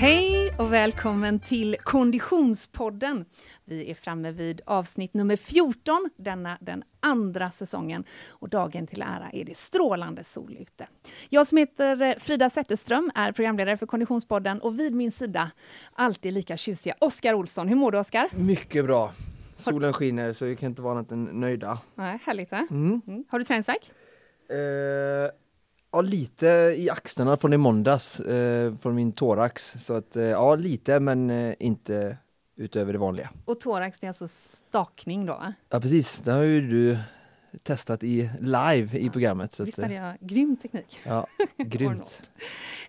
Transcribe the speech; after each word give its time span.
Hej 0.00 0.54
och 0.58 0.72
välkommen 0.72 1.40
till 1.40 1.76
Konditionspodden. 1.80 3.24
Vi 3.64 3.90
är 3.90 3.94
framme 3.94 4.30
vid 4.30 4.60
avsnitt 4.66 5.14
nummer 5.14 5.36
14, 5.36 6.10
denna 6.16 6.58
den 6.60 6.82
andra 7.00 7.50
säsongen. 7.50 8.04
Och 8.28 8.48
dagen 8.48 8.86
till 8.86 9.02
ära 9.02 9.30
är 9.32 9.44
det 9.44 9.56
strålande 9.56 10.24
sol 10.24 10.56
ute. 10.60 10.88
Jag 11.28 11.46
som 11.46 11.58
heter 11.58 12.02
eh, 12.02 12.14
Frida 12.18 12.50
Zetterström 12.50 13.10
är 13.14 13.32
programledare 13.32 13.76
för 13.76 13.86
Konditionspodden 13.86 14.60
och 14.60 14.78
vid 14.78 14.94
min 14.94 15.12
sida 15.12 15.50
alltid 15.92 16.32
lika 16.32 16.56
tjusiga 16.56 16.94
Oskar 17.00 17.34
Olsson. 17.34 17.68
Hur 17.68 17.76
mår 17.76 17.92
du 17.92 17.98
Oskar? 17.98 18.28
Mycket 18.32 18.84
bra. 18.84 19.12
Solen 19.56 19.92
skiner 19.92 20.32
så 20.32 20.44
vi 20.44 20.56
kan 20.56 20.68
inte 20.68 20.82
vara 20.82 20.92
annat 20.92 21.12
än 21.12 21.24
nöjda. 21.24 21.78
Nej, 21.94 22.18
härligt 22.24 22.50
va? 22.50 22.66
Mm. 22.70 23.00
Mm. 23.06 23.24
Har 23.30 23.38
du 23.38 23.44
träningsvärk? 23.44 23.92
Eh, 24.50 25.30
ja, 25.92 26.00
lite 26.00 26.46
i 26.76 26.90
axlarna 26.90 27.36
från 27.36 27.52
i 27.52 27.56
måndags, 27.56 28.20
eh, 28.20 28.74
från 28.76 28.94
min 28.94 29.12
thorax. 29.12 29.72
Så 29.84 29.94
att, 29.94 30.16
eh, 30.16 30.22
ja, 30.22 30.54
lite 30.54 31.00
men 31.00 31.30
eh, 31.30 31.54
inte 31.58 32.16
utöver 32.56 32.92
det 32.92 32.98
vanliga. 32.98 33.30
Och 33.44 33.60
thorax, 33.60 33.98
det 33.98 34.06
är 34.06 34.08
alltså 34.08 34.28
stakning 34.28 35.26
då? 35.26 35.32
Va? 35.32 35.54
Ja, 35.68 35.80
precis. 35.80 36.16
Det 36.16 36.32
har 36.32 36.42
ju 36.42 36.68
du 36.68 36.98
testat 37.62 38.02
i 38.02 38.30
live 38.40 38.98
i 38.98 39.10
programmet. 39.10 39.54
Så 39.54 39.64
Visst 39.64 39.78
eh, 39.78 39.82
hade 39.82 39.94
jag 39.94 40.16
grym 40.20 40.56
teknik? 40.56 40.98
ja, 41.06 41.26
grymt. 41.56 42.30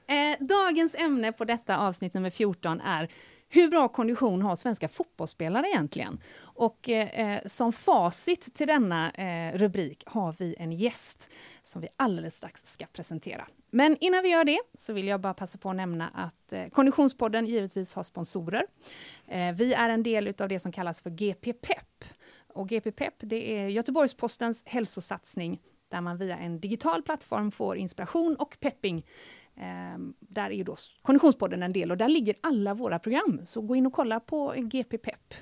Eh, 0.07 0.45
dagens 0.45 0.95
ämne 0.95 1.31
på 1.31 1.45
detta 1.45 1.77
avsnitt 1.77 2.13
nummer 2.13 2.29
14 2.29 2.81
är 2.81 3.09
hur 3.53 3.69
bra 3.69 3.87
kondition 3.87 4.41
har 4.41 4.55
svenska 4.55 4.87
fotbollsspelare 4.87 5.67
egentligen? 5.67 6.19
Och 6.41 6.89
eh, 6.89 7.35
eh, 7.35 7.41
som 7.45 7.73
facit 7.73 8.53
till 8.53 8.67
denna 8.67 9.11
eh, 9.11 9.57
rubrik 9.57 10.03
har 10.05 10.35
vi 10.39 10.55
en 10.59 10.71
gäst 10.71 11.29
som 11.63 11.81
vi 11.81 11.87
alldeles 11.95 12.37
strax 12.37 12.73
ska 12.73 12.85
presentera. 12.85 13.47
Men 13.69 13.97
innan 13.99 14.23
vi 14.23 14.29
gör 14.29 14.43
det 14.43 14.59
så 14.73 14.93
vill 14.93 15.07
jag 15.07 15.21
bara 15.21 15.33
passa 15.33 15.57
på 15.57 15.69
att 15.69 15.75
nämna 15.75 16.07
att 16.07 16.53
eh, 16.53 16.67
Konditionspodden 16.67 17.45
givetvis 17.45 17.93
har 17.93 18.03
sponsorer. 18.03 18.65
Eh, 19.27 19.51
vi 19.51 19.73
är 19.73 19.89
en 19.89 20.03
del 20.03 20.33
av 20.39 20.49
det 20.49 20.59
som 20.59 20.71
kallas 20.71 21.01
för 21.01 21.09
GP 21.09 21.53
Pep. 21.53 22.05
Och 22.53 22.69
GP 22.69 22.91
Pep 22.91 23.13
det 23.19 23.57
är 23.57 23.67
Göteborgs-Postens 23.67 24.63
hälsosatsning 24.65 25.59
där 25.91 26.01
man 26.01 26.17
via 26.17 26.37
en 26.37 26.59
digital 26.59 27.03
plattform 27.03 27.51
får 27.51 27.77
inspiration 27.77 28.35
och 28.35 28.57
pepping 28.59 29.05
där 30.19 30.51
är 30.51 30.63
då 30.63 30.75
Konditionspodden 31.01 31.63
en 31.63 31.73
del 31.73 31.91
och 31.91 31.97
där 31.97 32.07
ligger 32.07 32.35
alla 32.41 32.73
våra 32.73 32.99
program. 32.99 33.41
Så 33.45 33.61
gå 33.61 33.75
in 33.75 33.85
och 33.85 33.93
kolla 33.93 34.19
på 34.19 34.53
GP 34.57 34.97
Pep. 34.97 35.33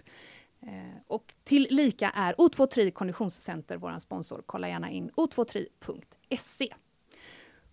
Ehm, 0.61 0.91
och 1.07 1.33
till 1.43 1.67
lika 1.69 2.09
är 2.09 2.33
O23 2.33 2.91
Konditionscenter 2.91 3.77
vår 3.77 3.99
sponsor. 3.99 4.43
Kolla 4.45 4.69
gärna 4.69 4.89
in 4.89 5.11
o23.se. 5.11 6.73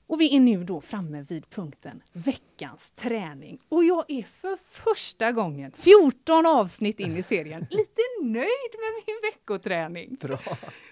Och 0.09 0.21
vi 0.21 0.37
är 0.37 0.41
nu 0.41 0.65
då 0.65 0.81
framme 0.81 1.23
vid 1.23 1.51
punkten 1.51 2.03
veckans 2.13 2.91
träning. 2.91 3.59
Och 3.69 3.85
jag 3.85 4.05
är 4.09 4.23
för 4.23 4.59
första 4.65 5.33
gången, 5.33 5.73
14 5.73 6.47
avsnitt 6.47 7.01
in 7.01 7.17
i 7.17 7.23
serien, 7.23 7.61
lite 7.71 8.03
nöjd 8.23 8.73
med 8.73 9.05
min 9.07 9.33
veckoträning. 9.33 10.15
Bra. 10.21 10.41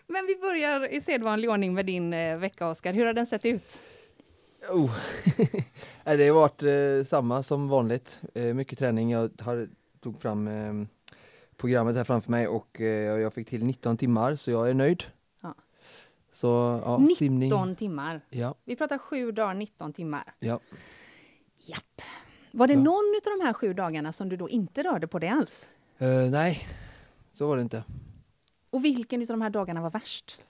Men 0.06 0.27
vi 0.27 0.36
börjar 0.36 0.88
i 0.92 1.00
sedvanlig 1.00 1.50
ordning 1.50 1.75
med 1.75 1.86
din 1.86 2.12
eh, 2.12 2.38
vecka, 2.38 2.69
Oskar. 2.69 2.92
Hur 2.92 3.06
har 3.06 3.12
den 3.12 3.27
sett 3.27 3.44
ut? 3.44 3.78
Oh. 4.70 4.91
Det 6.05 6.29
har 6.29 6.34
varit 6.34 6.62
eh, 6.62 7.07
samma 7.07 7.43
som 7.43 7.69
vanligt. 7.69 8.20
Eh, 8.34 8.55
mycket 8.55 8.79
träning. 8.79 9.11
Jag 9.11 9.31
har, 9.41 9.69
tog 10.01 10.21
fram 10.21 10.48
eh, 10.48 10.87
programmet 11.56 11.97
här 11.97 12.05
framför 12.05 12.31
mig 12.31 12.48
och 12.48 12.81
eh, 12.81 12.87
jag 13.21 13.34
fick 13.34 13.48
till 13.48 13.65
19 13.65 13.97
timmar 13.97 14.37
så 14.37 14.51
jag 14.51 14.71
är 14.71 14.75
nöjd. 14.75 15.03
Ja. 15.43 15.55
Så 16.33 16.47
ja, 16.84 16.98
19 16.98 17.17
simning. 17.17 17.75
timmar. 17.77 18.21
Ja, 18.31 18.55
Vi 18.65 18.77
pratar 18.77 18.98
sju 18.98 19.33
dagar, 19.33 19.55
19 19.55 19.93
timmar. 19.93 20.34
ja. 20.39 20.61
Japp. 21.67 22.03
Var 22.53 22.67
det 22.67 22.73
Ja. 22.75 22.81
någon 22.81 23.15
av 23.27 23.39
de 23.39 23.45
här 23.45 23.53
sju 23.53 23.73
dagarna 23.73 24.12
som 24.12 24.28
du 24.28 24.37
då 24.37 24.49
inte 24.49 24.83
rörde 24.83 25.06
på 25.06 25.19
det 25.19 25.28
alls? 25.28 25.67
Eh, 25.99 26.09
nej, 26.31 26.67
så 27.33 27.47
var 27.49 27.56
det 27.56 27.62
inte. 27.62 27.84
Och 28.71 28.84
vilken 28.84 29.21
av 29.21 29.27
de 29.27 29.41
här 29.43 29.50
dagarna 29.50 29.81
var 29.81 29.91
värst? 29.91 30.41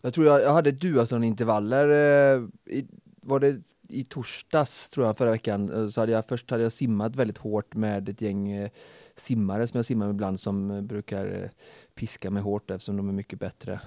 Jag 0.00 0.14
tror 0.14 0.26
jag, 0.26 0.42
jag 0.42 0.52
hade 0.52 0.70
duathlon-intervaller, 0.72 1.88
eh, 1.88 2.42
i, 2.74 2.86
var 3.24 3.40
det 3.40 3.62
i 3.88 4.04
torsdags 4.04 4.90
tror 4.90 5.06
jag 5.06 5.18
förra 5.18 5.30
veckan, 5.30 5.72
eh, 5.72 5.88
så 5.88 6.00
hade 6.00 6.12
jag 6.12 6.26
först 6.28 6.50
hade 6.50 6.62
jag 6.62 6.72
simmat 6.72 7.16
väldigt 7.16 7.38
hårt 7.38 7.74
med 7.74 8.08
ett 8.08 8.20
gäng 8.20 8.50
eh, 8.50 8.70
simmare 9.16 9.66
som 9.66 9.78
jag 9.78 9.86
simmar 9.86 10.06
med 10.06 10.14
ibland 10.14 10.40
som 10.40 10.70
eh, 10.70 10.80
brukar 10.80 11.50
piska 11.94 12.30
mig 12.30 12.42
hårt 12.42 12.70
eftersom 12.70 12.96
de 12.96 13.08
är 13.08 13.12
mycket 13.12 13.38
bättre. 13.38 13.80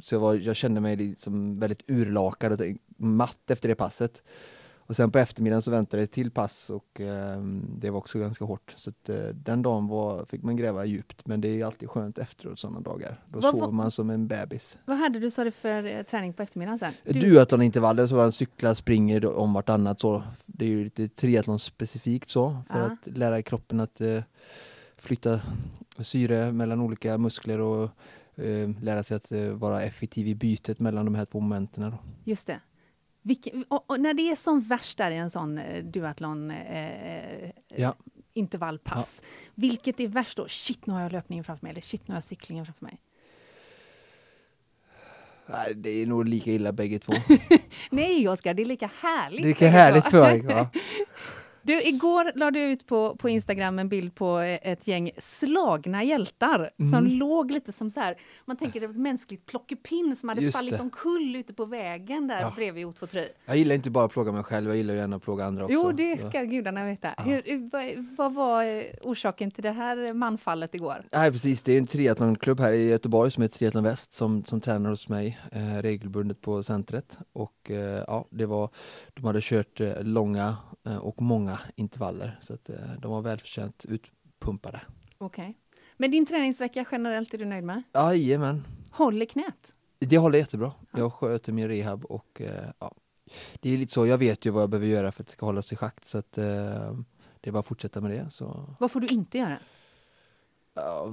Så 0.00 0.14
jag, 0.14 0.20
var, 0.20 0.34
jag 0.34 0.56
kände 0.56 0.80
mig 0.80 0.96
liksom 0.96 1.58
väldigt 1.58 1.82
urlakad 1.86 2.52
och 2.52 2.66
matt 2.96 3.50
efter 3.50 3.68
det 3.68 3.74
passet. 3.74 4.22
Och 4.90 4.96
sen 4.96 5.10
på 5.10 5.18
eftermiddagen 5.18 5.62
så 5.62 5.70
väntade 5.70 6.02
ett 6.02 6.10
till 6.12 6.30
pass 6.30 6.70
och 6.70 7.00
eh, 7.00 7.40
det 7.78 7.90
var 7.90 7.98
också 7.98 8.18
ganska 8.18 8.44
hårt. 8.44 8.74
Så 8.76 8.90
att, 8.90 9.08
eh, 9.08 9.16
den 9.16 9.62
dagen 9.62 9.86
var, 9.88 10.24
fick 10.24 10.42
man 10.42 10.56
gräva 10.56 10.84
djupt 10.84 11.26
men 11.26 11.40
det 11.40 11.48
är 11.60 11.64
alltid 11.66 11.90
skönt 11.90 12.18
efteråt 12.18 12.58
sådana 12.58 12.80
dagar. 12.80 13.20
Då 13.28 13.40
Vad 13.40 13.50
sover 13.58 13.72
man 13.72 13.90
som 13.90 14.10
en 14.10 14.28
bebis. 14.28 14.78
Vad 14.84 14.96
hade 14.96 15.18
du, 15.18 15.30
sa 15.30 15.44
du, 15.44 15.50
för 15.50 15.84
eh, 15.84 16.02
träning 16.02 16.32
på 16.32 16.42
eftermiddagen 16.42 16.78
sen? 16.78 16.92
Du- 17.04 17.20
Duathlon-intervaller 17.20 18.06
så 18.06 18.14
man 18.14 18.32
cyklar, 18.32 18.74
springer 18.74 19.26
om 19.26 19.52
vartannat 19.52 20.00
så. 20.00 20.22
Det 20.46 20.64
är 20.64 20.68
ju 20.68 20.84
lite 20.84 21.08
triathlon 21.08 21.58
specifikt 21.58 22.28
så 22.28 22.56
för 22.70 22.78
Ja. 22.78 22.84
att 22.84 23.16
lära 23.16 23.42
kroppen 23.42 23.80
att 23.80 24.00
eh, 24.00 24.22
flytta 24.96 25.40
syre 25.98 26.52
mellan 26.52 26.80
olika 26.80 27.18
muskler 27.18 27.60
och 27.60 27.84
eh, 28.36 28.70
lära 28.82 29.02
sig 29.02 29.16
att 29.16 29.32
eh, 29.32 29.44
vara 29.50 29.82
effektiv 29.82 30.26
i 30.28 30.34
bytet 30.34 30.78
mellan 30.78 31.04
de 31.04 31.14
här 31.14 31.24
två 31.24 31.40
momenten. 31.40 31.90
Då. 31.90 31.98
Just 32.24 32.46
det. 32.46 32.60
Vilken, 33.22 33.64
och, 33.68 33.90
och 33.90 34.00
när 34.00 34.14
det 34.14 34.22
är 34.30 34.36
som 34.36 34.60
värst 34.60 34.98
där 34.98 35.10
i 35.10 35.16
en 35.16 35.30
sån 35.30 35.58
eh, 35.58 35.84
duathlon 35.84 36.50
eh, 36.50 37.50
Ja. 37.76 37.94
intervallpass, 38.32 39.22
vilket 39.54 40.00
är 40.00 40.08
värst 40.08 40.36
då? 40.36 40.48
Shit, 40.48 40.86
nu 40.86 40.92
har 40.92 41.00
jag 41.00 41.12
löpningen 41.12 41.44
framför 41.44 41.66
mig, 41.66 41.70
eller 41.70 41.80
shit, 41.82 42.08
nu 42.08 42.12
har 42.12 42.16
jag 42.16 42.24
cyklingen 42.24 42.64
framför 42.66 42.84
mig. 42.84 43.00
Nej, 45.46 45.74
det 45.74 45.90
är 45.90 46.06
nog 46.06 46.28
lika 46.28 46.50
illa 46.50 46.72
bägge 46.72 46.98
två. 46.98 47.12
Nej, 47.90 48.28
Oskar, 48.28 48.54
det 48.54 48.62
är 48.62 48.66
lika 48.66 48.90
härligt. 49.00 49.42
Det 49.42 49.46
är 49.46 49.48
lika 49.48 49.68
härligt 49.68 50.04
för 50.06 50.20
mig. 50.42 50.66
Du, 51.62 51.82
igår 51.88 52.32
la 52.34 52.50
du 52.50 52.60
ut 52.62 52.86
på, 52.86 53.14
på 53.18 53.28
Instagram 53.28 53.78
en 53.78 53.88
bild 53.88 54.14
på 54.14 54.38
eh, 54.38 54.58
ett 54.72 54.86
gäng 54.86 55.10
slagna 55.18 56.04
hjältar 56.04 56.70
som 56.76 56.94
Mm. 56.94 57.12
låg 57.12 57.50
lite 57.50 57.72
som 57.72 57.90
så 57.90 58.00
här, 58.00 58.16
man 58.44 58.56
tänker 58.56 58.80
det 58.80 58.86
var 58.86 58.94
ett 58.94 59.00
mänskligt 59.00 59.46
plockepinn 59.46 60.16
som 60.16 60.28
hade 60.28 60.40
Just 60.42 60.56
fallit 60.58 60.74
det. 60.74 60.80
omkull 60.80 61.36
ute 61.36 61.54
på 61.54 61.64
vägen 61.64 62.28
där 62.28 62.40
Ja. 62.40 62.52
bredvid 62.56 62.86
O23. 62.86 63.26
Jag 63.46 63.56
gillar 63.56 63.74
inte 63.74 63.90
bara 63.90 64.04
att 64.04 64.12
plåga 64.12 64.32
mig 64.32 64.42
själv, 64.42 64.68
jag 64.68 64.76
gillar 64.76 64.94
gärna 64.94 65.16
att 65.16 65.22
plåga 65.22 65.44
andra 65.44 65.64
också. 65.64 65.74
Jo, 65.74 65.92
det 65.92 66.26
ska 66.28 66.42
gudarna 66.42 66.84
veta. 66.84 67.14
Ja. 67.16 67.22
Hur, 67.22 67.70
vad, 67.70 68.06
vad 68.18 68.34
var 68.34 68.64
eh, 68.64 68.82
orsaken 69.02 69.50
till 69.50 69.62
det 69.62 69.70
här 69.72 70.12
manfallet 70.12 70.74
igår? 70.74 71.04
Nej 71.12 71.32
precis, 71.32 71.62
det 71.62 71.72
är 71.72 71.78
en 71.78 71.86
triathlonklubb 71.86 72.60
här 72.60 72.72
i 72.72 72.88
Göteborg 72.88 73.30
som 73.30 73.42
heter 73.42 73.58
Triathlon 73.58 73.84
Väst 73.84 74.12
som, 74.12 74.44
som 74.44 74.60
tränar 74.60 74.90
hos 74.90 75.08
mig 75.08 75.38
eh, 75.52 75.82
regelbundet 75.82 76.40
på 76.40 76.62
centret. 76.62 77.18
Och 77.32 77.70
eh, 77.70 78.04
ja, 78.06 78.24
det 78.30 78.46
var, 78.46 78.68
de 79.14 79.24
hade 79.24 79.40
kört 79.42 79.80
eh, 79.80 80.02
långa 80.02 80.56
eh, 80.86 80.96
och 80.96 81.22
många 81.22 81.49
intervaller 81.76 82.38
så 82.40 82.54
att 82.54 82.70
eh, 82.70 82.76
de 82.98 83.10
var 83.10 83.22
välförtjänt 83.22 83.86
utpumpade. 83.88 84.80
Okej. 85.18 85.54
Men 85.96 86.10
din 86.10 86.26
träningsvecka 86.26 86.84
generellt 86.92 87.34
är 87.34 87.38
du 87.38 87.44
nöjd 87.44 87.64
med? 87.64 87.82
Jajamän, 87.94 88.64
Håller 88.90 89.26
knät? 89.26 89.72
det 89.98 90.18
håller 90.18 90.38
jättebra. 90.38 90.72
Ja. 90.92 90.98
Jag 90.98 91.12
sköter 91.12 91.52
min 91.52 91.68
rehab 91.68 92.04
och 92.04 92.40
eh, 92.40 92.64
ja, 92.78 92.94
det 93.60 93.70
är 93.70 93.78
lite 93.78 93.92
så, 93.92 94.06
jag 94.06 94.18
vet 94.18 94.44
ju 94.46 94.50
vad 94.50 94.62
jag 94.62 94.70
behöver 94.70 94.86
göra 94.86 95.12
för 95.12 95.22
att 95.22 95.26
det 95.26 95.32
ska 95.32 95.46
hållas 95.46 95.72
i 95.72 95.76
schakt 95.76 96.04
så 96.04 96.18
att 96.18 96.38
eh, 96.38 96.44
det 97.40 97.48
är 97.48 97.52
bara 97.52 97.58
att 97.58 97.66
fortsätta 97.66 98.00
med 98.00 98.10
det. 98.10 98.30
Så, 98.30 98.74
Vad 98.78 98.90
får 98.90 99.00
du 99.00 99.06
inte 99.06 99.38
göra? 99.38 99.58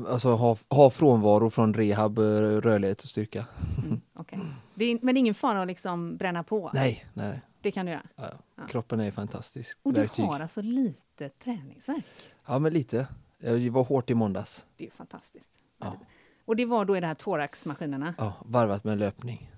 alltså 0.07 0.29
ha, 0.35 0.57
ha 0.69 0.89
frånvaro 0.89 1.49
från 1.49 1.73
rehab, 1.73 2.17
eh, 2.19 2.21
rörlighet 2.61 3.01
och 3.01 3.09
styrka. 3.09 3.45
Mm, 3.85 4.01
okej. 4.13 4.39
Det 4.75 4.85
är, 4.85 4.99
men 5.01 5.15
det 5.15 5.17
är 5.17 5.21
ingen 5.21 5.33
fara 5.33 5.61
att 5.61 5.67
liksom 5.67 6.17
bränna 6.17 6.43
på? 6.43 6.71
Nej, 6.73 7.05
nej. 7.13 7.41
Det 7.67 7.71
kan 7.71 7.85
du 7.85 7.91
göra? 7.91 8.07
Ja. 8.15 8.67
Kroppen 8.69 8.99
är 8.99 9.11
fantastisk 9.11 9.79
Och 9.83 9.93
du 9.93 10.01
verktyg. 10.01 10.25
har 10.25 10.39
alltså 10.39 10.61
lite 10.61 11.29
träningsverk? 11.29 12.05
Ja, 12.45 12.59
men 12.59 12.73
lite. 12.73 13.07
Jag 13.37 13.71
var 13.71 13.83
hårt 13.83 14.09
i 14.09 14.13
måndags. 14.13 14.65
Det 14.77 14.87
är 14.87 14.91
fantastiskt. 14.91 15.59
Ja. 15.77 15.97
Och 16.45 16.55
det 16.55 16.65
var 16.65 16.85
då 16.85 16.97
i 16.97 16.99
de 16.99 17.07
här 17.07 17.13
thoraxmaskinerna? 17.15 18.13
Ja, 18.17 18.33
varvat 18.45 18.83
med 18.83 18.97
löpning. 18.97 19.51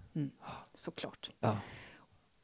Såklart. 0.73 1.29
Ja. 1.39 1.57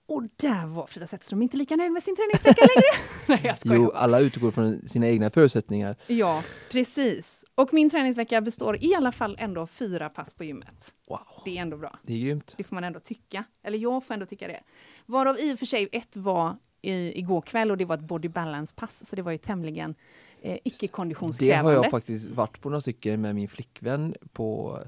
Och 0.08 0.24
där 0.36 0.66
var 0.68 0.86
Frida 0.86 1.08
Zetterström 1.08 1.42
inte 1.42 1.58
lika 1.58 1.76
nöjd 1.76 1.92
med 1.92 2.04
sin 2.04 2.16
träningsvecka 2.16 2.62
längre. 2.76 2.98
Nej, 3.28 3.42
jag 3.44 3.58
skojar 3.58 3.76
Jo, 3.78 3.92
alla 3.92 4.20
utgår 4.20 4.52
från 4.52 4.88
sina 4.88 5.08
egna 5.08 5.30
förutsättningar. 5.30 5.96
Ja, 6.08 6.44
precis. 6.72 7.46
Och 7.56 7.74
min 7.74 7.90
träningsvecka 7.90 8.42
består 8.42 8.84
i 8.84 8.96
alla 8.96 9.12
fall 9.12 9.36
ändå 9.40 9.62
av 9.62 9.68
fyra 9.68 10.10
pass 10.10 10.34
på 10.34 10.44
gymmet. 10.44 10.94
Wow, 11.10 11.20
Det 11.46 11.58
är 11.58 11.62
ändå 11.62 11.78
bra. 11.78 12.00
det 12.04 12.14
är 12.14 12.20
grymt. 12.20 12.54
Det 12.58 12.64
får 12.64 12.76
man 12.76 12.84
ändå 12.84 13.00
tycka. 13.00 13.44
Eller 13.64 13.78
jag 13.78 14.04
får 14.06 14.14
ändå 14.14 14.26
tycka 14.26 14.48
det. 14.48 14.60
Varav 15.06 15.40
i 15.40 15.54
och 15.54 15.60
för 15.60 15.66
sig 15.66 15.90
ett 15.92 16.16
var 16.16 16.56
i, 16.82 17.20
igår 17.20 17.42
kväll 17.42 17.72
och 17.72 17.78
det 17.78 17.86
var 17.86 17.96
ett 17.96 18.02
body 18.02 18.28
balance-pass. 18.30 19.06
Så 19.06 19.16
det 19.16 19.22
var 19.22 19.32
ju 19.32 19.38
tämligen 19.38 19.96
eh, 20.42 20.52
Det 20.54 20.60
icke-konditionskrävande. 20.64 21.72
har 21.72 21.84
jag 21.84 21.92
faktiskt 21.92 22.26
varit 22.30 22.62
på 22.62 22.70
några 22.70 22.82
stycken 22.82 23.22
med 23.22 23.36
min 23.36 23.48
flickvän 23.48 24.16
på 24.34 24.80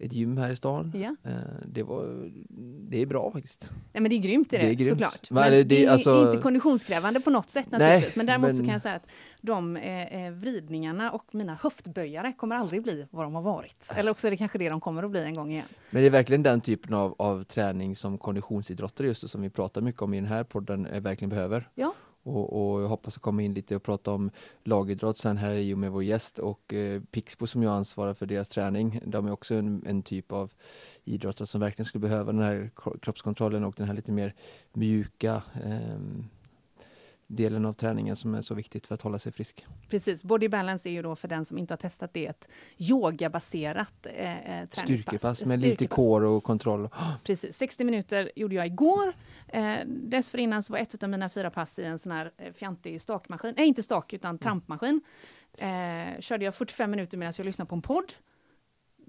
ett 0.00 0.12
gym 0.12 0.36
här 0.38 0.50
i 0.50 0.56
stan. 0.56 0.92
Ja. 0.94 1.30
Eh, 1.30 1.36
det, 1.66 1.82
var, 1.82 2.30
det 2.90 3.02
är 3.02 3.06
bra 3.06 3.30
faktiskt. 3.32 3.70
Nej, 3.92 4.00
men 4.02 4.10
det 4.10 4.16
är 4.16 4.18
grymt, 4.18 4.52
är 4.52 4.58
det, 4.58 4.64
Det 4.64 4.70
är 4.70 4.74
grymt. 4.74 4.88
såklart. 4.90 5.30
Men 5.30 5.50
det- 5.52 5.64
det, 5.64 5.84
är 5.84 5.90
alltså- 5.90 6.26
inte 6.26 6.42
konditionskrävande 6.42 7.20
på 7.20 7.30
något 7.30 7.50
sätt 7.50 7.66
Nej, 7.70 7.80
naturligtvis. 7.80 8.16
men 8.16 8.26
däremot 8.26 8.50
så 8.50 8.56
men- 8.56 8.64
kan 8.64 8.72
jag 8.72 8.82
säga 8.82 8.94
att 8.94 9.06
de 9.40 9.76
eh, 9.76 10.24
eh, 10.26 10.32
vridningarna 10.32 11.10
och 11.10 11.24
mina 11.34 11.54
höftböjare 11.62 12.32
kommer 12.32 12.56
aldrig 12.56 12.82
bli 12.82 13.06
vad 13.10 13.24
de 13.24 13.34
har 13.34 13.42
varit. 13.42 13.90
Eller 13.94 14.10
också 14.10 14.26
är 14.26 14.30
det 14.30 14.36
kanske 14.36 14.58
det 14.58 14.68
de 14.68 14.80
kommer 14.80 15.02
att 15.02 15.10
bli 15.10 15.24
en 15.24 15.34
gång 15.34 15.50
igen. 15.52 15.64
Men 15.90 16.02
det 16.02 16.06
är 16.08 16.10
verkligen 16.10 16.42
den 16.42 16.60
typen 16.60 16.94
av, 16.94 17.14
av 17.18 17.44
träning 17.44 17.96
som 17.96 18.18
konditionsidrottare 18.18 19.06
just 19.06 19.24
och 19.24 19.30
som 19.30 19.42
vi 19.42 19.50
pratar 19.50 19.80
mycket 19.80 20.02
om 20.02 20.14
i 20.14 20.20
den 20.20 20.28
här 20.28 20.44
podden 20.44 20.86
eh, 20.86 21.00
verkligen 21.00 21.28
behöver. 21.30 21.68
Ja. 21.74 21.94
Och, 22.22 22.72
och 22.72 22.82
jag 22.82 22.88
hoppas 22.88 23.16
att 23.16 23.22
komma 23.22 23.42
in 23.42 23.54
lite 23.54 23.76
och 23.76 23.82
prata 23.82 24.10
om 24.12 24.30
lagidrott 24.64 25.18
sen 25.18 25.36
här 25.36 25.54
i 25.54 25.74
och 25.74 25.78
med 25.78 25.90
vår 25.92 26.02
gäst 26.04 26.38
och 26.38 26.74
eh, 26.74 27.02
Pixbo 27.10 27.46
som 27.46 27.62
jag 27.62 27.72
ansvarar 27.72 28.14
för 28.14 28.26
deras 28.26 28.48
träning. 28.48 29.00
De 29.06 29.26
är 29.26 29.32
också 29.32 29.54
en, 29.54 29.82
en 29.86 30.02
typ 30.02 30.32
av 30.32 30.52
idrottare 31.04 31.46
som 31.46 31.60
verkligen 31.60 31.86
skulle 31.86 32.02
behöva 32.02 32.32
den 32.32 32.42
här 32.42 32.70
kro- 32.76 32.98
kroppskontrollen 33.02 33.64
och 33.64 33.74
den 33.76 33.86
här 33.86 33.94
lite 33.94 34.12
mer 34.12 34.34
mjuka 34.72 35.42
ehm, 35.64 36.24
delen 37.26 37.64
av 37.66 37.72
träningen 37.72 38.16
som 38.16 38.34
är 38.34 38.42
så 38.42 38.54
viktigt 38.54 38.86
för 38.86 38.94
att 38.94 39.02
hålla 39.02 39.18
sig 39.18 39.32
frisk. 39.32 39.66
Precis, 39.88 40.24
Body 40.24 40.48
Balance 40.48 40.88
är 40.88 40.90
ju 40.92 41.02
då 41.02 41.16
för 41.16 41.28
den 41.28 41.44
som 41.44 41.58
inte 41.58 41.72
har 41.72 41.78
testat 41.78 42.10
det 42.12 42.26
ett 42.26 42.48
yogabaserat 42.78 44.06
eh, 44.06 44.32
eh, 44.60 44.68
träningspass. 44.68 44.80
Styrkepass 44.82 45.44
med 45.44 45.54
Ett 45.54 45.60
lite 45.64 45.76
styrkepass. 45.76 45.96
core 45.96 46.26
och 46.26 46.44
kontroll. 46.44 46.88
Precis, 47.24 47.56
60 47.56 47.84
minuter 47.84 48.30
gjorde 48.36 48.54
jag 48.54 48.66
igår. 48.66 49.12
Eh, 49.48 49.78
dessförinnan 49.86 50.62
så 50.62 50.72
var 50.72 50.80
ett 50.80 51.02
av 51.02 51.10
mina 51.10 51.28
fyra 51.28 51.50
pass 51.50 51.78
i 51.78 51.84
en 51.84 51.98
sån 51.98 52.12
här 52.12 52.32
eh, 52.36 52.52
fjantig 52.52 53.00
stakmaskin. 53.00 53.54
Nej, 53.56 53.66
inte 53.66 53.82
stak, 53.82 54.12
utan 54.12 54.38
trampmaskin. 54.38 55.00
Eh, 55.58 56.20
körde 56.20 56.44
jag 56.44 56.54
45 56.54 56.90
minuter 56.90 57.18
medan 57.18 57.34
jag 57.36 57.44
lyssnade 57.44 57.68
på 57.68 57.74
en 57.74 57.82
podd 57.82 58.12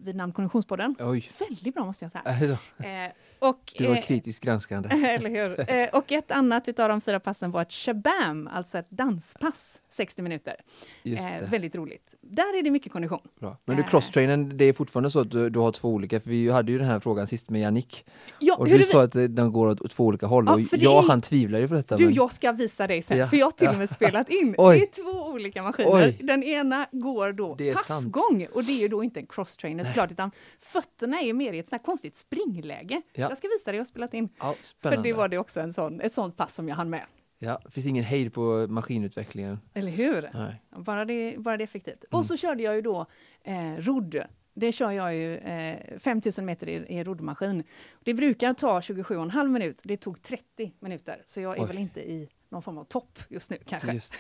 vid 0.04 0.16
namn 0.16 0.34
Konditionspodden. 0.34 0.96
Oj, 1.00 1.30
Väldigt 1.50 1.74
bra 1.76 1.86
måste 1.86 2.06
jag 2.06 2.12
säga. 2.12 2.58
Då. 2.78 2.84
Eh, 2.86 3.10
och, 3.40 3.74
du 3.78 3.88
var 3.88 3.96
eh, 3.96 4.02
kritiskt 4.02 4.44
granskande. 4.44 4.90
eller 5.08 5.30
hur? 5.30 5.72
Eh, 5.72 5.88
och 5.94 6.12
ett 6.12 6.32
annat 6.32 6.80
av 6.80 6.90
de 6.90 7.02
fyra 7.02 7.20
passen 7.20 7.52
var 7.52 7.62
ett 7.62 7.74
shabam, 7.74 8.48
alltså 8.54 8.78
ett 8.78 8.90
danspass, 8.90 9.82
60 9.90 10.22
minuter. 10.22 10.56
Eh, 11.04 11.50
väldigt 11.50 11.76
roligt. 11.76 12.16
Där 12.22 12.60
är 12.60 12.64
det 12.64 12.72
mycket 12.72 12.92
kondition. 12.92 13.20
Bra. 13.40 13.58
Men 13.66 13.76
du 13.78 13.84
Eh. 13.84 13.90
crosstrainen, 13.90 14.58
det 14.58 14.66
är 14.66 14.74
fortfarande 14.74 15.12
så 15.12 15.20
att 15.20 15.32
du, 15.32 15.50
du 15.50 15.60
har 15.60 15.72
två 15.72 15.90
olika, 15.90 16.20
för 16.20 16.30
vi 16.30 16.50
hade 16.50 16.72
ju 16.72 16.78
den 16.78 16.88
här 16.88 17.00
frågan 17.00 17.28
sist 17.28 17.50
med 17.50 17.62
Jannik. 17.62 18.06
Ja, 18.40 18.56
Och 18.60 18.68
du 18.68 18.84
sa 18.84 19.04
att 19.04 19.16
eh, 19.16 19.24
de 19.24 19.52
går 19.54 19.68
åt, 19.68 19.82
åt 19.82 19.92
två 19.92 20.06
olika 20.06 20.26
håll 20.26 20.44
Ja, 20.48 20.54
och 20.54 20.62
jag 20.72 21.04
är- 21.04 21.10
han 21.10 21.22
tvivlar 21.22 21.60
ju 21.60 21.68
på 21.68 21.74
detta. 21.74 21.98
Du, 21.98 22.06
men... 22.06 22.14
jag 22.14 22.34
ska 22.34 22.52
visa 22.52 22.88
dig 22.88 23.02
sen, 23.02 23.18
Ja, 23.18 23.28
för 23.28 23.38
jag 23.38 23.46
har 23.46 23.52
till 23.52 23.68
och 23.68 23.78
med 23.78 23.90
spelat 23.90 24.30
in. 24.30 24.56
Oj. 24.58 24.78
Det 24.96 25.02
är 25.02 25.04
två 25.04 25.20
olika 25.26 25.64
maskiner. 25.64 25.92
Oj. 25.94 26.20
Den 26.24 26.44
ena 26.44 26.88
går 26.92 27.32
då 27.34 27.56
är 27.60 27.74
sant. 27.74 27.88
passgång 27.88 28.48
och 28.54 28.64
det 28.64 28.72
är 28.72 28.80
ju 28.80 28.88
då 28.88 29.04
inte 29.04 29.20
en 29.20 29.26
crosstrainer 29.28 29.84
såklart, 29.90 30.12
utan 30.12 30.32
fötterna 30.60 31.22
är 31.22 31.34
mer 31.34 31.54
i 31.54 31.60
ett 31.60 31.70
sånt 31.70 31.84
konstigt 31.84 32.16
springläge. 32.16 33.02
Ja. 33.14 33.30
Jag 33.30 33.38
ska 33.38 33.48
visa 33.48 33.72
dig, 33.72 33.76
jag 33.76 33.82
har 33.82 33.86
spelat 33.86 34.14
in. 34.14 34.30
Ja, 34.40 34.56
För 34.82 34.98
det 34.98 35.14
var 35.14 35.28
det 35.28 35.38
också 35.38 35.60
en 35.60 35.74
sån, 35.74 36.02
ett 36.02 36.14
sånt 36.14 36.38
pass 36.38 36.56
som 36.56 36.70
jag 36.70 36.76
hann 36.76 36.90
med. 36.90 37.06
Ja, 37.42 37.62
det 37.66 37.72
finns 37.72 37.86
ingen 37.88 38.04
hejd 38.04 38.34
på 38.34 38.68
maskinutvecklingen. 38.70 39.60
Eller 39.74 39.92
hur? 39.92 40.30
Nej. 40.34 40.64
Bara 40.70 41.06
det, 41.06 41.36
bara 41.38 41.58
det 41.58 41.62
är 41.64 41.66
effektivt. 41.66 42.06
Mm. 42.12 42.20
Och 42.20 42.26
så 42.26 42.38
körde 42.38 42.64
jag 42.64 42.76
ju 42.76 42.82
då 42.82 43.06
eh, 43.44 43.74
rodd. 43.76 44.22
Det 44.54 44.72
kör 44.72 44.92
jag 44.92 45.16
ju 45.16 45.38
eh, 45.38 46.00
5000 46.00 46.46
meter 46.46 46.70
i, 46.70 46.74
i 46.74 47.04
roddmaskin. 47.04 47.64
Det 48.04 48.14
brukar 48.14 48.54
ta 48.54 48.80
27,5 48.80 49.48
minut. 49.48 49.82
Det 49.84 49.98
tog 49.98 50.22
30 50.22 50.74
minuter. 50.80 51.22
Så 51.26 51.42
jag 51.42 51.58
är 51.58 51.62
Oj. 51.62 51.68
väl 51.68 51.78
inte 51.78 52.00
i 52.12 52.30
någon 52.50 52.62
form 52.62 52.78
av 52.78 52.84
topp 52.84 53.20
just 53.30 53.52
nu 53.52 53.58
kanske. 53.66 53.94
Just 53.94 54.14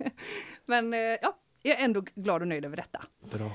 Men 0.66 0.94
eh, 0.94 0.98
ja, 1.00 1.38
jag 1.62 1.80
är 1.80 1.84
ändå 1.84 2.04
glad 2.14 2.42
och 2.42 2.48
nöjd 2.48 2.64
över 2.64 2.76
detta. 2.76 3.04
bra. 3.32 3.50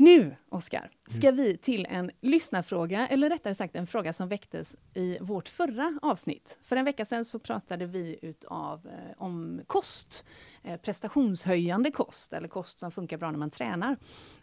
Nu, 0.00 0.36
Oskar, 0.48 0.90
ska 1.08 1.28
Mm. 1.28 1.36
vi 1.36 1.56
till 1.56 1.86
en 1.90 2.10
lyssnarfråga, 2.20 3.06
eller 3.06 3.30
rättare 3.30 3.54
sagt 3.54 3.76
en 3.76 3.86
fråga 3.86 4.12
som 4.12 4.28
väcktes 4.28 4.76
i 4.94 5.18
vårt 5.20 5.48
förra 5.48 5.98
avsnitt. 6.02 6.58
För 6.62 6.76
en 6.76 6.84
vecka 6.84 7.04
sedan 7.04 7.24
så 7.24 7.38
pratade 7.38 7.86
vi 7.86 8.18
utav, 8.22 8.86
eh, 8.86 9.22
om 9.22 9.60
kost, 9.66 10.24
prestationshöjande 10.82 11.90
kost, 11.90 12.32
eller 12.32 12.48
kost 12.48 12.78
som 12.78 12.90
funkar 12.90 13.16
bra 13.18 13.30
när 13.30 13.38
man 13.38 13.50
tränar. 13.50 13.96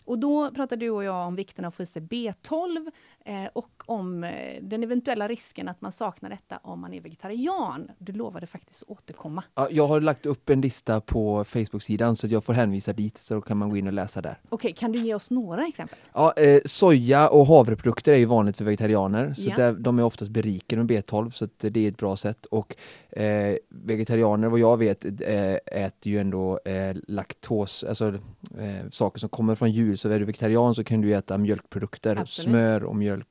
Och 0.06 0.20
då 0.20 0.52
pratade 0.52 0.86
du 0.86 0.90
och 0.90 1.04
jag 1.04 1.28
om 1.28 1.36
vikten 1.36 1.66
av 1.66 1.70
att 1.70 1.76
få 1.76 1.84
i 1.84 1.86
sig 1.86 2.02
B12 2.02 2.92
eh, 3.26 3.46
och 3.54 3.84
om 3.86 4.24
eh, 4.24 4.32
den 4.62 4.84
eventuella 4.84 5.28
risken 5.28 5.68
att 5.68 5.82
man 5.82 5.92
saknar 5.92 6.30
detta 6.30 6.60
om 6.64 6.80
man 6.80 6.94
är 6.94 7.02
vegetarian. 7.02 7.92
Du 7.98 8.12
lovade 8.12 8.48
faktiskt 8.48 8.84
att 8.84 8.90
återkomma. 8.90 9.44
Ja, 9.56 9.68
jag 9.72 9.88
har 9.88 10.02
lagt 10.02 10.26
upp 10.26 10.50
en 10.50 10.62
lista 10.62 11.02
på 11.02 11.46
Facebook-sidan 11.46 12.16
så 12.16 12.28
jag 12.28 12.44
får 12.44 12.54
hänvisa 12.54 12.94
dit 12.94 13.18
så 13.18 13.42
kan 13.42 13.58
man 13.58 13.70
gå 13.70 13.78
in 13.78 13.88
och 13.88 13.94
läsa 13.94 14.22
där. 14.22 14.38
Okej, 14.50 14.74
kan 14.74 14.92
du 14.92 15.00
ge 15.00 15.16
oss 15.16 15.30
några 15.30 15.68
exempel? 15.68 15.98
Ja, 16.14 16.34
eh, 16.38 16.62
soja 16.66 17.30
och 17.30 17.46
havreprodukter 17.46 18.14
är 18.14 18.18
ju 18.18 18.26
vanligt 18.26 18.58
för 18.58 18.66
vegetarianer 18.66 19.34
så 19.34 19.50
Ja. 19.50 19.56
där, 19.56 19.74
de 19.74 20.00
är 20.00 20.04
oftast 20.04 20.32
berikade 20.32 20.84
med 20.84 20.92
B12 20.92 21.32
så 21.32 21.48
det 21.58 21.80
är 21.86 21.88
ett 21.88 21.98
bra 21.98 22.18
sätt 22.18 22.46
och 22.46 22.76
eh, 23.10 23.56
vegetarianer 23.70 24.48
vad 24.48 24.60
jag 24.60 24.78
vet 24.78 25.06
eh, 25.06 25.56
äter 26.08 26.12
ju 26.12 26.20
ändå 26.20 26.60
eh, 26.66 26.96
laktos, 27.08 27.84
alltså 27.84 28.14
eh, 28.60 28.90
saker 28.92 29.20
som 29.20 29.30
kommer 29.30 29.56
från 29.56 29.72
djur 29.72 29.96
så 29.96 30.10
är 30.10 30.20
du 30.20 30.26
vegetarian 30.26 30.76
så 30.76 30.84
kan 30.84 31.02
du 31.02 31.14
äta 31.14 31.38
mjölkprodukter, 31.38 32.16
Absolut. 32.16 32.50
smör 32.50 32.84
och 32.84 32.96
mjölk. 32.96 33.28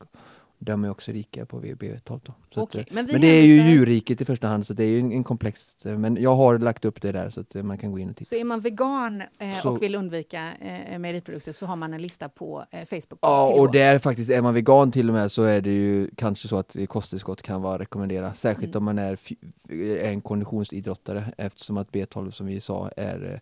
De 0.66 0.84
är 0.84 0.90
också 0.90 1.12
rika 1.12 1.46
på 1.46 1.60
B12 1.60 2.00
då. 2.04 2.34
Så 2.54 2.60
att, 2.60 2.68
Okej, 2.68 2.80
eh, 2.88 2.94
men 2.94 3.08
men 3.12 3.20
det 3.20 3.26
är 3.26 3.42
ju 3.46 3.62
djurriket 3.62 4.20
i 4.20 4.24
första 4.24 4.46
hand 4.48 4.66
så 4.66 4.72
det 4.72 4.84
är 4.84 4.88
ju 4.88 5.00
en, 5.00 5.12
en 5.12 5.24
komplex, 5.24 5.86
eh, 5.86 5.98
men 5.98 6.16
jag 6.22 6.36
har 6.36 6.58
lagt 6.58 6.84
upp 6.84 7.02
det 7.02 7.12
där 7.12 7.30
så 7.30 7.40
att 7.40 7.54
eh, 7.54 7.62
man 7.62 7.78
kan 7.78 7.92
gå 7.92 7.98
in 7.98 8.10
och 8.10 8.16
titta. 8.16 8.28
Så 8.28 8.34
är 8.34 8.44
man 8.44 8.60
vegan 8.60 9.20
eh, 9.38 9.54
Så- 9.62 9.70
och 9.70 9.82
vill 9.82 9.94
undvika 9.94 10.52
eh, 10.60 10.98
mejeriprodukter 10.98 11.52
så 11.52 11.66
har 11.66 11.76
man 11.76 11.94
en 11.94 12.02
lista 12.02 12.28
på 12.28 12.64
eh, 12.70 12.84
Facebook. 12.84 13.18
Ja, 13.22 13.60
och 13.60 13.72
där 13.72 13.98
faktiskt, 13.98 14.30
är 14.30 14.42
man 14.42 14.54
vegan 14.54 14.92
till 14.92 15.08
och 15.08 15.14
med 15.14 15.32
så 15.32 15.42
är 15.42 15.60
det 15.60 15.70
ju 15.70 16.10
kanske 16.16 16.48
så 16.48 16.58
att 16.58 16.76
kosttillskott 16.88 17.42
kan 17.42 17.62
vara 17.62 17.78
rekommenderat, 17.78 18.36
särskilt 18.36 18.74
Mm. 18.74 18.78
om 18.78 18.84
man 18.84 18.98
är, 18.98 19.18
är 19.70 20.08
en 20.12 20.20
konditionsidrottare 20.20 21.24
eftersom 21.38 21.76
att 21.76 21.90
B12 21.90 22.30
som 22.30 22.46
vi 22.46 22.60
sa 22.60 22.90
är 22.96 23.40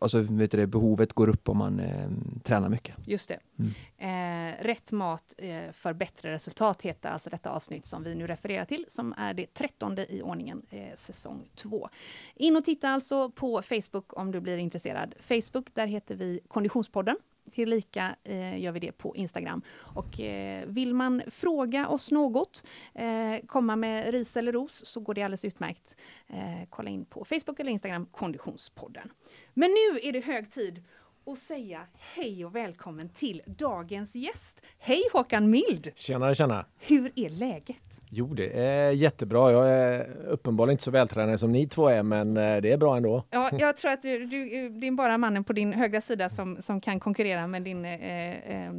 Alltså 0.00 0.22
vet 0.22 0.50
du, 0.50 0.66
behovet 0.66 1.12
går 1.12 1.28
upp 1.28 1.48
om 1.48 1.58
man 1.58 1.80
eh, 1.80 2.10
tränar 2.42 2.68
mycket. 2.68 2.96
Just 3.06 3.28
det. 3.28 3.38
Mm. 3.58 3.70
Eh, 3.98 4.64
rätt 4.64 4.92
mat 4.92 5.34
eh, 5.38 5.72
för 5.72 5.92
bättre 5.92 6.32
resultat 6.32 6.82
heter 6.82 7.10
alltså 7.10 7.30
detta 7.30 7.50
avsnitt 7.50 7.86
som 7.86 8.04
vi 8.04 8.14
nu 8.14 8.26
refererar 8.26 8.64
till, 8.64 8.84
som 8.88 9.14
är 9.16 9.34
det 9.34 9.54
trettonde 9.54 10.14
i 10.14 10.22
ordningen, 10.22 10.62
eh, 10.70 10.94
säsong 10.94 11.48
två. 11.54 11.88
In 12.34 12.56
och 12.56 12.64
titta 12.64 12.88
alltså 12.88 13.30
på 13.30 13.62
Facebook 13.62 14.18
om 14.18 14.32
du 14.32 14.40
blir 14.40 14.56
intresserad. 14.56 15.14
Facebook, 15.18 15.74
där 15.74 15.86
heter 15.86 16.14
vi 16.14 16.40
Konditionspodden. 16.48 17.16
Tillika 17.52 18.16
eh, 18.24 18.60
gör 18.60 18.72
vi 18.72 18.80
det 18.80 18.92
på 18.92 19.16
Instagram. 19.16 19.62
Och 19.94 20.20
eh, 20.20 20.66
vill 20.66 20.94
man 20.94 21.22
fråga 21.26 21.88
oss 21.88 22.10
något, 22.10 22.64
eh, 22.94 23.46
komma 23.46 23.76
med 23.76 24.10
ris 24.10 24.36
eller 24.36 24.52
ros, 24.52 24.86
så 24.86 25.00
går 25.00 25.14
det 25.14 25.22
alldeles 25.22 25.44
utmärkt. 25.44 25.96
Eh, 26.26 26.68
kolla 26.70 26.90
in 26.90 27.04
på 27.04 27.24
Facebook 27.24 27.60
eller 27.60 27.72
Instagram, 27.72 28.06
Konditionspodden. 28.06 29.12
Men 29.54 29.70
nu 29.70 30.00
är 30.02 30.12
det 30.12 30.20
hög 30.20 30.50
tid 30.50 30.82
att 31.26 31.38
säga 31.38 31.86
hej 31.94 32.44
och 32.44 32.54
välkommen 32.56 33.08
till 33.08 33.42
dagens 33.46 34.14
gäst. 34.14 34.60
Hej 34.78 35.02
Håkan 35.12 35.50
Mild! 35.50 35.92
Tjenare, 35.94 36.34
tjena! 36.34 36.66
Hur 36.78 37.12
är 37.16 37.30
läget? 37.30 37.99
Jo, 38.12 38.34
det 38.34 38.58
är 38.60 38.90
jättebra. 38.90 39.52
Jag 39.52 39.70
är 39.70 40.16
uppenbarligen 40.26 40.74
inte 40.74 40.84
så 40.84 40.90
vältränad 40.90 41.40
som 41.40 41.52
ni 41.52 41.68
två 41.68 41.88
är, 41.88 42.02
men 42.02 42.36
eh, 42.36 42.56
det 42.56 42.72
är 42.72 42.76
bra 42.76 42.96
ändå. 42.96 43.24
Ja, 43.30 43.50
jag 43.58 43.76
tror 43.76 43.90
att 43.90 44.02
du, 44.02 44.26
du, 44.26 44.68
det 44.68 44.86
är 44.86 44.92
bara 44.92 45.18
mannen 45.18 45.44
på 45.44 45.52
din 45.52 45.72
högra 45.72 46.00
sida 46.00 46.28
som, 46.28 46.56
som 46.60 46.80
kan 46.80 47.00
konkurrera 47.00 47.46
med 47.46 47.62
din 47.62 47.84
eh, 47.84 48.66
eh, 48.66 48.72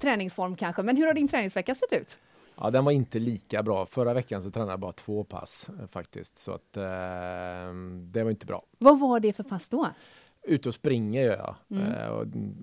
träningsform 0.00 0.56
kanske. 0.56 0.82
Men 0.82 0.96
hur 0.96 1.06
har 1.06 1.14
din 1.14 1.28
träningsvecka 1.28 1.74
sett 1.74 1.92
ut? 1.92 2.18
Ja, 2.60 2.70
den 2.70 2.84
var 2.84 2.92
inte 2.92 3.18
lika 3.18 3.62
bra. 3.62 3.86
Förra 3.86 4.14
veckan 4.14 4.42
så 4.42 4.50
tränade 4.50 4.72
jag 4.72 4.80
bara 4.80 4.92
två 4.92 5.24
pass 5.24 5.70
eh, 5.80 5.86
faktiskt, 5.86 6.36
så 6.36 6.52
att 6.52 6.76
eh, 6.76 6.82
det 8.12 8.22
var 8.22 8.30
inte 8.30 8.46
bra. 8.46 8.62
Vad 8.78 9.00
var 9.00 9.20
det 9.20 9.32
för 9.32 9.42
pass 9.42 9.68
då? 9.68 9.88
Ute 10.42 10.68
och 10.68 10.74
springer 10.74 11.24
gör 11.24 11.36
jag. 11.36 11.80
Mm. 11.80 12.56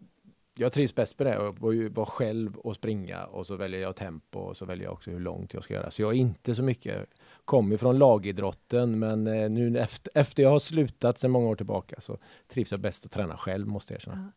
Jag 0.58 0.72
trivs 0.74 0.96
bäst 0.96 1.20
med 1.20 1.28
det, 1.28 1.48
att 1.48 1.60
vara- 1.60 2.06
själv 2.06 2.58
och 2.58 2.76
springa 2.76 3.26
och 3.26 3.48
så 3.48 3.56
väljer 3.56 3.82
jag 3.82 3.96
tempo 3.96 4.40
och 4.40 4.58
så 4.58 4.66
väljer 4.66 4.86
jag 4.86 4.94
också 4.94 5.12
hur 5.12 5.20
långt 5.20 5.54
jag 5.54 5.64
ska 5.64 5.74
göra. 5.74 5.92
Så 5.92 6.02
jag 6.02 6.12
är 6.12 6.18
inte 6.18 6.56
så 6.56 6.64
mycket, 6.64 7.10
kommer 7.46 7.78
från 7.78 7.98
lagidrotten 7.98 9.00
men 9.00 9.28
eh, 9.28 9.50
nu 9.50 9.80
efter, 9.80 10.12
efter 10.16 10.44
jag 10.44 10.50
har 10.50 10.60
slutat 10.60 11.20
sedan 11.20 11.32
många 11.32 11.48
år 11.48 11.56
tillbaka 11.56 12.02
så 12.02 12.18
trivs 12.48 12.72
jag 12.72 12.80
bäst 12.80 13.06
att 13.06 13.12
träna 13.12 13.38
själv 13.38 13.68
måste 13.68 13.94
jag 13.94 14.00
erkänna. 14.00 14.32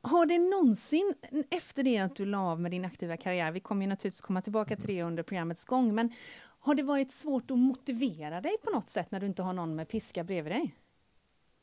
Har 0.00 0.26
det 0.26 0.38
någonsin, 0.38 1.14
efter 1.50 1.82
det 1.82 1.98
att 1.98 2.16
du 2.16 2.24
la 2.24 2.38
av 2.40 2.60
med 2.60 2.70
din 2.70 2.84
aktiva 2.84 3.16
karriär, 3.16 3.52
vi 3.52 3.60
kommer 3.60 3.82
ju 3.82 3.88
naturligtvis 3.88 4.20
komma 4.20 4.42
tillbaka 4.42 4.76
till 4.76 4.86
det 4.86 5.02
under 5.02 5.22
programmets 5.22 5.64
gång, 5.64 5.94
men 5.94 6.12
har 6.60 6.74
det 6.74 6.82
varit 6.82 7.12
svårt 7.12 7.50
att 7.50 7.58
motivera 7.58 8.40
dig 8.40 8.56
på 8.64 8.70
något 8.70 8.90
sätt 8.90 9.10
när 9.10 9.20
du 9.20 9.26
inte 9.26 9.42
har 9.42 9.52
någon 9.52 9.76
med 9.76 9.88
piska 9.88 10.24
bredvid 10.24 10.52
dig? 10.52 10.74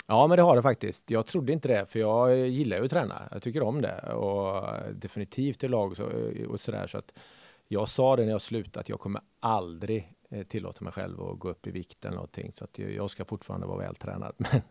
Ja, 0.08 0.28
men 0.28 0.38
det 0.38 0.44
har 0.44 0.56
det 0.56 0.62
faktiskt. 0.62 1.12
Jag 1.12 1.26
trodde 1.26 1.54
inte 1.54 1.68
det, 1.68 1.86
för 1.86 2.00
jag 2.00 2.48
gillar 2.48 2.78
ju 2.78 2.84
att 2.84 2.92
träna. 2.92 3.30
Jag 3.32 3.42
tycker 3.42 3.64
om 3.64 3.82
det 3.82 4.14
och 4.14 4.64
definitivt 4.94 5.64
i 5.64 5.68
lag 5.68 6.00
eh, 6.00 6.06
och, 6.48 6.60
så, 6.60 6.66
sådär. 6.66 6.88
Så 6.88 6.98
att 6.98 7.14
jag 7.68 7.90
sa 7.90 8.16
det 8.16 8.24
när 8.24 8.32
jag 8.32 8.42
slutade 8.42 8.80
att 8.80 8.90
jag 8.90 9.00
kommer 9.00 9.22
aldrig 9.40 10.14
eh, 10.30 10.44
tillåta 10.44 10.84
mig 10.84 10.94
själv 10.94 11.22
att 11.22 11.40
gå 11.40 11.50
upp 11.50 11.68
i 11.68 11.72
vikt 11.72 12.06
eller 12.06 12.16
någonting. 12.16 12.52
Så 12.54 12.64
att 12.64 12.80
jag 12.80 13.10
ska 13.10 13.26
fortfarande 13.26 13.68
vara 13.68 13.78
vältränad. 13.78 14.34
Men 14.38 14.62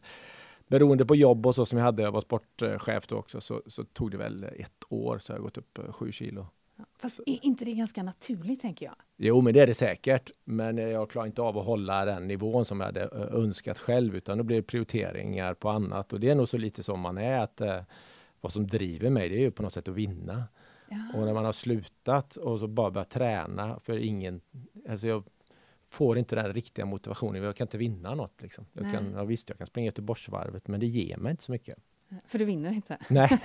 beroende 0.66 1.06
på 1.06 1.16
jobb 1.16 1.46
och 1.46 1.54
så 1.54 1.66
som 1.66 1.78
jag 1.78 1.84
hade, 1.84 2.02
jag 2.02 2.12
var 2.12 2.20
sportchef 2.20 3.06
då 3.06 3.16
också, 3.16 3.40
så, 3.40 3.62
så 3.66 3.84
tog 3.84 4.10
det 4.10 4.16
väl 4.16 4.44
ett 4.44 4.84
år 4.88 5.18
så 5.18 5.32
jag 5.32 5.36
har 5.36 5.42
gått 5.42 5.58
upp 5.58 5.78
eh, 5.78 5.92
sju 5.92 6.12
kilo. 6.12 6.46
Fast 6.98 7.20
är 7.26 7.44
inte 7.44 7.64
det 7.64 7.74
ganska 7.74 8.02
naturligt 8.02 8.60
tänker 8.60 8.86
jag? 8.86 8.94
Jo, 9.16 9.40
men 9.40 9.54
det 9.54 9.60
är 9.60 9.66
det 9.66 9.74
säkert. 9.74 10.30
Men 10.44 10.78
jag 10.78 11.10
klarar 11.10 11.26
inte 11.26 11.42
av 11.42 11.58
att 11.58 11.66
hålla 11.66 12.04
den 12.04 12.26
nivån 12.26 12.64
som 12.64 12.80
jag 12.80 12.86
hade 12.86 13.00
önskat 13.12 13.78
själv, 13.78 14.16
utan 14.16 14.38
då 14.38 14.44
blir 14.44 14.56
det 14.56 14.62
prioriteringar 14.62 15.54
på 15.54 15.68
annat. 15.68 16.12
Och 16.12 16.20
det 16.20 16.30
är 16.30 16.34
nog 16.34 16.48
så 16.48 16.58
lite 16.58 16.82
som 16.82 17.00
man 17.00 17.18
är, 17.18 17.40
att 17.40 17.60
eh, 17.60 17.82
vad 18.40 18.52
som 18.52 18.66
driver 18.66 19.10
mig, 19.10 19.28
det 19.28 19.34
är 19.34 19.40
ju 19.40 19.50
på 19.50 19.62
något 19.62 19.72
sätt 19.72 19.88
att 19.88 19.94
vinna. 19.94 20.44
Ja. 20.88 21.18
Och 21.18 21.26
när 21.26 21.34
man 21.34 21.44
har 21.44 21.52
slutat 21.52 22.36
och 22.36 22.58
så 22.58 22.66
bara 22.66 22.90
börjat 22.90 23.10
träna 23.10 23.80
för 23.80 23.98
ingen, 23.98 24.40
alltså 24.88 25.06
jag 25.06 25.24
får 25.90 26.18
inte 26.18 26.36
den 26.36 26.52
riktiga 26.52 26.84
motivationen. 26.84 27.42
Jag 27.42 27.56
kan 27.56 27.64
inte 27.64 27.78
vinna 27.78 28.14
något. 28.14 28.42
Liksom. 28.42 28.66
Jag 28.72 28.92
kan, 28.92 29.12
ja, 29.12 29.24
visst, 29.24 29.48
jag 29.48 29.58
kan 29.58 29.66
springa 29.66 29.86
Göteborgsvarvet, 29.86 30.68
men 30.68 30.80
det 30.80 30.86
ger 30.86 31.16
mig 31.16 31.30
inte 31.30 31.42
så 31.42 31.52
mycket. 31.52 31.78
För 32.26 32.38
du 32.38 32.44
vinner 32.44 32.72
inte? 32.72 32.98
Nej, 33.08 33.38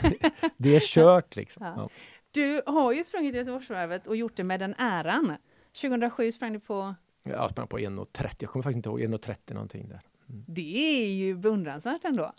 det 0.57 0.75
är 0.75 0.79
kört 0.93 1.35
liksom. 1.35 1.65
Ja. 1.65 1.89
Du 2.31 2.61
har 2.65 2.93
ju 2.93 3.03
sprungit 3.03 3.35
Göteborgsvarvet 3.35 4.07
och 4.07 4.15
gjort 4.15 4.35
det 4.35 4.43
med 4.43 4.59
den 4.59 4.75
äran. 4.77 5.35
2007 5.81 6.31
sprang 6.31 6.53
du 6.53 6.59
på? 6.59 6.95
Jag 7.23 7.51
sprang 7.51 7.67
på 7.67 7.79
1.30, 7.79 8.35
jag 8.39 8.49
kommer 8.49 8.63
faktiskt 8.63 8.75
inte 8.75 8.89
ihåg, 8.89 9.01
1.30 9.01 9.53
någonting 9.53 9.89
där. 9.89 10.01
Mm. 10.29 10.43
Det 10.47 11.03
är 11.03 11.13
ju 11.13 11.35
beundransvärt 11.35 12.05
ändå. 12.05 12.33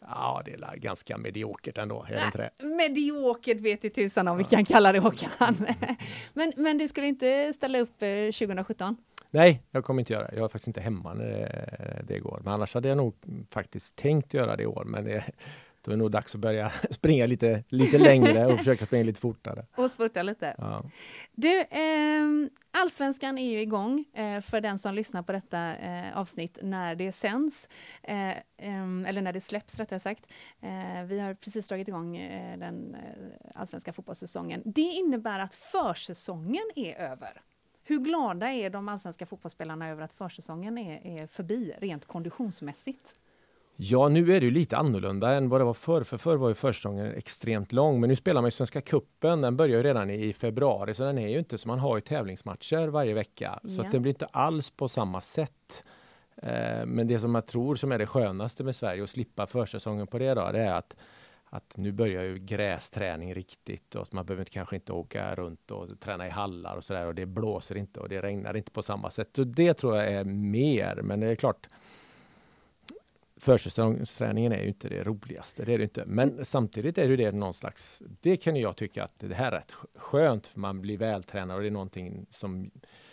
Ja, 0.00 0.42
det 0.44 0.52
är 0.52 0.76
ganska 0.76 1.18
mediokert 1.18 1.78
ändå, 1.78 2.06
är 2.08 2.12
det 2.12 2.24
inte 2.24 2.38
det? 2.38 2.64
Mediokert 2.64 3.60
vet 3.60 3.84
i 3.84 3.90
tusan 3.90 4.28
om 4.28 4.38
ja. 4.38 4.38
vi 4.38 4.56
kan 4.56 4.64
kalla 4.64 4.92
det 4.92 4.98
Håkan. 4.98 5.66
men, 6.32 6.52
men 6.56 6.78
du 6.78 6.88
skulle 6.88 7.06
inte 7.06 7.52
ställa 7.52 7.78
upp 7.78 7.98
2017? 7.98 8.88
Eh, 8.88 8.94
Nej, 9.30 9.62
jag 9.70 9.84
kommer 9.84 10.00
inte 10.00 10.12
göra 10.12 10.28
det. 10.28 10.36
Jag 10.36 10.44
är 10.44 10.48
faktiskt 10.48 10.66
inte 10.66 10.80
hemma 10.80 11.14
när 11.14 11.24
det, 11.24 12.02
det 12.06 12.18
går. 12.18 12.40
Men 12.44 12.52
annars 12.52 12.74
hade 12.74 12.88
jag 12.88 12.96
nog 12.96 13.14
faktiskt 13.50 13.96
tänkt 13.96 14.34
göra 14.34 14.56
det 14.56 14.62
i 14.62 14.66
år. 14.66 14.84
Men 14.84 15.04
det, 15.04 15.24
då 15.82 15.90
är 15.90 15.96
det 15.96 15.98
nog 16.02 16.10
dags 16.10 16.34
att 16.34 16.40
börja 16.40 16.72
springa 16.90 17.26
lite, 17.26 17.64
lite 17.68 17.98
längre 17.98 18.46
och 18.46 18.58
försöka 18.58 18.86
springa 18.86 19.04
lite 19.04 19.20
fortare. 19.20 19.66
Och 19.76 19.90
spurta 19.90 20.22
lite. 20.22 20.54
Ja. 20.58 20.84
Du, 21.32 21.60
eh, 21.60 22.50
Allsvenskan 22.72 23.38
är 23.38 23.50
ju 23.50 23.60
igång 23.60 24.04
eh, 24.14 24.40
för 24.40 24.60
den 24.60 24.78
som 24.78 24.94
lyssnar 24.94 25.22
på 25.22 25.32
detta 25.32 25.76
eh, 25.76 26.18
avsnitt 26.18 26.58
när 26.62 26.94
det 26.94 27.12
sänds, 27.12 27.68
eh, 28.02 28.34
ehm, 28.58 29.06
eller 29.06 29.22
när 29.22 29.32
det 29.32 29.40
släpps 29.40 29.78
rättare 29.78 30.00
sagt. 30.00 30.26
Eh, 30.60 31.04
vi 31.04 31.18
har 31.18 31.34
precis 31.34 31.68
dragit 31.68 31.88
igång 31.88 32.16
eh, 32.16 32.58
den 32.58 32.96
allsvenska 33.54 33.92
fotbollssäsongen. 33.92 34.62
Det 34.64 34.80
innebär 34.80 35.38
att 35.38 35.54
försäsongen 35.54 36.70
är 36.76 36.94
över. 36.94 37.42
Hur 37.82 37.98
glada 37.98 38.52
är 38.52 38.70
de 38.70 38.88
allsvenska 38.88 39.26
fotbollsspelarna 39.26 39.88
över 39.88 40.02
att 40.02 40.12
försäsongen 40.12 40.78
är, 40.78 41.22
är 41.22 41.26
förbi, 41.26 41.74
rent 41.78 42.06
konditionsmässigt? 42.06 43.14
Ja, 43.82 44.08
nu 44.08 44.36
är 44.36 44.40
det 44.40 44.46
ju 44.46 44.50
lite 44.50 44.76
annorlunda 44.76 45.34
än 45.34 45.48
vad 45.48 45.60
det 45.60 45.64
var 45.64 45.74
förr, 45.74 46.02
för 46.02 46.16
förr 46.16 46.36
var 46.36 46.48
ju 46.48 46.54
försäsongen 46.54 47.14
extremt 47.14 47.72
lång. 47.72 48.00
Men 48.00 48.08
nu 48.08 48.16
spelar 48.16 48.40
man 48.40 48.46
ju 48.46 48.50
Svenska 48.50 48.80
Kuppen. 48.80 49.40
den 49.40 49.56
börjar 49.56 49.76
ju 49.76 49.82
redan 49.82 50.10
i 50.10 50.32
februari, 50.32 50.94
så 50.94 51.02
den 51.02 51.18
är 51.18 51.28
ju 51.28 51.38
inte 51.38 51.58
så 51.58 51.68
man 51.68 51.78
har 51.78 51.96
ju 51.96 52.00
tävlingsmatcher 52.00 52.88
varje 52.88 53.14
vecka. 53.14 53.60
Så 53.68 53.80
ja. 53.80 53.84
att 53.84 53.92
den 53.92 54.02
blir 54.02 54.12
inte 54.12 54.26
alls 54.26 54.70
på 54.70 54.88
samma 54.88 55.20
sätt. 55.20 55.84
Eh, 56.36 56.86
men 56.86 57.06
det 57.06 57.18
som 57.18 57.34
jag 57.34 57.46
tror 57.46 57.74
som 57.74 57.92
är 57.92 57.98
det 57.98 58.06
skönaste 58.06 58.64
med 58.64 58.76
Sverige, 58.76 59.02
att 59.02 59.10
slippa 59.10 59.46
försäsongen 59.46 60.06
på 60.06 60.18
det 60.18 60.34
då, 60.34 60.50
det 60.52 60.60
är 60.60 60.74
att 60.74 60.96
att 61.52 61.76
nu 61.76 61.92
börjar 61.92 62.22
ju 62.22 62.38
grästräning 62.38 63.34
riktigt 63.34 63.94
och 63.94 64.14
man 64.14 64.26
behöver 64.26 64.44
kanske 64.44 64.76
inte 64.76 64.92
åka 64.92 65.34
runt 65.34 65.70
och 65.70 66.00
träna 66.00 66.26
i 66.26 66.30
hallar 66.30 66.76
och 66.76 66.84
sådär 66.84 67.06
och 67.06 67.14
det 67.14 67.26
blåser 67.26 67.76
inte 67.76 68.00
och 68.00 68.08
det 68.08 68.22
regnar 68.22 68.56
inte 68.56 68.70
på 68.70 68.82
samma 68.82 69.10
sätt. 69.10 69.28
Så 69.36 69.44
det 69.44 69.74
tror 69.74 69.96
jag 69.96 70.06
är 70.06 70.24
mer, 70.24 71.00
men 71.02 71.20
det 71.20 71.26
är 71.26 71.34
klart 71.34 71.68
försäsongsträningen 73.40 74.52
är 74.52 74.62
ju 74.62 74.68
inte 74.68 74.88
det 74.88 75.04
roligaste, 75.04 75.64
det 75.64 75.74
är 75.74 75.78
det 75.78 75.84
inte. 75.84 76.04
Men 76.06 76.44
samtidigt 76.44 76.98
är 76.98 77.08
det 77.08 77.16
det 77.16 77.32
någon 77.32 77.54
slags, 77.54 78.02
det 78.20 78.36
kan 78.36 78.56
jag 78.56 78.76
tycka 78.76 79.04
att 79.04 79.18
det 79.18 79.34
här 79.34 79.52
är 79.52 79.56
rätt 79.56 79.72
skönt, 79.94 80.46
för 80.46 80.60
man 80.60 80.80
blir 80.80 80.98
vältränad 80.98 81.56
och 81.56 81.62
det 81.62 81.68
är 81.68 81.72
någonting 81.72 82.26
som 82.30 82.70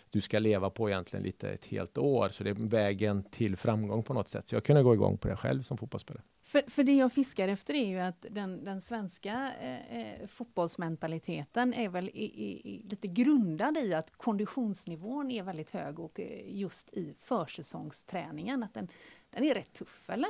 du 0.09 0.21
ska 0.21 0.39
leva 0.39 0.69
på 0.69 0.89
egentligen 0.89 1.23
lite 1.23 1.49
ett 1.49 1.65
helt 1.65 1.97
år. 1.97 2.29
Så 2.29 2.43
det 2.43 2.49
är 2.49 2.69
vägen 2.69 3.23
till 3.23 3.57
framgång 3.57 4.03
på 4.03 4.13
något 4.13 4.27
sätt. 4.27 4.47
Så 4.47 4.55
jag 4.55 4.63
kunde 4.63 4.83
gå 4.83 4.93
igång 4.93 5.17
på 5.17 5.27
det 5.27 5.35
själv 5.35 5.61
som 5.61 5.77
fotbollsspelare. 5.77 6.23
För, 6.43 6.69
för 6.71 6.83
det 6.83 6.95
jag 6.95 7.13
fiskar 7.13 7.47
efter 7.47 7.73
är 7.73 7.87
ju 7.87 7.99
att 7.99 8.25
den, 8.29 8.63
den 8.63 8.81
svenska 8.81 9.51
eh, 9.61 9.97
eh 9.97 10.27
fotbollsmentaliteten 10.27 11.73
är 11.73 11.89
väl 11.89 12.09
i, 12.09 12.23
i, 12.23 12.81
lite 12.89 13.07
grundad 13.07 13.77
i 13.77 13.93
att 13.93 14.17
konditionsnivån 14.17 15.31
är 15.31 15.43
väldigt 15.43 15.69
hög 15.69 15.99
och 15.99 16.19
eh, 16.19 16.57
just 16.57 16.93
i 16.93 17.13
försäsongsträningen, 17.21 18.63
att 18.63 18.73
den, 18.73 18.87
den 19.31 19.43
är 19.43 19.53
rätt 19.53 19.73
tuff, 19.73 20.09
eller? 20.09 20.29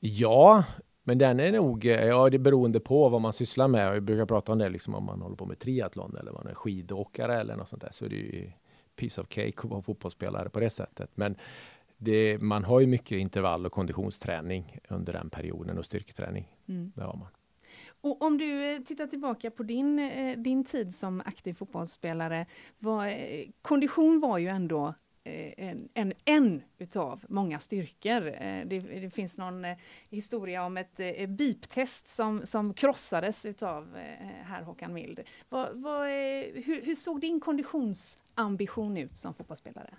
Ja, 0.00 0.64
men 1.02 1.18
den 1.18 1.40
är 1.40 1.52
nog, 1.52 1.86
eh, 1.86 2.04
ja 2.04 2.30
det 2.30 2.36
är 2.36 2.38
beroende 2.38 2.80
på 2.80 3.08
vad 3.08 3.20
man 3.20 3.32
sysslar 3.32 3.68
med. 3.68 3.92
Vi 3.92 4.00
brukar 4.00 4.26
prata 4.26 4.52
om 4.52 4.58
det 4.58 4.68
liksom 4.68 4.94
om 4.94 5.04
man 5.04 5.22
håller 5.22 5.36
på 5.36 5.46
med 5.46 5.58
triathlon 5.58 6.16
eller 6.20 6.32
man 6.32 6.46
är 6.46 6.54
skidåkare 6.54 7.36
eller 7.36 7.56
något 7.56 7.68
sånt 7.68 7.82
där. 7.82 7.92
Så 7.92 8.04
är 8.04 8.08
det 8.08 8.16
ju 8.16 8.52
piece 8.96 9.20
of 9.20 9.26
cake 9.28 9.54
att 9.56 9.64
vara 9.64 9.82
fotbollsspelare 9.82 10.48
på 10.48 10.60
det 10.60 10.70
sättet. 10.70 11.10
Men 11.14 11.36
det, 11.96 12.38
man 12.42 12.64
har 12.64 12.80
ju 12.80 12.86
mycket 12.86 13.18
intervall 13.18 13.66
och 13.66 13.72
konditionsträning 13.72 14.78
under 14.88 15.12
den 15.12 15.30
perioden 15.30 15.78
och 15.78 15.84
styrketräning. 15.84 16.56
Mm. 16.68 16.92
Det 16.96 17.02
har 17.02 17.16
man. 17.16 17.28
Och 18.00 18.22
om 18.22 18.38
du 18.38 18.74
eh, 18.74 18.82
tittar 18.82 19.06
tillbaka 19.06 19.50
på 19.50 19.62
din, 19.62 19.98
eh, 19.98 20.38
din 20.38 20.64
tid 20.64 20.94
som 20.94 21.20
aktiv 21.20 21.54
fotbollsspelare, 21.54 22.46
var, 22.78 23.12
kondition 23.62 24.20
var 24.20 24.38
ju 24.38 24.46
ändå 24.46 24.94
en, 25.24 25.88
en, 25.94 26.12
en 26.24 26.62
utav 26.78 27.24
många 27.28 27.58
styrkor. 27.58 28.20
Det, 28.64 29.00
det, 29.00 29.10
finns 29.10 29.38
någon 29.38 29.66
historia 30.10 30.64
om 30.64 30.76
ett 30.76 31.28
biptest 31.28 32.08
som, 32.08 32.46
som 32.46 32.74
krossades 32.74 33.44
utav 33.44 33.96
herr 34.42 34.62
Håkan 34.62 34.92
Mild. 34.92 35.20
Vad, 35.48 35.68
vad, 35.74 36.06
hur, 36.54 36.84
hur 36.84 36.94
såg 36.94 37.20
din 37.20 37.40
konditionsambition 37.40 38.96
ut 38.96 39.16
som 39.16 39.34
fotbollsspelare? 39.34 39.94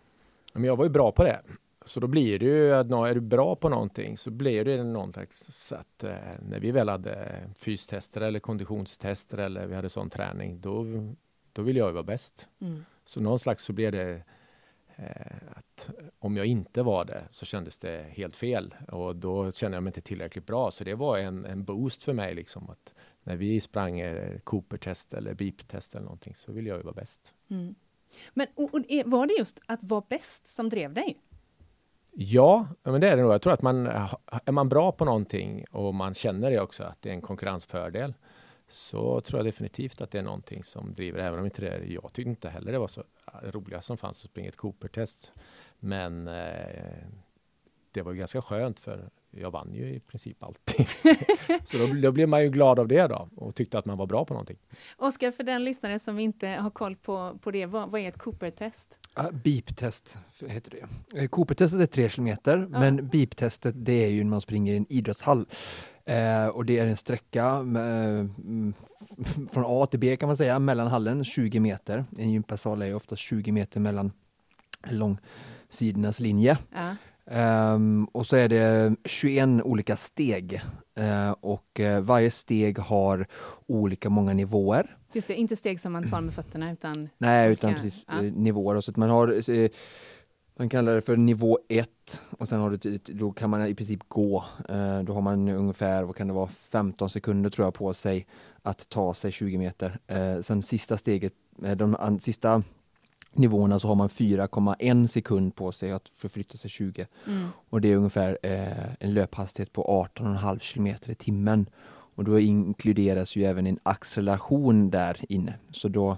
Jag 0.54 0.76
var 0.76 0.86
ju 0.86 0.90
bra 0.90 1.12
på 1.12 1.24
det. 1.24 1.42
Så 1.86 2.00
då 2.00 2.08
blir 2.08 2.40
det 2.40 2.46
ju 2.46 2.74
att 2.74 2.92
är 2.92 3.14
du 3.14 3.22
bra 3.22 3.56
på 3.56 3.70
någonting 3.70 4.18
så 4.18 4.32
blir 4.32 4.66
det 4.66 4.84
någon 4.84 5.14
slags 5.14 5.72
eh, 5.72 6.10
när 6.50 6.60
vi 6.60 6.72
väl 6.72 6.90
hade 6.90 7.44
fystester 7.58 8.22
eller 8.22 8.40
konditionstester 8.40 9.38
eller 9.38 9.68
vi 9.68 9.76
hade 9.76 9.90
sån 9.90 10.10
träning, 10.10 10.62
då, 10.62 10.86
då 11.54 11.62
vill 11.62 11.78
jag 11.78 11.88
ju 11.88 11.94
vara 11.94 12.04
bäst. 12.04 12.48
Mm. 12.60 12.86
Så 13.06 13.22
någon 13.22 13.40
slags 13.40 13.64
så 13.66 13.74
blev 13.74 13.92
det 13.92 14.12
eh, 14.12 14.22
att 15.56 15.90
om 16.20 16.38
jag 16.38 16.46
inte 16.46 16.84
var 16.84 17.06
det 17.06 17.24
så 17.30 17.46
kändes 17.46 17.80
det 17.80 18.06
helt 18.10 18.36
fel 18.36 18.76
och 18.88 19.16
då 19.16 19.52
kände 19.52 19.78
jag 19.78 19.84
mig 19.84 19.90
inte 19.90 20.02
tillräckligt 20.02 20.46
bra. 20.46 20.72
Så 20.72 20.84
det 20.84 20.96
var 20.96 21.18
en, 21.18 21.46
en 21.46 21.64
boost 21.64 22.04
för 22.04 22.14
mig 22.14 22.36
liksom 22.36 22.70
att 22.70 22.94
när 23.24 23.36
vi 23.36 23.62
sprang 23.62 24.00
eh, 24.00 24.40
Cooper-test 24.40 25.14
eller 25.14 25.34
BIP-test 25.34 25.96
eller 25.96 26.04
någonting 26.04 26.36
så 26.36 26.52
vill 26.52 26.68
jag 26.68 26.78
ju 26.78 26.84
vara 26.84 26.94
bäst. 26.94 27.36
Mm. 27.50 27.76
Men 28.34 28.48
och, 28.56 28.74
och, 28.74 28.82
var 29.06 29.28
det 29.28 29.34
just 29.40 29.60
att 29.66 29.84
vara 29.84 30.04
bäst 30.10 30.48
som 30.48 30.70
drev 30.70 30.94
dig? 30.94 31.18
Ja, 32.14 32.68
men 32.84 33.02
det 33.02 33.10
är 33.10 33.16
det 33.16 33.22
nog. 33.22 33.32
Jag 33.32 33.42
tror 33.42 33.54
att 33.54 33.62
man, 33.62 33.88
är 34.46 34.52
man 34.52 34.70
bra 34.70 34.92
på 34.92 35.06
någonting 35.06 35.66
och 35.72 35.96
man 35.96 36.14
känner 36.14 36.52
det 36.52 36.60
också, 36.60 36.84
att 36.84 37.02
det 37.02 37.10
är 37.10 37.14
en 37.14 37.22
konkurrensfördel, 37.22 38.14
så 38.72 39.22
tror 39.22 39.40
jag 39.40 39.46
definitivt 39.46 40.02
att 40.02 40.12
det 40.12 40.20
är 40.20 40.24
någonting 40.24 40.64
som 40.64 40.94
driver, 40.94 41.20
även 41.20 41.40
om 41.40 41.46
inte 41.46 41.62
det 41.62 41.70
är, 41.70 41.82
jag 41.82 42.14
tyckte 42.14 42.30
inte 42.30 42.50
heller 42.50 42.72
det 42.72 42.80
var 42.80 42.88
så 42.88 43.04
eh, 43.34 43.52
roligt 43.52 43.84
som 43.84 43.98
fanns 43.98 44.24
att 44.26 44.32
springa 44.32 44.50
ett 44.50 44.58
Cooper-test. 44.58 45.32
Men 45.80 46.28
eh, 46.28 47.04
det 47.94 48.02
var 48.02 48.12
ju 48.12 48.18
ganska 48.18 48.42
skönt 48.42 48.80
för 48.80 49.10
jag 49.32 49.52
vann 49.52 49.74
ju 49.74 49.94
i 49.96 50.00
princip 50.00 50.44
alltid. 50.44 50.88
så 51.66 51.78
då, 51.78 51.88
då 52.02 52.12
blev 52.12 52.30
man 52.30 52.44
ju 52.44 52.50
glad 52.50 52.80
av 52.80 52.88
det 52.88 53.08
då 53.08 53.30
och 53.36 53.56
tyckte 53.56 53.80
att 53.80 53.86
man 53.86 53.98
var 53.98 54.06
bra 54.06 54.26
på 54.26 54.34
någonting. 54.34 54.58
Oskar, 54.98 55.32
för 55.32 55.44
den 55.44 55.64
lyssnare 55.64 56.00
som 56.00 56.20
inte 56.20 56.48
har 56.48 56.70
koll 56.70 56.96
på, 56.96 57.40
på 57.42 57.52
det, 57.52 57.66
vad, 57.66 57.92
vad 57.92 58.02
är 58.02 58.10
ett 58.10 58.18
Cooper-test? 58.18 58.98
Uh, 59.20 59.32
beep-test 59.32 60.18
heter 60.48 60.72
det. 60.72 61.22
Uh, 61.22 61.28
Cooper-testet 61.28 61.82
är 61.82 61.86
tre 61.86 62.10
kilometer, 62.10 62.58
uh. 62.58 62.70
men 62.70 63.10
beep-testet 63.10 63.74
det 63.76 64.04
är 64.06 64.10
ju 64.10 64.24
när 64.24 64.32
man 64.32 64.42
springer 64.42 64.74
i 64.74 64.78
en 64.78 64.86
idrottshall. 64.90 65.48
Uh, 66.10 66.48
och 66.48 66.66
det 66.66 66.80
är 66.80 66.88
en 66.88 66.98
sträcka 66.98 67.64
med, 67.64 68.20
mm, 68.20 68.74
från 69.52 69.64
A 69.68 69.86
till 69.86 70.00
B 70.00 70.18
kan 70.18 70.28
man 70.28 70.38
säga, 70.38 70.60
mellan 70.60 70.88
hallen 70.88 71.24
20 71.24 71.60
meter. 71.60 72.06
En 72.18 72.32
gympasal 72.32 72.82
är 72.82 72.96
ofta 72.96 73.16
20 73.16 73.52
meter 73.52 73.80
mellan 73.80 74.12
långsidornas 74.90 76.20
linje. 76.20 76.58
Um, 77.34 78.06
och 78.06 78.28
så 78.28 78.36
är 78.36 78.50
det 78.50 78.96
21 79.06 79.50
olika 79.64 79.96
steg 79.96 80.62
uh, 81.00 81.32
och 81.32 81.80
uh, 81.80 82.00
varje 82.00 82.32
steg 82.32 82.80
har 82.80 83.28
olika 83.68 84.10
många 84.10 84.34
nivåer. 84.34 84.98
Just 85.14 85.28
det, 85.28 85.36
inte 85.36 85.56
steg 85.56 85.80
som 85.80 85.94
man 85.94 86.10
tar 86.10 86.22
med 86.22 86.34
fötterna 86.34 86.72
utan... 86.72 87.10
Nej, 87.18 87.52
utan 87.52 87.74
precis 87.74 88.06
ja. 88.08 88.24
uh, 88.24 88.34
nivåer. 88.34 88.76
Och 88.76 88.84
så 88.84 88.92
att 88.92 88.98
man 88.98 89.10
har 89.10 89.42
man 90.58 90.70
kallar 90.70 90.96
det 90.96 91.02
för 91.02 91.18
nivå 91.18 91.60
1 91.70 91.90
och 92.40 92.48
sen 92.48 92.60
har 92.60 92.70
du, 92.70 92.98
då 92.98 93.32
kan 93.32 93.50
man 93.50 93.66
i 93.66 93.76
princip 93.76 94.00
gå. 94.08 94.46
då 95.04 95.14
har 95.14 95.22
man 95.22 95.50
ungefär, 95.50 96.04
vad 96.04 96.16
kan 96.16 96.28
det 96.28 96.34
vara, 96.34 96.48
15 96.48 97.10
sekunder 97.10 97.50
tror 97.50 97.66
jag 97.66 97.74
på 97.74 97.94
sig 97.94 98.28
att 98.62 98.90
ta 98.90 99.14
sig 99.14 99.32
20 99.32 99.58
meter. 99.58 100.00
sen 100.42 100.64
sista 100.64 100.98
steget, 100.98 101.34
de 101.76 102.20
sista 102.22 102.64
nivåerna 103.34 103.80
så 103.80 103.88
har 103.88 103.96
man 103.96 104.10
4,1 104.10 105.08
sekund 105.08 105.56
på 105.56 105.72
sig 105.72 105.92
att 105.92 106.10
förflytta 106.10 106.58
sig 106.58 106.70
20. 106.70 107.08
Mm. 107.28 107.48
Och 107.70 107.82
det 107.82 107.92
är 107.92 107.96
ungefär 107.96 108.38
eh, 108.44 108.94
en 109.00 109.14
löphastighet 109.14 109.74
på 109.74 110.08
18,5 110.16 110.60
kilometer 110.60 111.12
i 111.12 111.16
timmen. 111.16 111.66
Och 112.16 112.24
då 112.24 112.40
inkluderas 112.40 113.36
ju 113.36 113.46
även 113.46 113.68
en 113.68 113.80
acceleration 113.84 114.90
där 114.90 115.18
inne. 115.30 115.54
Så 115.72 115.88
då, 115.88 116.18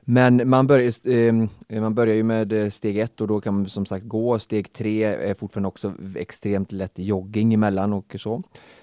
men 0.00 0.48
man 0.48 0.66
börjar, 0.66 1.08
eh, 1.08 1.80
man 1.80 1.94
börjar 1.94 2.14
ju 2.14 2.22
med 2.22 2.52
eh, 2.52 2.70
steg 2.70 2.98
ett 2.98 3.20
och 3.20 3.28
då 3.28 3.40
kan 3.40 3.54
man 3.54 3.68
som 3.68 3.86
sagt 3.86 4.04
gå. 4.04 4.38
Steg 4.38 4.72
tre 4.72 5.04
är 5.04 5.34
fortfarande 5.34 5.68
också 5.68 5.92
extremt 6.16 6.72
lätt 6.72 6.98
jogging 6.98 7.54
emellan 7.54 7.92
och 7.92 8.16
så. 8.18 8.42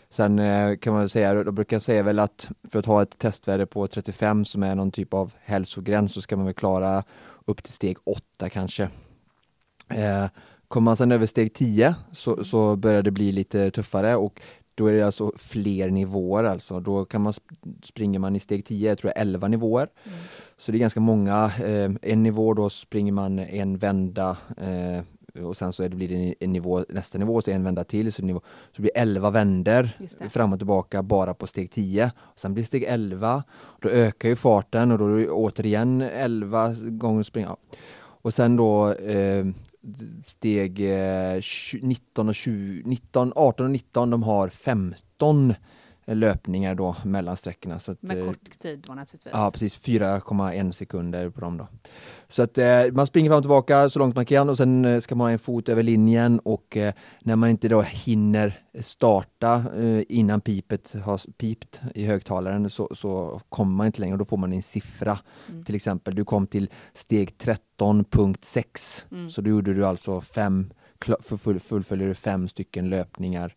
Sen 0.09 0.39
eh, 0.39 0.77
kan 0.77 0.93
man 0.93 1.09
säga, 1.09 1.43
då 1.43 1.51
brukar 1.51 1.75
jag 1.75 1.81
säga 1.81 2.03
väl 2.03 2.19
att 2.19 2.49
för 2.69 2.79
att 2.79 2.85
ha 2.85 3.01
ett 3.01 3.17
testvärde 3.19 3.65
på 3.65 3.87
35 3.87 4.45
som 4.45 4.63
är 4.63 4.75
någon 4.75 4.91
typ 4.91 5.13
av 5.13 5.31
hälsogräns 5.43 6.13
så 6.13 6.21
ska 6.21 6.35
man 6.35 6.45
väl 6.45 6.53
klara 6.53 7.03
upp 7.45 7.63
till 7.63 7.73
steg 7.73 7.97
8 8.03 8.49
kanske. 8.49 8.89
Eh, 9.89 10.25
kommer 10.67 10.85
man 10.85 10.95
sen 10.95 11.11
över 11.11 11.25
steg 11.25 11.53
10 11.53 11.95
så, 12.11 12.45
så 12.45 12.75
börjar 12.75 13.03
det 13.03 13.11
bli 13.11 13.31
lite 13.31 13.71
tuffare 13.71 14.15
och 14.15 14.41
då 14.75 14.87
är 14.87 14.93
det 14.93 15.01
alltså 15.01 15.31
fler 15.37 15.89
nivåer 15.89 16.43
alltså. 16.43 16.79
Då 16.79 17.05
kan 17.05 17.21
man 17.21 17.33
springer 17.83 18.19
man 18.19 18.35
i 18.35 18.39
steg 18.39 18.65
10, 18.65 18.89
jag 18.89 18.97
tror 18.97 19.13
jag 19.15 19.21
11 19.21 19.47
nivåer. 19.47 19.87
Mm. 20.03 20.17
Så 20.57 20.71
det 20.71 20.77
är 20.77 20.79
ganska 20.79 20.99
många. 20.99 21.51
Eh, 21.63 21.91
en 22.01 22.23
nivå 22.23 22.53
då 22.53 22.69
springer 22.69 23.11
man 23.11 23.39
en 23.39 23.77
vända 23.77 24.37
eh, 24.57 25.03
och 25.43 25.57
sen 25.57 25.73
så 25.73 25.83
är 25.83 25.89
det, 25.89 25.95
blir 25.95 26.07
det 26.07 26.35
en 26.39 26.53
nivå, 26.53 26.85
nästa 26.89 27.17
nivå, 27.17 27.41
så 27.41 27.51
en 27.51 27.63
vända 27.63 27.83
till, 27.83 28.13
så, 28.13 28.21
nivå, 28.21 28.39
så 28.39 28.75
det 28.75 28.81
blir 28.81 28.91
11 28.95 29.29
vänder 29.29 29.97
fram 30.29 30.53
och 30.53 30.59
tillbaka 30.59 31.03
bara 31.03 31.33
på 31.33 31.47
steg 31.47 31.71
10. 31.71 32.11
Sen 32.35 32.53
blir 32.53 32.63
det 32.63 32.67
steg 32.67 32.83
11, 32.83 33.43
då 33.79 33.89
ökar 33.89 34.29
ju 34.29 34.35
farten 34.35 34.91
och 34.91 34.97
då 34.97 35.07
är 35.07 35.17
det 35.17 35.29
återigen 35.29 36.01
11 36.01 36.75
gånger 36.81 37.23
springa. 37.23 37.55
Och 37.97 38.33
sen 38.33 38.55
då 38.55 38.93
eh, 38.93 39.45
steg 40.25 40.79
19 41.81 42.25
eh, 42.25 42.29
och 42.29 42.35
20, 42.35 42.81
19, 42.85 43.33
18 43.35 43.65
och 43.65 43.71
19, 43.71 44.09
de 44.09 44.23
har 44.23 44.49
15 44.49 45.53
löpningar 46.05 46.75
då 46.75 46.95
mellan 47.03 47.37
sträckorna. 47.37 47.79
Så 47.79 47.91
att, 47.91 48.01
Med 48.01 48.19
eh, 48.19 48.25
kort 48.25 48.59
tid 48.59 48.83
då 48.87 48.93
naturligtvis. 48.93 49.33
Ja 49.33 49.51
precis, 49.51 49.81
4,1 49.81 50.71
sekunder 50.71 51.29
på 51.29 51.41
dem 51.41 51.57
då. 51.57 51.67
Så 52.27 52.43
att 52.43 52.57
eh, 52.57 52.91
man 52.91 53.07
springer 53.07 53.29
fram 53.29 53.37
och 53.37 53.43
tillbaka 53.43 53.89
så 53.89 53.99
långt 53.99 54.15
man 54.15 54.25
kan 54.25 54.49
och 54.49 54.57
sen 54.57 54.85
eh, 54.85 54.99
ska 54.99 55.15
man 55.15 55.25
ha 55.25 55.31
en 55.31 55.39
fot 55.39 55.69
över 55.69 55.83
linjen 55.83 56.39
och 56.39 56.77
eh, 56.77 56.93
när 57.21 57.35
man 57.35 57.49
inte 57.49 57.67
då 57.67 57.81
hinner 57.81 58.59
starta 58.79 59.63
eh, 59.77 60.03
innan 60.09 60.41
pipet 60.41 60.95
har 61.03 61.31
pipt 61.31 61.81
i 61.95 62.05
högtalaren 62.05 62.69
så, 62.69 62.89
så 62.95 63.41
kommer 63.49 63.75
man 63.75 63.87
inte 63.87 64.01
längre 64.01 64.13
och 64.13 64.19
då 64.19 64.25
får 64.25 64.37
man 64.37 64.53
en 64.53 64.61
siffra. 64.61 65.19
Mm. 65.49 65.63
Till 65.63 65.75
exempel, 65.75 66.15
du 66.15 66.25
kom 66.25 66.47
till 66.47 66.69
steg 66.93 67.35
13.6 67.39 69.05
mm. 69.11 69.29
så 69.29 69.41
då 69.41 69.49
gjorde 69.49 69.73
du 69.73 69.85
alltså 69.85 70.21
fem, 70.21 70.73
full, 71.21 71.59
fullföljer 71.59 72.07
du 72.07 72.15
fem 72.15 72.47
stycken 72.47 72.89
löpningar 72.89 73.55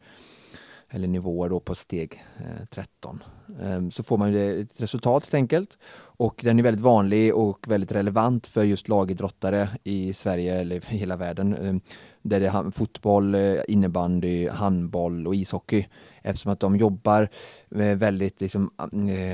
eller 0.90 1.08
nivåer 1.08 1.48
då 1.48 1.60
på 1.60 1.74
steg 1.74 2.24
eh, 2.38 2.66
13. 2.70 3.22
Ehm, 3.62 3.90
så 3.90 4.02
får 4.02 4.18
man 4.18 4.34
ett 4.34 4.80
resultat 4.80 5.24
helt 5.24 5.34
enkelt. 5.34 5.78
Och 6.00 6.40
den 6.44 6.58
är 6.58 6.62
väldigt 6.62 6.84
vanlig 6.84 7.34
och 7.34 7.68
väldigt 7.68 7.92
relevant 7.92 8.46
för 8.46 8.64
just 8.64 8.88
lagidrottare 8.88 9.68
i 9.84 10.12
Sverige 10.12 10.60
eller 10.60 10.80
hela 10.80 11.16
världen. 11.16 11.54
Ehm, 11.54 11.80
där 12.22 12.40
det 12.40 12.46
är 12.46 12.70
fotboll, 12.70 13.34
eh, 13.34 13.56
innebandy, 13.68 14.48
handboll 14.48 15.26
och 15.26 15.34
ishockey. 15.34 15.86
Eftersom 16.22 16.52
att 16.52 16.60
de 16.60 16.76
jobbar 16.76 17.28
med 17.68 17.98
väldigt 17.98 18.40
liksom, 18.40 18.70
eh, 18.92 19.32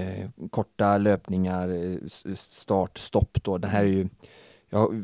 eh, 0.00 0.30
korta 0.50 0.98
löpningar, 0.98 1.98
start, 2.34 2.98
stopp. 2.98 3.38
Då. 3.42 3.58
Den 3.58 3.70
här 3.70 3.84
är 3.84 3.88
ju 3.88 4.08
jag 4.70 4.78
har 4.78 4.94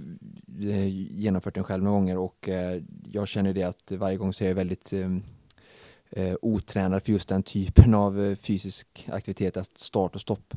genomfört 1.10 1.54
den 1.54 1.64
själv 1.64 1.84
några 1.84 1.98
gånger 1.98 2.18
och 2.18 2.48
jag 3.12 3.28
känner 3.28 3.52
det 3.52 3.62
att 3.62 3.92
varje 3.92 4.16
gång 4.16 4.32
så 4.32 4.44
är 4.44 4.48
jag 4.48 4.54
väldigt 4.54 4.92
ehm, 4.92 5.22
eh, 6.16 6.34
otränad 6.42 7.02
för 7.02 7.12
just 7.12 7.28
den 7.28 7.42
typen 7.42 7.94
av 7.94 8.24
eh, 8.24 8.36
fysisk 8.36 9.08
aktivitet, 9.12 9.56
alltså 9.56 9.72
start 9.76 10.14
och 10.14 10.20
stopp. 10.20 10.54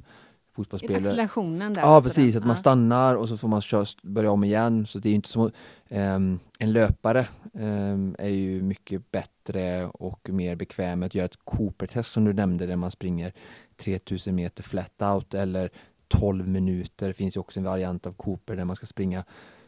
Fotbollsspelare. 0.55 1.07
Accelerationen 1.07 1.73
där? 1.73 1.81
Ja 1.81 2.01
precis, 2.01 2.35
att 2.35 2.45
man 2.45 2.57
stannar 2.57 3.15
och 3.15 3.29
så 3.29 3.37
får 3.37 3.47
man 3.47 3.61
köra, 3.61 3.85
börja 4.03 4.31
om 4.31 4.43
igen. 4.43 4.85
Så 4.85 4.99
det 4.99 5.09
är 5.09 5.13
inte 5.13 5.29
som 5.29 5.51
um, 5.89 6.39
en 6.59 6.71
löpare 6.71 7.27
um, 7.53 8.15
är 8.19 8.29
ju 8.29 8.61
mycket 8.61 9.11
bättre 9.11 9.85
och 9.85 10.29
mer 10.29 10.55
bekväm 10.55 10.99
med 10.99 11.07
att 11.07 11.15
göra 11.15 11.25
ett 11.25 11.39
Cooper-test 11.43 12.11
som 12.11 12.25
du 12.25 12.33
nämnde 12.33 12.65
där 12.65 12.75
man 12.75 12.91
springer 12.91 13.33
3000 13.75 14.35
meter 14.35 14.63
flat 14.63 15.01
out 15.01 15.33
eller 15.33 15.71
12 16.07 16.47
minuter. 16.47 17.07
Det 17.07 17.13
finns 17.13 17.35
ju 17.35 17.39
också 17.39 17.59
en 17.59 17.65
variant 17.65 18.05
av 18.05 18.13
Cooper 18.13 18.55
där 18.55 18.65
man 18.65 18.75
ska 18.75 18.85
springa 18.85 19.23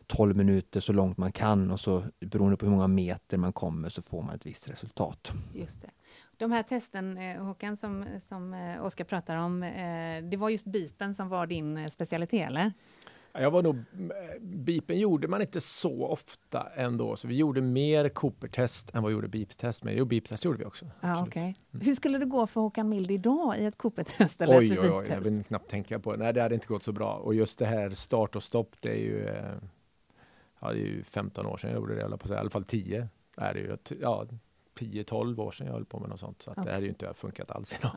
12 0.09 0.37
minuter 0.37 0.79
så 0.79 0.93
långt 0.93 1.17
man 1.17 1.31
kan 1.31 1.71
och 1.71 1.79
så 1.79 2.03
beroende 2.19 2.57
på 2.57 2.65
hur 2.65 2.71
många 2.71 2.87
meter 2.87 3.37
man 3.37 3.53
kommer 3.53 3.89
så 3.89 4.01
får 4.01 4.21
man 4.21 4.35
ett 4.35 4.45
visst 4.45 4.69
resultat. 4.69 5.31
Just 5.53 5.81
det. 5.81 5.89
De 6.37 6.51
här 6.51 6.63
testen, 6.63 7.17
eh, 7.17 7.43
Håkan, 7.43 7.77
som, 7.77 8.05
som 8.19 8.53
eh, 8.53 8.85
Oskar 8.85 9.05
pratar 9.05 9.35
om, 9.35 9.63
eh, 9.63 10.23
det 10.23 10.37
var 10.37 10.49
just 10.49 10.65
bipen 10.65 11.13
som 11.13 11.29
var 11.29 11.47
din 11.47 11.91
specialitet, 11.91 12.47
eller? 12.47 12.73
Jag 13.33 13.51
var 13.51 13.63
nog, 13.63 13.83
bipen 14.41 14.99
gjorde 14.99 15.27
man 15.27 15.41
inte 15.41 15.61
så 15.61 16.05
ofta 16.05 16.67
ändå, 16.75 17.15
så 17.15 17.27
vi 17.27 17.35
gjorde 17.35 17.61
mer 17.61 18.09
Cooper-test 18.09 18.95
än 18.95 19.03
vad 19.03 19.09
vi 19.09 19.13
gjorde 19.13 19.27
bip-test. 19.27 19.83
Men 19.83 19.95
jo, 19.95 20.05
bip-test 20.05 20.45
gjorde 20.45 20.57
vi 20.57 20.65
också. 20.65 20.85
Ja, 21.01 21.23
okay. 21.23 21.43
Mm. 21.43 21.85
Hur 21.85 21.93
skulle 21.93 22.17
det 22.17 22.25
gå 22.25 22.47
för 22.47 22.61
Håkan 22.61 22.89
Mild 22.89 23.11
idag 23.11 23.57
i 23.57 23.65
ett 23.65 23.77
Cooper-test? 23.77 24.41
Oj, 24.41 24.79
oj, 24.79 24.91
oj, 24.91 25.05
jag 25.09 25.21
vill 25.21 25.43
knappt 25.43 25.69
tänka 25.69 25.99
på 25.99 26.11
det. 26.11 26.23
Nej, 26.23 26.33
det 26.33 26.41
hade 26.41 26.55
inte 26.55 26.67
gått 26.67 26.83
så 26.83 26.91
bra. 26.91 27.13
Och 27.13 27.35
just 27.35 27.59
det 27.59 27.65
här 27.65 27.89
start 27.89 28.35
och 28.35 28.43
stopp, 28.43 28.75
det 28.79 28.89
är 28.89 28.99
ju 28.99 29.27
ja, 30.61 30.71
det 30.71 30.79
är 30.79 30.85
ju 30.85 31.03
15 31.03 31.45
år 31.45 31.57
sedan 31.57 31.69
jag 31.69 31.79
gjorde 31.79 31.95
det, 31.95 32.01
jag 32.01 32.19
på 32.19 32.27
säga. 32.27 32.37
i 32.37 32.41
alla 32.41 32.49
fall 32.49 32.63
10 32.63 33.07
är 33.37 33.53
det 33.53 33.59
ju. 33.59 33.77
Ja, 34.01 34.27
10-12 34.79 35.39
år 35.39 35.51
sedan 35.51 35.67
jag 35.67 35.73
höll 35.73 35.85
på 35.85 35.99
med 35.99 36.09
något 36.09 36.19
sånt. 36.19 36.41
Så 36.41 36.51
att 36.51 36.57
okay. 36.57 36.69
det 36.69 36.73
hade 36.73 36.85
ju 36.85 36.89
inte 36.89 37.13
funkat 37.13 37.51
alls 37.51 37.75
idag. 37.79 37.91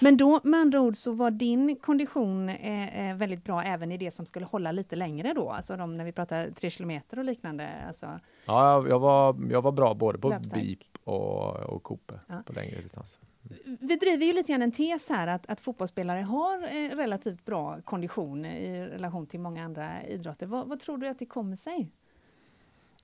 Men 0.00 0.16
då 0.16 0.40
med 0.44 0.60
andra 0.60 0.80
ord 0.80 0.96
så 0.96 1.12
var 1.12 1.30
din 1.30 1.76
kondition 1.76 2.48
eh, 2.48 3.10
eh, 3.10 3.16
väldigt 3.16 3.44
bra 3.44 3.62
även 3.62 3.92
i 3.92 3.96
det 3.96 4.10
som 4.10 4.26
skulle 4.26 4.46
hålla 4.46 4.72
lite 4.72 4.96
längre 4.96 5.32
då? 5.32 5.50
Alltså 5.50 5.76
de, 5.76 5.96
när 5.96 6.04
vi 6.04 6.12
pratar 6.12 6.50
3 6.50 6.70
kilometer 6.70 7.18
och 7.18 7.24
liknande? 7.24 7.68
Alltså... 7.86 8.20
Ja, 8.46 8.88
jag 8.88 8.98
var, 8.98 9.36
jag 9.50 9.62
var 9.62 9.72
bra 9.72 9.94
både 9.94 10.18
på 10.18 10.38
BIP 10.54 10.80
och, 11.04 11.56
och 11.56 11.82
Cope 11.82 12.20
ja. 12.26 12.42
på 12.46 12.52
längre 12.52 12.80
distans. 12.80 13.18
Vi 13.80 13.96
driver 13.96 14.26
ju 14.26 14.32
lite 14.32 14.52
grann 14.52 14.62
en 14.62 14.72
tes 14.72 15.08
här 15.08 15.26
att, 15.26 15.50
att 15.50 15.60
fotbollsspelare 15.60 16.20
har 16.20 16.62
eh, 16.62 16.96
relativt 16.96 17.44
bra 17.44 17.80
kondition 17.84 18.44
i 18.44 18.86
relation 18.86 19.26
till 19.26 19.40
många 19.40 19.64
andra 19.64 20.06
idrotter. 20.06 20.46
Vad, 20.46 20.68
vad 20.68 20.80
tror 20.80 20.98
du 20.98 21.08
att 21.08 21.18
det 21.18 21.26
kommer 21.26 21.56
sig? 21.56 21.90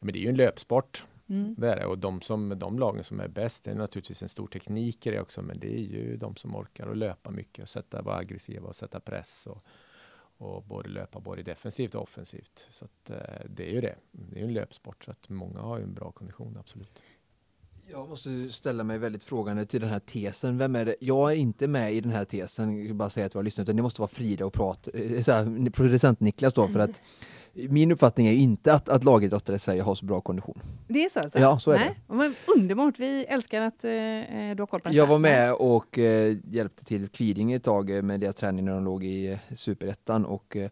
Men 0.00 0.12
det 0.12 0.18
är 0.18 0.22
ju 0.22 0.28
en 0.28 0.36
löpsport. 0.36 1.06
Mm. 1.30 1.54
Det 1.58 1.68
är 1.68 1.76
det. 1.76 1.86
Och 1.86 1.98
de, 1.98 2.20
som, 2.20 2.58
de 2.58 2.78
lagen 2.78 3.04
som 3.04 3.20
är 3.20 3.28
bäst, 3.28 3.64
det 3.64 3.70
är 3.70 3.74
naturligtvis 3.74 4.22
en 4.22 4.28
stor 4.28 4.46
teknik 4.46 5.06
i 5.06 5.10
det 5.10 5.20
också, 5.20 5.42
men 5.42 5.58
det 5.58 5.74
är 5.74 5.78
ju 5.78 6.16
de 6.16 6.36
som 6.36 6.56
orkar 6.56 6.90
att 6.90 6.96
löpa 6.96 7.30
mycket 7.30 7.62
och 7.62 7.68
sätta, 7.68 8.02
vara 8.02 8.16
aggressiva 8.16 8.68
och 8.68 8.76
sätta 8.76 9.00
press 9.00 9.46
och, 9.46 9.62
och 10.46 10.62
både 10.64 10.88
löpa 10.88 11.20
både 11.20 11.42
defensivt 11.42 11.94
och 11.94 12.02
offensivt. 12.02 12.66
Så 12.70 12.84
att, 12.84 13.10
eh, 13.10 13.46
det 13.48 13.70
är 13.70 13.72
ju 13.72 13.80
det. 13.80 13.96
Det 14.12 14.36
är 14.36 14.40
ju 14.40 14.46
en 14.46 14.52
löpsport, 14.52 15.04
så 15.04 15.10
att 15.10 15.28
många 15.28 15.60
har 15.60 15.78
ju 15.78 15.84
en 15.84 15.94
bra 15.94 16.12
kondition, 16.12 16.56
absolut. 16.60 17.02
Jag 17.92 18.08
måste 18.08 18.50
ställa 18.50 18.84
mig 18.84 18.98
väldigt 18.98 19.24
frågande 19.24 19.66
till 19.66 19.80
den 19.80 19.90
här 19.90 19.98
tesen. 19.98 20.58
Vem 20.58 20.76
är 20.76 20.84
det? 20.84 20.96
Jag 21.00 21.32
är 21.32 21.36
inte 21.36 21.68
med 21.68 21.94
i 21.94 22.00
den 22.00 22.12
här 22.12 22.24
tesen, 22.24 22.86
jag 22.86 22.96
bara 22.96 23.10
säga 23.10 23.26
att 23.26 23.34
jag 23.34 23.38
har 23.38 23.44
lyssnat, 23.44 23.64
utan 23.64 23.76
det 23.76 23.82
måste 23.82 24.00
vara 24.00 24.08
Frida 24.08 24.46
och 24.46 24.52
prata, 24.52 24.90
eh, 24.90 25.70
producent 25.72 26.20
Niklas 26.20 26.54
då, 26.54 26.68
för 26.68 26.78
att 26.80 27.00
min 27.52 27.92
uppfattning 27.92 28.26
är 28.26 28.32
inte 28.32 28.74
att, 28.74 28.88
att 28.88 29.04
lagidrottare 29.04 29.56
i 29.56 29.58
Sverige 29.58 29.82
har 29.82 29.94
så 29.94 30.06
bra 30.06 30.20
kondition. 30.20 30.62
Det 30.88 31.04
är 31.04 31.08
så? 31.08 31.20
Alltså? 31.20 31.38
Ja, 31.38 31.58
så 31.58 31.70
är 31.70 31.78
Nej. 31.78 32.00
det. 32.08 32.14
Men 32.14 32.34
underbart, 32.56 32.98
vi 32.98 33.24
älskar 33.24 33.60
att 33.60 33.84
uh, 33.84 33.90
du 34.56 34.62
har 34.62 34.66
koll 34.66 34.80
på 34.80 34.88
det 34.88 34.94
Jag 34.94 35.06
var 35.06 35.18
med 35.18 35.52
och 35.52 35.98
uh, 35.98 36.36
hjälpte 36.50 36.84
till 36.84 37.08
Kviding 37.08 37.52
ett 37.52 37.64
tag 37.64 38.04
med 38.04 38.20
deras 38.20 38.34
träning 38.34 38.64
när 38.64 38.72
de 38.72 38.84
låg 38.84 39.04
i 39.04 39.38
superettan 39.54 40.24
och 40.24 40.56
uh, 40.56 40.68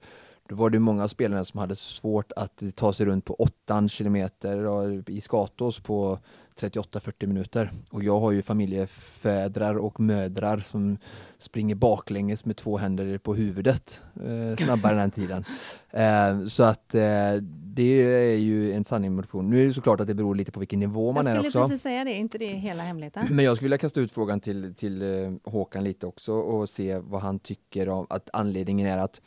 då 0.49 0.55
var 0.55 0.71
det 0.71 0.79
många 0.79 1.09
spelare 1.09 1.45
som 1.45 1.61
hade 1.61 1.77
svårt 1.77 2.33
att 2.33 2.63
ta 2.75 2.93
sig 2.93 3.07
runt 3.07 3.25
på 3.25 3.35
8 3.35 3.89
kilometer 3.89 5.11
i 5.11 5.21
Skatås 5.21 5.81
på 5.81 6.19
38-40 6.59 7.27
minuter. 7.27 7.73
Och 7.91 8.03
jag 8.03 8.21
har 8.21 8.33
ju 8.33 8.43
familjefädrar 8.43 9.75
och 9.75 10.01
mödrar 10.01 10.59
som 10.59 10.99
springer 11.39 11.75
baklänges 11.75 12.45
med 12.45 12.57
två 12.57 12.79
händer 12.79 13.19
på 13.19 13.35
huvudet 13.35 14.03
eh, 14.15 14.57
snabbare 14.65 14.97
den 14.97 15.11
tiden. 15.11 15.45
Eh, 15.91 16.47
så 16.47 16.63
att 16.63 16.95
eh, 16.95 17.01
det 17.43 18.03
är 18.33 18.37
ju 18.37 18.73
en 18.73 18.85
sanning 18.85 19.15
med 19.15 19.25
motion. 19.25 19.51
Nu 19.51 19.63
är 19.63 19.67
det 19.67 19.75
såklart 19.75 20.01
att 20.01 20.07
det 20.07 20.15
beror 20.15 20.35
lite 20.35 20.53
på 20.53 20.61
vilken 20.61 20.81
nivå 20.81 21.13
man 21.13 21.27
är 21.27 21.31
också. 21.31 21.45
Jag 21.45 21.51
skulle 21.51 21.65
precis 21.65 21.83
säga 21.83 22.05
det, 22.05 22.13
inte 22.13 22.39
det 22.39 22.47
hela 22.47 22.83
hemligheten? 22.83 23.27
Men 23.31 23.45
jag 23.45 23.57
skulle 23.57 23.65
vilja 23.65 23.79
kasta 23.79 24.01
ut 24.01 24.13
frågan 24.13 24.41
till, 24.41 24.75
till 24.75 25.03
eh, 25.03 25.53
Håkan 25.53 25.85
lite 25.85 26.07
också 26.07 26.33
och 26.33 26.69
se 26.69 26.99
vad 26.99 27.21
han 27.21 27.39
tycker 27.39 27.89
om 27.89 28.07
att 28.11 28.31
anledningen 28.33 28.87
är 28.87 28.99
att 28.99 29.21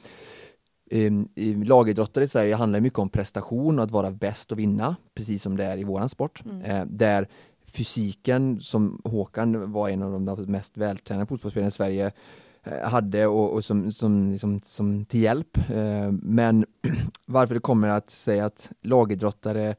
Ehm, 0.94 1.28
lagidrottare 1.64 2.24
i 2.24 2.28
Sverige 2.28 2.56
handlar 2.56 2.80
mycket 2.80 3.00
om 3.00 3.10
prestation 3.10 3.80
och 3.80 3.86
att 3.86 3.92
vara 3.92 4.12
bäst 4.12 4.52
och 4.52 4.60
vinna, 4.60 4.96
precis 5.16 5.42
som 5.44 5.58
det 5.58 5.66
är 5.66 5.78
i 5.78 5.84
våran 5.84 6.10
sport. 6.10 6.44
Mm. 6.46 6.62
Eh, 6.62 6.86
där 6.86 7.28
fysiken, 7.66 8.60
som 8.62 9.02
Håkan 9.04 9.72
var 9.72 9.90
en 9.90 10.04
av 10.04 10.26
de 10.26 10.52
mest 10.52 10.78
vältränade 10.78 11.26
fotbollsspelarna 11.26 11.68
i 11.68 11.72
Sverige, 11.72 12.12
eh, 12.64 12.90
hade 12.90 13.28
och, 13.28 13.54
och 13.54 13.66
som, 13.66 13.92
som, 13.92 14.32
liksom, 14.32 14.62
som 14.64 15.06
till 15.06 15.22
hjälp. 15.22 15.58
Eh, 15.58 16.12
men 16.12 16.66
varför 17.26 17.54
det 17.54 17.62
kommer 17.62 17.88
att 17.88 18.10
säga 18.10 18.46
att 18.46 18.70
lagidrottare 18.82 19.76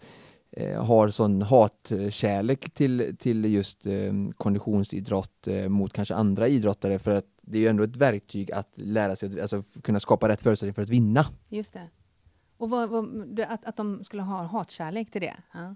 har 0.79 1.09
sån 1.09 1.43
hatkärlek 1.43 2.71
till, 2.75 3.17
till 3.19 3.45
just 3.45 3.87
konditionsidrott 4.37 5.49
mot 5.69 5.93
kanske 5.93 6.15
andra 6.15 6.49
idrottare 6.49 6.99
för 6.99 7.11
att 7.11 7.32
det 7.43 7.59
är 7.59 7.63
ju 7.63 7.69
ändå 7.69 7.83
ett 7.83 7.97
verktyg 7.97 8.53
att 8.53 8.73
lära 8.75 9.17
sig, 9.17 9.41
alltså 9.41 9.63
kunna 9.83 10.01
skapa 10.01 10.29
rätt 10.29 10.41
förutsättningar 10.41 10.75
för 10.75 10.83
att 10.83 10.89
vinna. 10.89 11.25
Just 11.49 11.73
det. 11.73 11.89
Och 12.57 12.71
vad, 12.71 12.89
vad, 12.89 13.41
att, 13.41 13.65
att 13.65 13.77
de 13.77 14.05
skulle 14.05 14.23
ha 14.23 14.43
hatkärlek 14.43 15.11
till 15.11 15.21
det? 15.21 15.37
Ja. 15.53 15.75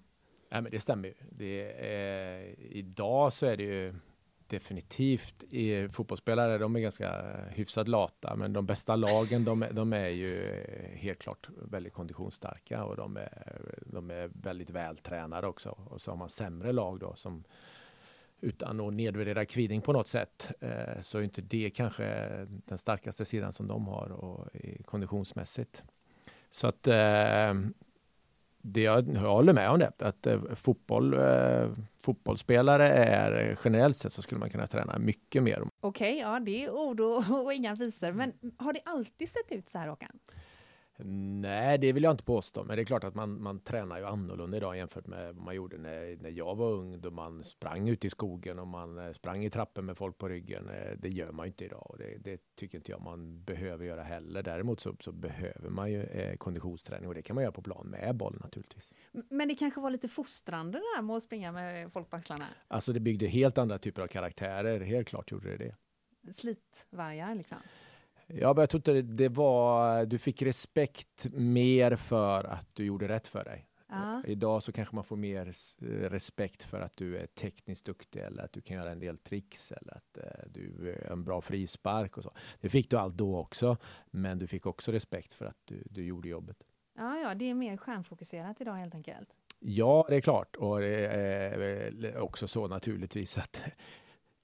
Ja, 0.49 0.61
men 0.61 0.73
det 0.73 0.81
stämmer 0.81 1.09
ju. 1.09 1.15
Det 1.31 1.73
är, 1.87 2.61
idag 2.61 3.33
så 3.33 3.47
är 3.47 3.57
det 3.57 3.63
ju 3.63 3.95
definitivt 4.47 5.43
i 5.43 5.89
fotbollsspelare, 5.89 6.59
de 6.59 6.77
är 6.77 6.81
ganska 6.81 7.25
hyfsat 7.49 7.89
lata, 7.89 8.37
men 8.37 8.53
de 8.53 8.67
bästa 8.67 8.97
lagen, 8.97 9.45
de, 9.45 9.65
de 9.73 9.93
är 9.93 10.09
ju 10.09 10.65
helt 10.95 11.19
klart 11.19 11.49
väldigt 11.71 11.93
konditionsstarka 11.93 12.85
och 12.85 12.97
de 12.97 13.17
är, 13.17 13.61
de 13.87 14.11
är 14.11 14.31
väldigt 14.43 14.71
vältränade 14.71 15.47
också. 15.47 15.69
Och 15.69 16.01
så 16.01 16.11
har 16.11 16.17
man 16.17 16.29
sämre 16.29 16.73
lag 16.73 17.01
då 17.01 17.15
som 17.17 17.45
utan 18.47 18.81
att 18.81 18.93
nedvärdera 18.93 19.45
Kviding 19.45 19.81
på 19.81 19.93
något 19.93 20.09
sätt, 20.09 20.53
eh, 20.61 21.01
så 21.01 21.19
är 21.19 21.23
inte 21.23 21.43
det 21.43 21.71
kanske 21.71 22.29
den 22.49 22.79
starkaste 22.79 23.25
sidan 23.25 23.53
som 23.53 23.69
de 23.69 23.87
har 23.87 24.13
och, 24.13 24.49
eh, 24.53 24.83
konditionsmässigt. 24.85 25.83
Så 26.51 26.67
att 26.67 26.87
eh, 26.87 27.55
det 28.63 28.81
jag, 28.83 29.09
jag 29.15 29.21
håller 29.21 29.53
med 29.53 29.71
om 29.71 29.79
det, 29.79 30.03
att 30.03 30.27
fotboll, 30.55 31.17
fotbollsspelare 32.01 32.89
är 32.89 33.59
generellt 33.65 33.97
sett 33.97 34.13
så 34.13 34.23
skulle 34.23 34.39
man 34.39 34.51
kunna 34.51 34.67
träna 34.67 34.99
mycket 34.99 35.43
mer. 35.43 35.63
Okej, 35.81 36.15
okay, 36.15 36.21
ja 36.21 36.41
det 36.41 36.65
är 36.65 36.71
ord 36.71 37.01
och, 37.01 37.45
och 37.45 37.53
inga 37.53 37.75
visor, 37.75 38.13
men 38.13 38.33
har 38.57 38.73
det 38.73 38.81
alltid 38.85 39.29
sett 39.29 39.53
ut 39.53 39.69
så 39.69 39.79
här 39.79 39.89
Håkan? 39.89 40.19
Nej, 40.99 41.79
det 41.79 41.93
vill 41.93 42.03
jag 42.03 42.11
inte 42.11 42.25
påstå, 42.25 42.65
men 42.65 42.77
det 42.77 42.83
är 42.83 42.85
klart 42.85 43.05
att 43.05 43.15
man, 43.15 43.43
man 43.43 43.61
tränar 43.61 43.99
ju 43.99 44.05
annorlunda 44.05 44.57
idag 44.57 44.77
jämfört 44.77 45.07
med 45.07 45.35
vad 45.35 45.45
man 45.45 45.55
gjorde 45.55 45.79
när, 45.79 46.23
när 46.23 46.31
jag 46.31 46.55
var 46.55 46.73
ung, 46.73 47.01
då 47.01 47.11
man 47.11 47.45
sprang 47.45 47.89
ute 47.89 48.07
i 48.07 48.11
skogen 48.11 48.59
och 48.59 48.67
man 48.67 48.99
eh, 48.99 49.13
sprang 49.13 49.45
i 49.45 49.51
trappor 49.51 49.83
med 49.83 49.97
folk 49.97 50.19
på 50.19 50.29
ryggen. 50.29 50.69
Eh, 50.69 50.99
det 50.99 51.09
gör 51.09 51.33
man 51.33 51.47
ju 51.47 51.49
inte 51.49 51.65
idag 51.65 51.91
och 51.91 51.99
det, 51.99 52.19
det 52.19 52.41
tycker 52.57 52.79
inte 52.79 52.91
jag 52.91 53.03
man 53.03 53.43
behöver 53.45 53.85
göra 53.85 54.03
heller. 54.03 54.43
Däremot 54.43 54.81
så, 54.81 54.97
så 55.01 55.13
behöver 55.13 55.71
man 55.71 55.93
ju 55.93 56.03
eh, 56.03 56.37
konditionsträning 56.37 57.09
och 57.09 57.15
det 57.15 57.23
kan 57.23 57.35
man 57.35 57.43
göra 57.43 57.53
på 57.53 57.63
plan 57.63 57.87
med 57.87 58.17
boll 58.17 58.39
naturligtvis. 58.41 58.95
Men 59.31 59.49
det 59.49 59.55
kanske 59.55 59.81
var 59.81 59.91
lite 59.91 60.09
fostrande 60.09 60.79
det 60.79 60.85
där 60.97 61.03
med 61.03 61.17
att 61.17 61.23
springa 61.23 61.53
med 61.53 61.93
folk 61.93 62.11
på 62.11 62.17
axlarna? 62.17 62.47
Alltså 62.69 62.93
det 62.93 63.01
byggde 63.01 63.27
helt 63.27 63.59
andra 63.59 63.79
typer 63.79 64.03
av 64.03 64.07
karaktärer, 64.07 64.81
helt 64.81 65.09
klart 65.09 65.31
gjorde 65.31 65.57
det 65.57 65.57
det. 65.57 65.75
Slitvargar 66.33 67.35
liksom? 67.35 67.59
Ja, 68.27 68.55
men 68.55 68.63
jag 68.63 68.71
tror 68.71 68.79
inte 68.79 69.03
det 69.03 69.29
var, 69.29 70.07
du 70.07 70.19
fick 70.19 70.43
respekt 70.43 71.27
mer 71.33 71.97
för 71.97 72.45
att 72.45 72.77
du 72.77 72.85
gjorde 72.85 73.09
rätt 73.09 73.27
för 73.27 73.45
dig. 73.45 73.69
Ja. 73.89 74.23
Idag 74.27 74.63
så 74.63 74.73
kanske 74.73 74.95
man 74.95 75.05
får 75.05 75.17
mer 75.17 75.53
respekt 76.09 76.63
för 76.63 76.81
att 76.81 76.97
du 76.97 77.17
är 77.17 77.27
tekniskt 77.27 77.85
duktig 77.85 78.21
eller 78.21 78.43
att 78.43 78.53
du 78.53 78.61
kan 78.61 78.77
göra 78.77 78.91
en 78.91 78.99
del 78.99 79.19
tricks 79.19 79.73
eller 79.73 79.97
att 79.97 80.19
uh, 80.19 80.51
du 80.51 80.91
är 80.91 81.13
en 81.13 81.25
bra 81.25 81.41
frispark 81.41 82.17
och 82.17 82.23
så. 82.23 82.33
Det 82.61 82.69
fick 82.69 82.91
du 82.91 82.97
allt 82.97 83.15
då 83.15 83.39
också, 83.39 83.77
men 84.11 84.39
du 84.39 84.47
fick 84.47 84.67
också 84.67 84.93
respekt 84.93 85.33
för 85.33 85.47
att 85.47 85.59
du, 85.65 85.83
du 85.91 86.05
gjorde 86.05 86.29
jobbet. 86.29 86.57
Ja, 86.97 87.19
ja, 87.19 87.35
det 87.35 87.51
är 87.51 87.55
mer 87.55 87.77
stjärnfokuserat 87.77 88.61
idag 88.61 88.75
helt 88.75 88.95
enkelt. 88.95 89.29
Ja, 89.59 90.07
det 90.09 90.17
är 90.17 90.21
klart. 90.21 90.57
Och 90.57 90.81
det 90.81 91.07
är 91.07 92.19
också 92.19 92.49
så 92.49 92.69
naturligtvis 92.69 93.39
att 93.39 93.63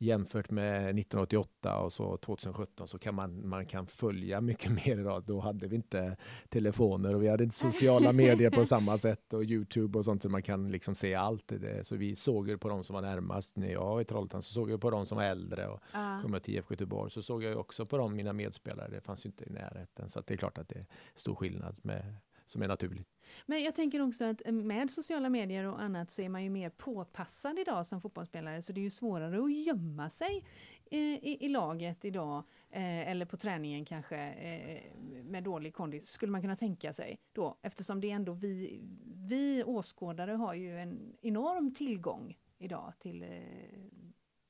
jämfört 0.03 0.51
med 0.51 0.79
1988 0.79 1.79
och 1.79 1.93
så 1.93 2.17
2017 2.17 2.89
så 2.89 2.99
kan 2.99 3.15
man, 3.15 3.49
man 3.49 3.67
kan 3.67 3.87
följa 3.87 4.41
mycket 4.41 4.71
mer 4.87 4.99
idag. 4.99 5.25
Då 5.27 5.41
hade 5.41 5.69
vi 5.69 5.77
inte 5.77 6.17
telefoner 6.49 7.15
och 7.15 7.23
vi 7.23 7.29
hade 7.29 7.45
inte 7.45 7.57
sociala 7.57 8.13
medier 8.13 8.51
på 8.51 8.65
samma 8.75 8.99
sätt 8.99 9.33
och 9.33 9.45
Youtube 9.45 9.99
och 9.99 10.05
sånt. 10.05 10.23
Så 10.23 10.29
man 10.29 10.43
kan 10.43 10.71
liksom 10.71 10.95
se 10.95 11.15
allt. 11.15 11.49
Det. 11.49 11.87
Så 11.87 11.97
vi 11.97 12.17
såg 12.17 12.49
ju 12.49 12.59
på 12.59 12.69
de 12.69 12.85
som 12.85 12.95
var 12.95 13.03
närmast. 13.03 13.57
När 13.57 13.73
jag 13.73 13.85
var 13.85 14.01
i 14.01 14.05
Trollhättan 14.05 14.43
så 14.43 14.53
såg 14.53 14.71
jag 14.71 14.81
på 14.81 14.91
de 14.91 15.07
som 15.07 15.17
var 15.17 15.25
äldre 15.25 15.67
och 15.67 15.81
uh. 15.95 16.23
kom 16.23 16.33
jag 16.33 16.43
till 16.43 16.55
IFK 16.55 16.75
Göteborg 16.75 17.11
så 17.11 17.23
såg 17.23 17.43
jag 17.43 17.59
också 17.59 17.87
på 17.87 17.97
de 17.97 18.17
mina 18.17 18.33
medspelare. 18.33 18.91
Det 18.91 19.01
fanns 19.01 19.27
ju 19.27 19.29
inte 19.29 19.45
i 19.45 19.51
närheten. 19.51 20.09
Så 20.09 20.21
det 20.27 20.35
är 20.35 20.39
klart 20.39 20.59
att 20.59 20.69
det 20.69 20.79
är 20.79 20.87
stor 21.15 21.35
skillnad 21.35 21.79
med, 21.83 22.15
som 22.47 22.63
är 22.63 22.69
naturligt. 22.69 23.12
Men 23.47 23.63
jag 23.63 23.75
tänker 23.75 24.01
också 24.01 24.25
att 24.25 24.43
eh, 24.47 24.53
med 24.53 24.91
sociala 24.91 25.29
medier 25.29 25.65
och 25.65 25.83
annat 25.83 26.11
så 26.11 26.23
är 26.23 26.29
man 26.29 26.45
ju 26.45 26.51
mer 26.51 26.71
påpassad 26.71 27.59
idag 27.59 27.87
som 27.87 28.01
fotbollsspelare 28.01 28.63
så 28.63 28.73
det 28.73 28.81
är 28.81 28.83
ju 28.83 28.91
svårare 28.91 29.45
att 29.45 29.53
gömma 29.53 30.11
sig 30.11 30.45
i, 30.91 30.99
i, 30.99 31.45
i 31.47 31.49
laget 31.49 32.05
idag 32.05 32.45
eh, 32.71 33.09
eller 33.11 33.27
på 33.27 33.37
träningen 33.37 33.85
kanske 33.85 34.19
eh, 34.19 34.83
med 35.25 35.45
dålig 35.45 35.75
kondis 35.75 36.09
skulle 36.09 36.33
man 36.33 36.43
kunna 36.43 36.57
tänka 36.57 36.93
sig 36.93 37.19
då 37.33 37.59
eftersom 37.63 38.01
det 38.01 38.11
är 38.11 38.15
ändå 38.15 38.33
vi, 38.33 38.81
vi 39.05 39.65
åskådare 39.65 40.33
har 40.33 40.55
ju 40.55 40.79
en 40.79 41.17
enorm 41.23 41.75
tillgång 41.75 42.39
idag 42.59 42.93
till 42.99 43.23
eh, 43.23 43.29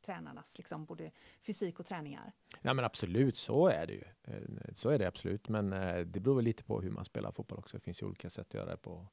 tränarnas 0.05 0.59
liksom, 0.59 0.85
både 0.85 1.11
fysik 1.43 1.81
och 1.81 1.87
träningar. 1.87 2.33
Ja 2.63 2.75
men 2.75 2.85
absolut, 2.85 3.37
så 3.37 3.67
är 3.67 3.87
det 3.87 3.93
ju. 3.93 4.05
Eh, 4.25 4.75
så 4.75 4.89
är 4.89 4.99
det 4.99 5.07
absolut, 5.07 5.49
men 5.49 5.73
eh, 5.73 5.99
det 5.99 6.21
beror 6.21 6.35
väl 6.35 6.45
lite 6.45 6.65
på 6.65 6.81
hur 6.81 6.91
man 6.91 7.05
spelar 7.05 7.33
fotboll 7.33 7.59
också. 7.59 7.77
Det 7.77 7.85
finns 7.85 8.03
ju 8.03 8.07
olika 8.07 8.31
sätt 8.31 8.47
att 8.49 8.55
göra 8.55 8.71
det 8.71 8.77
på. 8.77 9.07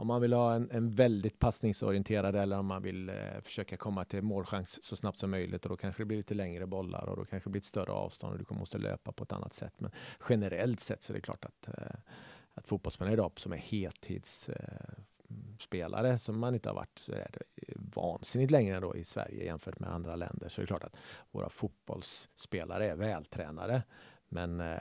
Om 0.00 0.06
man 0.06 0.20
vill 0.20 0.32
ha 0.32 0.54
en, 0.54 0.70
en 0.70 0.90
väldigt 0.90 1.38
passningsorienterad 1.38 2.36
eller 2.36 2.58
om 2.58 2.66
man 2.66 2.82
vill 2.82 3.08
eh, 3.08 3.40
försöka 3.42 3.76
komma 3.76 4.04
till 4.04 4.22
målchans 4.22 4.82
så 4.82 4.96
snabbt 4.96 5.18
som 5.18 5.30
möjligt 5.30 5.64
och 5.64 5.68
då 5.68 5.76
kanske 5.76 6.02
det 6.02 6.06
blir 6.06 6.16
lite 6.16 6.34
längre 6.34 6.66
bollar 6.66 7.06
och 7.06 7.16
då 7.16 7.24
kanske 7.24 7.48
det 7.48 7.52
blir 7.52 7.60
ett 7.60 7.64
större 7.64 7.92
avstånd 7.92 8.32
och 8.32 8.46
du 8.48 8.54
måste 8.54 8.78
löpa 8.78 9.12
på 9.12 9.24
ett 9.24 9.32
annat 9.32 9.52
sätt. 9.52 9.74
Men 9.78 9.90
generellt 10.28 10.80
sett 10.80 11.02
så 11.02 11.12
är 11.12 11.14
det 11.14 11.20
klart 11.20 11.44
att, 11.44 11.68
eh, 11.68 11.96
att 12.54 12.66
fotbollsspelare 12.66 13.12
idag 13.14 13.32
som 13.36 13.52
är 13.52 13.56
heltids 13.56 14.48
eh, 14.48 15.02
eh, 15.60 15.64
spelare 15.64 16.18
som 16.18 16.38
man 16.38 16.54
inte 16.54 16.68
har 16.68 16.76
varit 16.76 16.98
så 16.98 17.12
är 17.12 17.30
det 17.32 17.64
vansinnigt 17.76 18.50
längre 18.50 18.80
då 18.80 18.96
i 18.96 19.04
Sverige 19.04 19.44
jämfört 19.44 19.78
med 19.78 19.90
andra 19.90 20.16
länder. 20.16 20.48
Så 20.48 20.60
det 20.60 20.64
är 20.64 20.66
klart 20.66 20.84
att 20.84 20.96
våra 21.30 21.48
fotbollsspelare 21.48 22.86
är 22.86 22.96
vältränade. 22.96 23.82
Men 24.28 24.60
eh, 24.60 24.76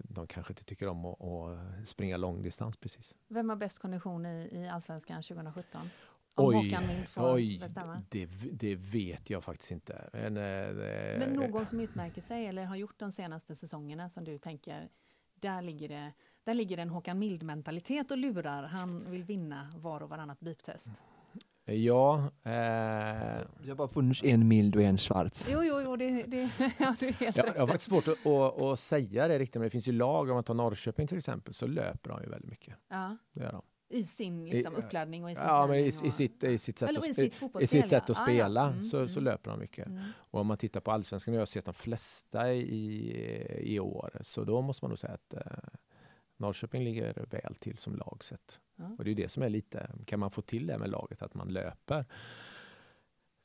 de 0.00 0.26
kanske 0.26 0.52
inte 0.52 0.64
tycker 0.64 0.88
om 0.88 1.04
att, 1.04 1.20
att 1.20 1.88
springa 1.88 2.16
långdistans 2.16 2.76
precis. 2.76 3.14
Vem 3.28 3.48
har 3.48 3.56
bäst 3.56 3.78
kondition 3.78 4.26
i, 4.26 4.48
i 4.52 4.68
Allsvenskan 4.68 5.22
2017? 5.22 5.90
Om 6.34 6.46
oj, 6.46 6.54
Håkan 6.54 6.86
Mild 6.86 7.08
får 7.08 7.34
oj, 7.34 7.58
bestämma? 7.58 8.02
Det, 8.08 8.26
det 8.52 8.74
vet 8.74 9.30
jag 9.30 9.44
faktiskt 9.44 9.70
inte. 9.70 10.10
Men, 10.12 10.36
eh, 10.36 11.18
Men 11.18 11.32
någon 11.32 11.66
som 11.66 11.80
utmärker 11.80 12.22
sig 12.22 12.46
eller 12.46 12.64
har 12.64 12.76
gjort 12.76 12.98
de 12.98 13.12
senaste 13.12 13.54
säsongerna 13.54 14.08
som 14.08 14.24
du 14.24 14.38
tänker, 14.38 14.88
där 15.34 15.62
ligger 15.62 15.88
det 15.88 16.12
där 16.48 16.54
ligger 16.54 16.78
en 16.78 16.90
Håkan 16.90 17.18
Mild-mentalitet 17.18 18.10
och 18.10 18.18
lurar. 18.18 18.62
Han 18.62 19.10
vill 19.10 19.24
vinna 19.24 19.72
var 19.76 20.02
och 20.02 20.08
varannat 20.08 20.40
biptest. 20.40 20.86
Ja. 21.64 22.16
Eh... 22.42 22.50
Det 23.62 23.68
har 23.68 23.74
bara 23.74 23.88
funnits 23.88 24.22
en 24.24 24.48
mild 24.48 24.76
och 24.76 24.82
en 24.82 24.98
schwarz. 24.98 25.50
Jo, 25.52 25.64
jo, 25.64 25.80
jo 25.80 25.96
det, 25.96 26.22
det, 26.22 26.50
ja, 26.78 26.96
du 27.00 27.08
är 27.08 27.12
helt 27.12 27.36
ja, 27.36 27.46
rätt. 27.46 27.52
Jag 27.54 27.62
har 27.62 27.66
faktiskt 27.66 27.90
svårt 27.90 28.08
att, 28.08 28.26
att, 28.26 28.60
att, 28.60 28.78
säga 28.78 29.28
det 29.28 29.38
riktigt, 29.38 29.54
men 29.54 29.62
det 29.62 29.70
finns 29.70 29.88
ju 29.88 29.92
lag, 29.92 30.28
om 30.28 30.34
man 30.34 30.44
tar 30.44 30.54
Norrköping 30.54 31.06
till 31.06 31.18
exempel, 31.18 31.54
så 31.54 31.66
löper 31.66 32.10
de 32.10 32.22
ju 32.22 32.28
väldigt 32.28 32.50
mycket. 32.50 32.76
Ja. 32.88 33.16
Det 33.32 33.40
gör 33.40 33.52
de. 33.52 33.62
I 33.88 34.04
sin 34.04 34.44
liksom, 34.44 34.74
uppladdning 34.74 35.24
och 35.24 35.30
i 35.30 35.34
sin 35.34 35.44
Ja, 35.44 35.66
men 35.66 35.78
i, 35.78 35.86
i, 35.86 35.92
sitt, 35.92 36.44
i 36.44 36.58
sitt 36.58 36.78
sätt, 36.78 36.96
att, 36.96 37.04
sitt 37.04 37.42
i 37.60 37.66
sitt 37.66 37.88
sätt 37.88 38.10
att 38.10 38.16
spela 38.16 38.60
ah, 38.60 38.64
ja. 38.64 38.72
mm, 38.72 38.84
så, 38.84 38.96
mm. 38.96 39.08
så 39.08 39.20
löper 39.20 39.50
de 39.50 39.60
mycket. 39.60 39.86
Mm. 39.86 40.04
Och 40.16 40.40
om 40.40 40.46
man 40.46 40.56
tittar 40.56 40.80
på 40.80 40.90
allsvenskan, 40.90 41.34
jag 41.34 41.40
har 41.40 41.46
sett 41.46 41.64
de 41.64 41.74
flesta 41.74 42.52
i, 42.52 43.72
i 43.74 43.80
år, 43.80 44.18
så 44.20 44.44
då 44.44 44.62
måste 44.62 44.84
man 44.84 44.90
nog 44.90 44.98
säga 44.98 45.12
att 45.14 45.34
eh, 45.34 45.40
Norrköping 46.38 46.84
ligger 46.84 47.26
väl 47.30 47.54
till 47.54 47.78
som 47.78 47.96
lag 47.96 48.24
sett. 48.24 48.60
Ja. 48.76 48.94
Och 48.98 49.04
det 49.04 49.10
är 49.10 49.14
det 49.14 49.28
som 49.28 49.42
är 49.42 49.48
lite, 49.48 49.90
kan 50.06 50.20
man 50.20 50.30
få 50.30 50.42
till 50.42 50.66
det 50.66 50.78
med 50.78 50.90
laget, 50.90 51.22
att 51.22 51.34
man 51.34 51.48
löper 51.48 52.04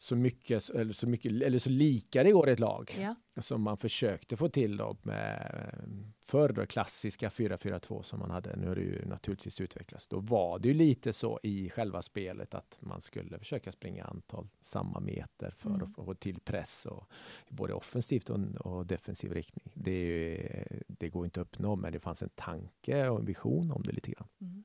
så 0.04 0.16
mycket, 0.16 0.70
eller 0.70 0.94
så, 0.94 1.08
mycket, 1.08 1.32
eller 1.32 1.60
så 1.60 1.70
lika 1.70 2.24
det 2.24 2.32
går 2.32 2.50
i 2.50 2.52
ett 2.52 2.60
lag 2.60 2.98
ja. 3.00 3.16
som 3.42 3.62
man 3.62 3.78
försökte 3.78 4.38
få 4.38 4.50
till 4.50 4.78
då 4.78 4.98
med 5.02 5.94
förr 6.20 6.66
klassiska 6.66 7.30
4-4-2 7.30 8.02
som 8.02 8.20
man 8.20 8.32
hade. 8.32 8.56
Nu 8.56 8.68
har 8.68 8.76
det 8.76 8.82
ju 8.82 9.06
naturligtvis 9.06 9.62
utvecklats. 9.62 10.08
Då 10.08 10.20
var 10.20 10.60
det 10.60 10.68
ju 10.68 10.74
lite 10.74 11.14
så 11.14 11.40
i 11.44 11.70
själva 11.70 12.02
spelet 12.02 12.54
att 12.54 12.78
man 12.82 13.02
skulle 13.02 13.40
försöka 13.40 13.72
springa 13.72 14.06
antal 14.06 14.48
samma 14.62 15.00
meter 15.00 15.54
för 15.58 15.70
mm. 15.70 15.94
att 15.98 16.06
få 16.06 16.14
till 16.14 16.40
press 16.40 16.86
och 16.86 17.10
både 17.50 17.74
offensivt 17.74 18.30
och, 18.30 18.40
och 18.60 18.86
defensiv 18.86 19.34
riktning. 19.34 19.72
Det, 19.74 20.68
det, 20.88 21.10
går 21.10 21.26
inte 21.26 21.42
att 21.42 21.48
uppnå, 21.48 21.76
men 21.76 21.94
det 21.94 22.00
fanns 22.00 22.24
en 22.24 22.30
tanke 22.36 23.10
och 23.10 23.20
en 23.20 23.26
vision 23.26 23.72
om 23.72 23.84
det 23.84 23.92
lite 23.92 24.12
grann. 24.12 24.28
Mm. 24.42 24.64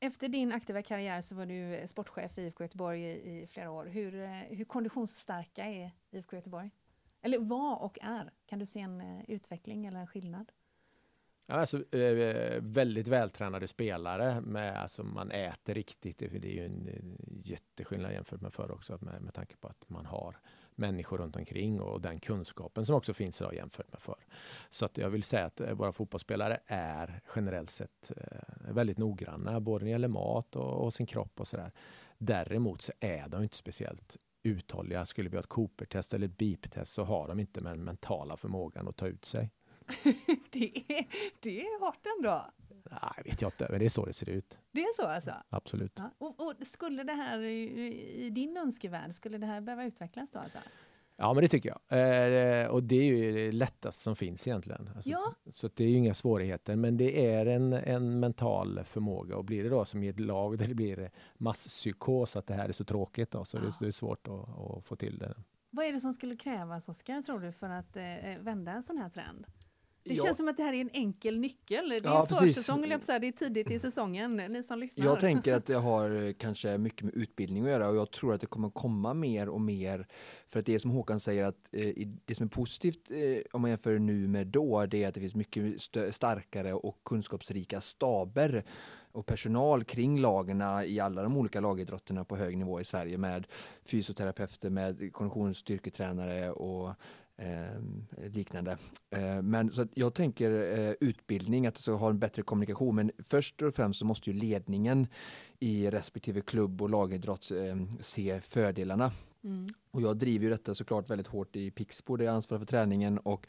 Efter 0.00 0.28
din 0.28 0.52
aktiva 0.52 0.82
karriär 0.82 1.20
så 1.20 1.34
var 1.34 1.46
du 1.46 1.88
sportchef 1.88 2.38
i 2.38 2.42
IFK 2.42 2.64
Göteborg 2.64 3.02
i, 3.02 3.42
i 3.42 3.46
flera 3.46 3.70
år. 3.70 3.86
Hur, 3.86 4.14
eh, 4.14 4.30
hur 4.30 4.64
konditionsstarka 4.64 5.64
är 5.64 5.90
IFK 6.10 6.36
Göteborg? 6.36 6.70
Eller 7.20 7.38
var 7.38 7.76
och 7.76 7.98
är? 8.02 8.30
Kan 8.46 8.58
du 8.58 8.66
se 8.66 8.80
en 8.80 9.00
eh, 9.00 9.24
utveckling 9.28 9.86
eller 9.86 10.00
en 10.00 10.06
skillnad? 10.06 10.52
Ja, 11.46 11.54
alltså, 11.54 11.96
eh, 11.96 12.60
väldigt 12.62 13.08
vältränade 13.08 13.68
spelare. 13.68 14.40
Med, 14.40 14.82
alltså, 14.82 15.04
man 15.04 15.30
äter 15.30 15.74
riktigt. 15.74 16.18
Det, 16.18 16.34
är 16.34 16.54
ju 16.54 16.64
en, 16.64 16.88
en 16.88 17.16
jätteskillnad 17.42 18.12
jämfört 18.12 18.40
med 18.40 18.52
förr 18.52 18.70
också 18.70 18.98
med, 19.00 19.22
med 19.22 19.34
tanke 19.34 19.56
på 19.56 19.68
att 19.68 19.88
man 19.88 20.06
har 20.06 20.36
människor 20.78 21.18
runt 21.18 21.36
omkring 21.36 21.80
och 21.80 22.00
den 22.00 22.20
kunskapen 22.20 22.86
som 22.86 22.94
också 22.96 23.14
finns 23.14 23.40
idag 23.40 23.54
jämfört 23.54 23.92
med 23.92 24.00
förr. 24.00 24.26
Så 24.70 24.84
att 24.84 24.98
jag 24.98 25.10
vill 25.10 25.22
säga 25.22 25.44
att 25.44 25.60
eh, 25.60 25.72
våra 25.72 25.92
fotbollsspelare 25.92 26.60
är 26.66 27.20
generellt 27.36 27.70
sett 27.70 28.12
eh, 28.16 28.72
väldigt 28.74 28.98
noggranna, 28.98 29.60
både 29.60 29.84
när 29.84 29.86
det 29.86 29.92
gäller 29.92 30.08
mat 30.08 30.56
och, 30.56 30.84
och 30.84 30.94
sin 30.94 31.06
kropp 31.06 31.40
och 31.40 31.48
sådär. 31.48 31.72
Däremot 32.18 32.82
så 32.82 32.92
är 33.00 33.28
de 33.28 33.42
inte 33.42 33.56
speciellt 33.56 34.16
uthålliga. 34.42 35.04
Skulle 35.04 35.28
vi 35.28 35.36
ha 35.36 35.40
ett 35.40 35.48
Cooper-test 35.48 36.14
eller 36.14 36.26
ett 36.26 36.38
BIP-test 36.38 36.92
så 36.92 37.04
har 37.04 37.28
de 37.28 37.40
inte 37.40 37.60
den 37.60 37.84
mentala 37.84 38.36
förmågan 38.36 38.88
att 38.88 38.96
ta 38.96 39.06
ut 39.06 39.24
sig. 39.24 39.50
det, 40.50 40.76
är, 40.88 41.06
det 41.40 41.60
är 41.60 41.80
hårt 41.80 42.06
ändå. 42.18 42.50
Nej, 42.90 43.22
vet 43.24 43.42
jag 43.42 43.48
inte, 43.48 43.66
men 43.70 43.78
det 43.78 43.84
är 43.84 43.88
så 43.90 44.04
det 44.04 44.12
ser 44.12 44.28
ut. 44.28 44.58
Det 44.70 44.80
är 44.80 44.92
så 44.92 45.02
alltså? 45.06 45.32
Absolut. 45.48 45.92
Ja. 45.96 46.10
Och, 46.18 46.40
och, 46.40 46.54
skulle 46.66 47.02
det 47.02 47.12
här 47.12 47.40
i, 47.40 48.30
din 48.30 48.56
önskevärld, 48.56 49.14
skulle 49.14 49.38
det 49.38 49.46
här 49.46 49.60
behöva 49.60 49.84
utvecklas 49.84 50.30
då 50.30 50.38
alltså? 50.38 50.58
Ja, 51.20 51.34
men 51.34 51.42
det 51.42 51.48
tycker 51.48 51.68
jag. 51.68 51.98
Eh, 51.98 52.68
och 52.68 52.82
det 52.82 52.96
är 52.96 53.04
ju 53.04 53.32
det 53.32 53.52
lättaste 53.52 54.02
som 54.02 54.16
finns 54.16 54.46
egentligen. 54.46 54.90
Alltså, 54.94 55.10
ja. 55.10 55.34
Så 55.52 55.68
det 55.74 55.84
är 55.84 55.88
ju 55.88 55.96
inga 55.96 56.14
svårigheter, 56.14 56.76
men 56.76 56.96
det 56.96 57.26
är 57.26 57.46
en, 57.46 57.72
en 57.72 58.20
mental 58.20 58.80
förmåga. 58.84 59.36
Och 59.36 59.44
blir 59.44 59.64
det 59.64 59.68
då 59.68 59.84
som 59.84 60.02
i 60.02 60.08
ett 60.08 60.20
lag 60.20 60.58
där 60.58 60.66
det 60.66 60.74
blir 60.74 61.10
masspsykos, 61.36 62.36
att 62.36 62.46
det 62.46 62.54
här 62.54 62.68
är 62.68 62.72
så 62.72 62.84
tråkigt, 62.84 63.30
då, 63.30 63.44
så 63.44 63.56
ja. 63.56 63.60
det, 63.60 63.72
det, 63.80 63.86
är 63.86 63.90
svårt 63.90 64.28
att, 64.28 64.48
att, 64.58 64.84
få 64.84 64.96
till 64.96 65.18
det. 65.18 65.34
Vad 65.70 65.86
är 65.86 65.92
det 65.92 66.00
som 66.00 66.12
skulle 66.12 66.36
krävas, 66.36 66.88
Oskar, 66.88 67.22
tror 67.22 67.40
du, 67.40 67.52
för 67.52 67.68
att 67.68 67.96
eh, 67.96 68.04
vända 68.40 68.72
en 68.72 68.82
sån 68.82 68.98
här 68.98 69.10
trend? 69.10 69.46
Det 70.02 70.14
ja. 70.14 70.24
känns 70.24 70.36
som 70.36 70.48
att 70.48 70.56
det 70.56 70.62
här 70.62 70.72
är 70.72 70.80
en 70.80 70.90
enkel 70.92 71.38
nyckel. 71.38 71.88
Det 71.88 71.96
är 71.96 72.00
ja, 72.04 72.26
försäsong, 72.26 72.80
det 72.80 72.94
är 72.94 73.32
tidigt 73.32 73.70
i 73.70 73.78
säsongen, 73.78 74.36
ni 74.36 74.62
som 74.62 74.78
lyssnar. 74.78 75.06
Jag 75.06 75.20
tänker 75.20 75.52
att 75.52 75.66
det 75.66 75.74
har 75.74 76.32
kanske 76.32 76.78
mycket 76.78 77.02
med 77.02 77.14
utbildning 77.14 77.64
att 77.64 77.70
göra 77.70 77.88
och 77.88 77.96
jag 77.96 78.10
tror 78.10 78.34
att 78.34 78.40
det 78.40 78.46
kommer 78.46 78.70
komma 78.70 79.14
mer 79.14 79.48
och 79.48 79.60
mer. 79.60 80.06
För 80.48 80.60
att 80.60 80.66
det 80.66 80.74
är 80.74 80.78
som 80.78 80.90
Håkan 80.90 81.20
säger 81.20 81.44
att 81.44 81.68
eh, 81.72 82.08
det 82.24 82.34
som 82.34 82.46
är 82.46 82.50
positivt 82.50 83.10
eh, 83.10 83.18
om 83.52 83.60
man 83.60 83.70
jämför 83.70 83.98
nu 83.98 84.28
med 84.28 84.46
då, 84.46 84.86
det 84.86 85.04
är 85.04 85.08
att 85.08 85.14
det 85.14 85.20
finns 85.20 85.34
mycket 85.34 85.80
starkare 86.10 86.74
och 86.74 87.00
kunskapsrika 87.04 87.80
staber 87.80 88.64
och 89.12 89.26
personal 89.26 89.84
kring 89.84 90.20
lagarna 90.20 90.84
i 90.84 91.00
alla 91.00 91.22
de 91.22 91.36
olika 91.36 91.60
lagidrotterna 91.60 92.24
på 92.24 92.36
hög 92.36 92.58
nivå 92.58 92.80
i 92.80 92.84
Sverige 92.84 93.18
med 93.18 93.46
fysioterapeuter, 93.84 94.70
med 94.70 95.12
konditionsstyrketränare 95.12 96.50
och 96.50 96.94
eh, 97.38 98.28
liknande. 98.28 98.78
Eh, 99.10 99.42
men 99.42 99.72
så 99.72 99.86
jag 99.94 100.14
tänker 100.14 100.78
eh, 100.78 100.94
utbildning, 101.00 101.66
att 101.66 101.76
alltså 101.76 101.94
ha 101.94 102.10
en 102.10 102.18
bättre 102.18 102.42
kommunikation. 102.42 102.96
Men 102.96 103.10
först 103.18 103.62
och 103.62 103.74
främst 103.74 103.98
så 103.98 104.06
måste 104.06 104.30
ju 104.30 104.36
ledningen 104.36 105.06
i 105.60 105.90
respektive 105.90 106.40
klubb 106.40 106.82
och 106.82 106.90
lagidrott 106.90 107.50
eh, 107.50 107.76
se 108.00 108.40
fördelarna. 108.40 109.12
Mm. 109.44 109.66
Och 109.90 110.02
jag 110.02 110.16
driver 110.16 110.44
ju 110.44 110.50
detta 110.50 110.74
såklart 110.74 111.10
väldigt 111.10 111.26
hårt 111.26 111.56
i 111.56 111.70
Pixbo 111.70 112.16
där 112.16 112.24
jag 112.24 112.34
ansvarar 112.34 112.58
för 112.58 112.66
träningen 112.66 113.18
och 113.18 113.46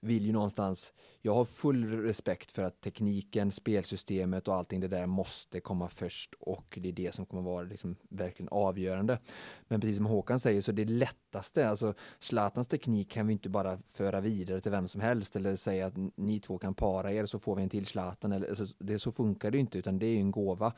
vill 0.00 0.26
ju 0.26 0.32
någonstans, 0.32 0.92
jag 1.20 1.34
har 1.34 1.44
full 1.44 1.84
respekt 2.02 2.52
för 2.52 2.62
att 2.62 2.80
tekniken, 2.80 3.52
spelsystemet 3.52 4.48
och 4.48 4.54
allting 4.54 4.80
det 4.80 4.88
där 4.88 5.06
måste 5.06 5.60
komma 5.60 5.88
först 5.88 6.34
och 6.40 6.78
det 6.82 6.88
är 6.88 6.92
det 6.92 7.14
som 7.14 7.26
kommer 7.26 7.42
vara 7.42 7.62
liksom 7.62 7.96
verkligen 8.08 8.48
avgörande. 8.48 9.18
Men 9.68 9.80
precis 9.80 9.96
som 9.96 10.06
Håkan 10.06 10.40
säger 10.40 10.62
så 10.62 10.72
det 10.72 10.84
lättaste, 10.84 11.68
alltså 11.68 11.94
Zlatans 12.18 12.68
teknik 12.68 13.10
kan 13.10 13.26
vi 13.26 13.32
inte 13.32 13.48
bara 13.48 13.78
föra 13.88 14.20
vidare 14.20 14.60
till 14.60 14.72
vem 14.72 14.88
som 14.88 15.00
helst 15.00 15.36
eller 15.36 15.56
säga 15.56 15.86
att 15.86 15.94
ni 16.16 16.40
två 16.40 16.58
kan 16.58 16.74
para 16.74 17.12
er 17.12 17.26
så 17.26 17.38
får 17.38 17.56
vi 17.56 17.62
en 17.62 17.68
till 17.68 17.86
Zlatan. 17.86 18.32
Eller, 18.32 18.48
alltså, 18.48 18.66
det, 18.78 18.98
så 18.98 19.12
funkar 19.12 19.50
det 19.50 19.58
inte 19.58 19.78
utan 19.78 19.98
det 19.98 20.06
är 20.06 20.18
en 20.18 20.30
gåva 20.30 20.72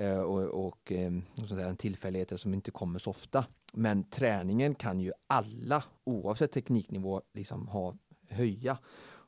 Eh, 0.00 0.20
och, 0.20 0.66
och, 0.66 0.92
ehm, 0.92 1.22
och 1.36 1.50
en 1.50 1.76
tillfällighet 1.76 2.40
som 2.40 2.54
inte 2.54 2.70
kommer 2.70 2.98
så 2.98 3.10
ofta. 3.10 3.44
Men 3.72 4.04
träningen 4.04 4.74
kan 4.74 5.00
ju 5.00 5.12
alla, 5.26 5.84
oavsett 6.04 6.52
tekniknivå, 6.52 7.22
liksom 7.34 7.68
ha, 7.68 7.96
höja 8.28 8.78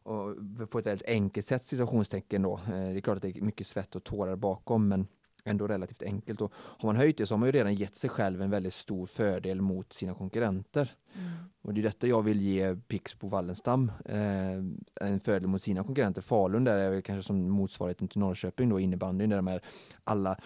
och 0.04 0.36
på 0.70 0.78
ett 0.78 0.86
väldigt 0.86 1.08
enkelt 1.08 1.46
sätt 1.46 1.64
situationstecken 1.64 2.42
då. 2.42 2.60
Eh, 2.66 2.70
det 2.70 2.76
är 2.76 3.00
klart 3.00 3.16
att 3.16 3.22
det 3.22 3.28
är 3.28 3.40
mycket 3.40 3.66
svett 3.66 3.96
och 3.96 4.04
tårar 4.04 4.36
bakom 4.36 4.88
men 4.88 5.06
ändå 5.44 5.68
relativt 5.68 6.02
enkelt. 6.02 6.40
Och 6.40 6.52
har 6.54 6.88
man 6.88 6.96
höjt 6.96 7.18
det 7.18 7.26
så 7.26 7.34
har 7.34 7.38
man 7.38 7.48
ju 7.48 7.52
redan 7.52 7.74
gett 7.74 7.96
sig 7.96 8.10
själv 8.10 8.42
en 8.42 8.50
väldigt 8.50 8.74
stor 8.74 9.06
fördel 9.06 9.60
mot 9.60 9.92
sina 9.92 10.14
konkurrenter. 10.14 10.94
Mm. 11.14 11.30
Och 11.62 11.74
det 11.74 11.80
är 11.80 11.82
detta 11.82 12.06
jag 12.06 12.22
vill 12.22 12.40
ge 12.40 12.76
Pixbo 12.76 13.28
Wallenstam 13.28 13.92
eh, 14.04 14.52
en 15.00 15.20
fördel 15.20 15.48
mot 15.48 15.62
sina 15.62 15.84
konkurrenter. 15.84 16.22
Falun 16.22 16.64
där 16.64 16.78
är 16.78 17.00
kanske 17.00 17.26
som 17.26 17.50
motsvarigheten 17.50 18.08
till 18.08 18.20
Norrköping 18.20 18.68
då 18.68 18.80
innebandyn 18.80 19.30
där 19.30 19.36
de 19.36 19.48
är 19.48 19.60
alla 20.04 20.38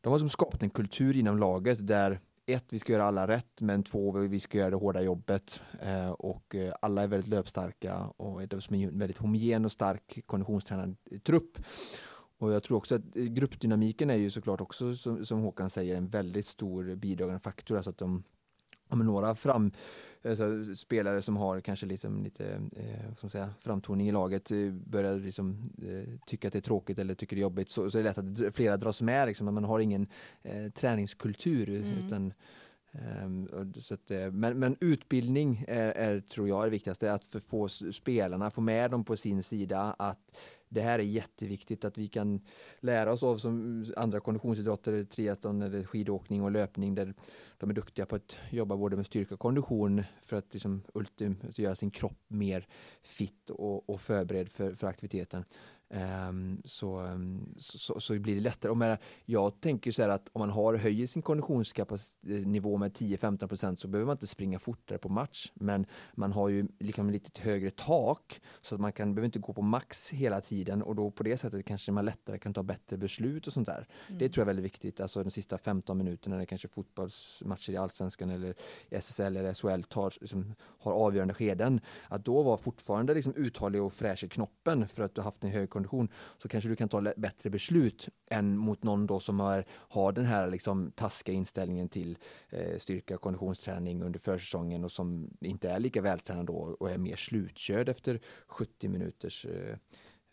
de 0.00 0.12
har 0.12 0.18
som 0.18 0.28
skapat 0.28 0.62
en 0.62 0.70
kultur 0.70 1.16
inom 1.16 1.38
laget 1.38 1.86
där 1.86 2.20
ett, 2.46 2.64
vi 2.68 2.78
ska 2.78 2.92
göra 2.92 3.04
alla 3.04 3.26
rätt, 3.26 3.60
men 3.60 3.82
två, 3.82 4.12
vi 4.12 4.40
ska 4.40 4.58
göra 4.58 4.70
det 4.70 4.76
hårda 4.76 5.02
jobbet. 5.02 5.60
Eh, 5.82 6.10
och 6.10 6.54
eh, 6.54 6.74
alla 6.82 7.02
är 7.02 7.08
väldigt 7.08 7.30
löpstarka 7.30 7.98
och 8.16 8.42
är 8.42 8.60
som 8.60 8.76
en 8.76 8.98
väldigt 8.98 9.18
homogen 9.18 9.64
och 9.64 9.72
stark 9.72 10.18
konditionstränad 10.26 10.96
trupp. 11.24 11.58
Och 12.42 12.52
jag 12.52 12.62
tror 12.62 12.76
också 12.78 12.94
att 12.94 13.14
gruppdynamiken 13.14 14.10
är 14.10 14.14
ju 14.14 14.30
såklart 14.30 14.60
också, 14.60 14.94
som, 14.94 15.26
som 15.26 15.40
Håkan 15.40 15.70
säger, 15.70 15.96
en 15.96 16.08
väldigt 16.08 16.46
stor 16.46 16.94
bidragande 16.94 17.40
faktor. 17.40 17.76
Alltså 17.76 17.90
att 17.90 17.98
de 17.98 18.22
om 18.88 18.98
några 18.98 19.34
fram, 19.34 19.72
alltså, 20.24 20.74
spelare 20.76 21.22
som 21.22 21.36
har 21.36 21.60
kanske 21.60 21.86
lite, 21.86 22.08
lite 22.08 22.44
eh, 22.76 23.14
som 23.18 23.30
säga, 23.30 23.50
framtoning 23.60 24.08
i 24.08 24.12
laget 24.12 24.50
eh, 24.50 24.70
börjar 24.70 25.16
liksom, 25.16 25.72
eh, 25.82 26.18
tycka 26.26 26.48
att 26.48 26.52
det 26.52 26.58
är 26.58 26.60
tråkigt 26.60 26.98
eller 26.98 27.14
tycker 27.14 27.36
det 27.36 27.40
är 27.40 27.42
jobbigt 27.42 27.68
så, 27.68 27.90
så 27.90 27.98
är 27.98 28.02
det 28.02 28.08
lätt 28.08 28.48
att 28.48 28.54
flera 28.54 28.76
dras 28.76 29.02
med. 29.02 29.28
Liksom, 29.28 29.54
man 29.54 29.64
har 29.64 29.80
ingen 29.80 30.06
eh, 30.42 30.68
träningskultur. 30.68 31.68
Mm. 31.68 32.06
utan 32.06 32.32
Um, 33.24 33.72
så 33.80 33.94
att, 33.94 34.10
eh, 34.10 34.30
men, 34.30 34.58
men, 34.58 34.76
utbildning 34.80 35.64
är, 35.68 35.92
är, 35.92 36.20
tror 36.20 36.48
jag, 36.48 36.60
är 36.60 36.64
det 36.64 36.70
viktigaste. 36.70 37.12
Att 37.12 37.24
få 37.46 37.68
spelarna, 37.68 38.50
få 38.50 38.60
med 38.60 38.90
dem 38.90 39.04
på 39.04 39.16
sin 39.16 39.42
sida. 39.42 39.94
Att 39.98 40.32
det 40.72 40.80
här 40.80 40.98
är 40.98 41.02
jätteviktigt 41.02 41.84
att 41.84 41.98
vi 41.98 42.08
kan 42.08 42.40
lära 42.80 43.12
oss 43.12 43.22
av 43.22 43.36
som 43.36 43.84
andra 43.96 44.20
konditionsidrotter, 44.20 45.04
triathlon 45.04 45.62
eller 45.62 45.84
skidåkning 45.84 46.42
och 46.42 46.50
löpning 46.50 46.94
där 46.94 47.14
de 47.58 47.70
är 47.70 47.74
duktiga 47.74 48.06
på 48.06 48.16
att 48.16 48.36
jobba 48.50 48.76
både 48.76 48.96
med 48.96 49.06
styrka 49.06 49.34
och 49.34 49.40
kondition 49.40 50.04
för 50.22 50.36
att 50.36 50.52
liksom 50.52 50.82
ultim, 50.94 51.36
göra 51.54 51.74
sin 51.74 51.90
kropp 51.90 52.18
mer 52.28 52.66
fit 53.02 53.50
och, 53.50 53.90
och 53.90 54.00
förberedd 54.00 54.48
för, 54.48 54.74
för 54.74 54.86
aktiviteten. 54.86 55.44
Um, 55.94 56.62
så, 56.64 57.18
så, 57.58 58.00
så, 58.00 58.18
blir 58.18 58.34
det 58.34 58.40
lättare. 58.40 58.72
Och 58.72 58.98
jag 59.24 59.60
tänker 59.60 59.92
så 59.92 60.02
här 60.02 60.08
att 60.08 60.30
om 60.32 60.38
man 60.40 60.50
har, 60.50 60.74
höjer 60.74 61.06
sin 61.06 61.22
konditionsnivå 61.22 62.76
med 62.76 62.92
10-15% 62.92 63.76
så 63.76 63.88
behöver 63.88 64.06
man 64.06 64.14
inte 64.14 64.26
springa 64.26 64.58
fortare 64.58 64.98
på 64.98 65.08
match. 65.08 65.52
Men 65.54 65.86
man 66.14 66.32
har 66.32 66.48
ju 66.48 66.66
liksom 66.80 67.10
lite 67.10 67.42
högre 67.42 67.70
tak 67.70 68.40
så 68.62 68.74
att 68.74 68.80
man 68.80 68.92
kan, 68.92 69.14
behöver 69.14 69.26
inte 69.26 69.38
gå 69.38 69.52
på 69.52 69.62
max 69.62 70.10
hela 70.10 70.40
tiden 70.40 70.82
och 70.82 70.94
då 70.94 71.10
på 71.10 71.22
det 71.22 71.36
sättet 71.36 71.66
kanske 71.66 71.92
man 71.92 72.04
lättare 72.04 72.38
kan 72.38 72.54
ta 72.54 72.62
bättre 72.62 72.96
beslut 72.96 73.46
och 73.46 73.52
sånt 73.52 73.68
där. 73.68 73.88
Mm. 74.08 74.18
Det 74.18 74.28
tror 74.28 74.40
jag 74.40 74.44
är 74.44 74.54
väldigt 74.54 74.64
viktigt. 74.64 75.00
Alltså 75.00 75.24
de 75.24 75.30
sista 75.30 75.58
15 75.58 75.98
minuterna 75.98 76.36
när 76.36 76.44
kanske 76.44 76.68
fotbollsmatcher 76.68 77.72
i 77.72 77.76
Allsvenskan 77.76 78.30
eller 78.30 78.54
SSL 78.90 79.36
eller 79.36 79.54
SHL 79.54 79.82
tar, 79.82 80.12
liksom, 80.20 80.54
har 80.58 80.92
avgörande 80.92 81.34
skeden. 81.34 81.80
Att 82.08 82.24
då 82.24 82.42
vara 82.42 82.56
fortfarande 82.56 83.14
liksom 83.14 83.34
uthållig 83.34 83.82
och 83.82 83.92
fräsch 83.92 84.24
i 84.24 84.28
knoppen 84.28 84.88
för 84.88 85.02
att 85.02 85.14
du 85.14 85.20
haft 85.20 85.44
en 85.44 85.50
hög 85.50 85.70
kondition 85.84 86.08
så 86.38 86.48
kanske 86.48 86.70
du 86.70 86.76
kan 86.76 86.88
ta 86.88 87.12
bättre 87.16 87.50
beslut 87.50 88.08
än 88.30 88.56
mot 88.56 88.82
någon 88.82 89.06
då 89.06 89.20
som 89.20 89.40
har, 89.40 89.64
har 89.70 90.12
den 90.12 90.24
här 90.24 90.50
liksom 90.50 90.90
taskiga 90.90 91.36
inställningen 91.36 91.88
till 91.88 92.18
eh, 92.48 92.78
styrka 92.78 93.14
och 93.14 93.20
konditionsträning 93.20 94.02
under 94.02 94.18
försäsongen 94.18 94.84
och 94.84 94.92
som 94.92 95.30
inte 95.40 95.70
är 95.70 95.80
lika 95.80 96.02
vältränad 96.02 96.46
då 96.46 96.54
och 96.54 96.90
är 96.90 96.98
mer 96.98 97.16
slutkörd 97.16 97.88
efter 97.88 98.20
70 98.46 98.88
minuters 98.88 99.46
eh, 99.46 99.76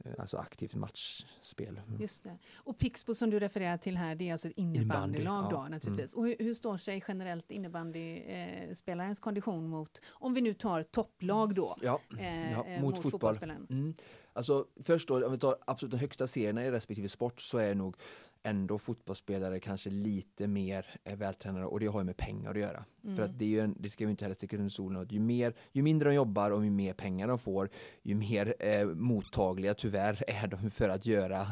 Eh, 0.05 0.11
alltså 0.17 0.37
aktivt 0.37 0.75
matchspel. 0.75 1.81
Mm. 1.87 2.01
Just 2.01 2.23
det. 2.23 2.37
Och 2.55 2.77
Pixbo 2.77 3.15
som 3.15 3.29
du 3.29 3.39
refererar 3.39 3.77
till 3.77 3.97
här, 3.97 4.15
det 4.15 4.27
är 4.27 4.31
alltså 4.31 4.47
ett 4.47 4.57
innebandylag 4.57 5.43
ja. 5.43 5.49
då 5.51 5.67
naturligtvis. 5.69 6.15
Mm. 6.15 6.23
Och 6.23 6.27
hur, 6.27 6.45
hur, 6.45 6.53
står 6.53 6.77
sig 6.77 7.03
generellt 7.07 7.51
innebandyspelarens 7.51 9.19
eh, 9.19 9.23
kondition 9.23 9.67
mot, 9.67 10.01
om 10.09 10.33
vi 10.33 10.41
nu 10.41 10.53
tar 10.53 10.83
topplag 10.83 11.55
då, 11.55 11.75
ja. 11.81 12.01
Eh, 12.19 12.51
ja, 12.51 12.65
mot, 12.81 12.81
mot 12.81 13.11
fotboll. 13.11 13.37
Mm. 13.69 13.93
Alltså 14.39 14.65
först 14.83 15.07
då, 15.07 15.25
om 15.25 15.31
vi 15.31 15.37
tar 15.37 15.57
absolut 15.67 15.91
de 15.91 15.97
högsta 15.97 16.27
serierna 16.27 16.65
i 16.65 16.71
respektive 16.71 17.09
sport 17.09 17.41
så 17.41 17.57
är 17.57 17.75
nog 17.75 17.95
ändå 18.43 18.79
fotbollsspelare 18.79 19.59
kanske 19.59 19.89
lite 19.89 20.47
mer 20.47 20.99
vältränade 21.03 21.65
och 21.65 21.79
det 21.79 21.85
har 21.85 21.99
ju 21.99 22.05
med 22.05 22.17
pengar 22.17 22.51
att 22.51 22.59
göra. 22.59 22.85
Mm. 23.03 23.15
För 23.15 23.23
att 23.23 23.39
det, 23.39 23.45
är 23.45 23.49
ju 23.49 23.59
en, 23.59 23.75
det 23.79 23.89
ska 23.89 24.05
vi 24.05 24.11
inte 24.11 24.25
heller 24.25 24.35
sticka 24.35 24.57
under 24.57 24.69
solen 24.69 25.07
ju, 25.09 25.19
mer, 25.19 25.53
ju 25.71 25.81
mindre 25.81 26.09
de 26.09 26.15
jobbar 26.15 26.51
och 26.51 26.65
ju 26.65 26.71
mer 26.71 26.93
pengar 26.93 27.27
de 27.27 27.39
får, 27.39 27.69
ju 28.03 28.15
mer 28.15 28.55
eh, 28.59 28.85
mottagliga 28.85 29.73
tyvärr 29.73 30.23
är 30.27 30.47
de 30.47 30.71
för 30.71 30.89
att 30.89 31.05
göra 31.05 31.47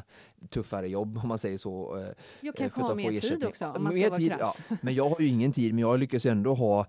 tuffare 0.50 0.90
jobb 0.90 1.18
om 1.18 1.28
man 1.28 1.40
säger 1.40 1.58
så. 1.58 1.98
Eh, 1.98 2.08
jag 2.42 2.56
kanske 2.56 2.82
har 2.82 2.96
mer 2.96 3.20
tid 3.20 3.46
också 3.46 3.66
om 3.66 3.84
man 3.84 3.94
ska 3.94 4.10
vara 4.10 4.20
krass. 4.20 4.62
Ja, 4.70 4.78
men 4.82 4.96
jag 4.96 5.10
har 5.10 5.22
ju 5.22 5.28
ingen 5.28 5.52
tid 5.52 5.74
men 5.74 5.82
jag 5.82 6.00
lyckas 6.00 6.26
ändå 6.26 6.54
ha 6.54 6.88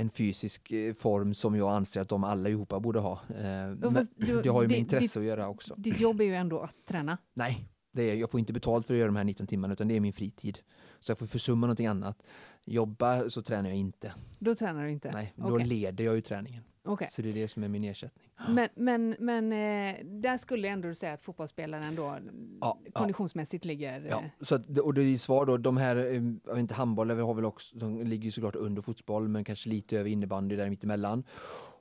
en 0.00 0.10
fysisk 0.10 0.72
eh, 0.72 0.94
form 0.94 1.34
som 1.34 1.56
jag 1.56 1.70
anser 1.72 2.00
att 2.00 2.08
de 2.08 2.24
allihopa 2.24 2.80
borde 2.80 2.98
ha. 2.98 3.12
Eh, 3.12 3.44
men 3.44 4.06
du, 4.16 4.42
det 4.42 4.48
har 4.48 4.62
ju 4.62 4.68
med 4.68 4.78
intresse 4.78 5.04
ditt, 5.04 5.16
att 5.16 5.24
göra 5.24 5.48
också. 5.48 5.74
Ditt 5.78 6.00
jobb 6.00 6.20
är 6.20 6.24
ju 6.24 6.34
ändå 6.34 6.60
att 6.60 6.86
träna. 6.88 7.18
Nej, 7.34 7.68
Det 7.92 8.02
är, 8.10 8.14
jag 8.14 8.30
får 8.30 8.40
inte 8.40 8.52
betalt 8.52 8.86
för 8.86 8.94
att 8.94 8.98
göra 8.98 9.08
de 9.08 9.16
här 9.16 9.24
19 9.24 9.46
timmarna 9.46 9.72
utan 9.72 9.88
det 9.88 9.96
är 9.96 10.00
min 10.00 10.12
fritid. 10.12 10.58
Så 11.00 11.10
jag 11.10 11.18
får 11.18 11.26
försumma 11.26 11.66
någonting 11.66 11.86
annat. 11.86 12.22
Jobba 12.64 13.30
så 13.30 13.42
tränar 13.42 13.68
jag 13.68 13.78
inte. 13.78 14.12
Då 14.38 14.54
tränar 14.54 14.84
du 14.84 14.90
inte? 14.90 15.10
Nej, 15.12 15.32
då 15.36 15.54
Okej. 15.54 15.66
leder 15.66 16.04
jag 16.04 16.14
ju 16.14 16.20
träningen. 16.20 16.62
Okej. 16.84 17.08
Så 17.10 17.22
det 17.22 17.28
är 17.28 17.32
det 17.32 17.48
som 17.48 17.62
är 17.62 17.68
min 17.68 17.84
ersättning. 17.84 18.30
Men, 18.48 18.68
men, 18.74 19.16
men 19.18 19.52
eh, 19.52 20.04
där 20.04 20.36
skulle 20.36 20.68
ändå 20.68 20.88
du 20.88 20.94
säga 20.94 21.12
att 21.12 21.20
fotbollsspelaren 21.20 21.96
då 21.96 22.18
Ja, 22.60 22.80
ja. 22.84 22.90
konditionsmässigt 22.92 23.64
ligger... 23.64 24.06
Ja, 24.10 24.22
eh, 24.22 24.30
så 24.40 24.54
att, 24.54 24.78
och 24.78 24.94
det 24.94 25.02
är 25.02 25.16
svar 25.16 25.46
då, 25.46 25.56
de 25.56 25.76
här, 25.76 25.96
eh, 25.96 26.22
jag 26.46 26.54
vet 26.54 26.58
inte, 26.58 26.74
handboll 26.74 27.10
har 27.10 27.34
väl 27.34 27.44
också, 27.44 27.78
de 27.78 28.02
ligger 28.02 28.24
ju 28.24 28.30
såklart 28.30 28.56
under 28.56 28.82
fotboll 28.82 29.28
men 29.28 29.44
kanske 29.44 29.68
lite 29.68 29.98
över 29.98 30.10
innebandy 30.10 30.56
där 30.56 30.70
mittemellan. 30.70 31.24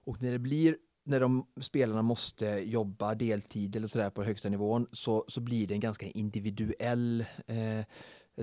Och 0.03 0.21
när 0.21 0.31
det 0.31 0.39
blir 0.39 0.75
när 1.03 1.19
de 1.19 1.45
spelarna 1.61 2.01
måste 2.01 2.45
jobba 2.45 3.15
deltid 3.15 3.75
eller 3.75 3.87
sådär 3.87 4.09
på 4.09 4.23
högsta 4.23 4.49
nivån 4.49 4.87
så, 4.91 5.25
så 5.27 5.41
blir 5.41 5.67
det 5.67 5.73
en 5.73 5.79
ganska 5.79 6.05
individuell 6.05 7.25
eh, 7.47 7.85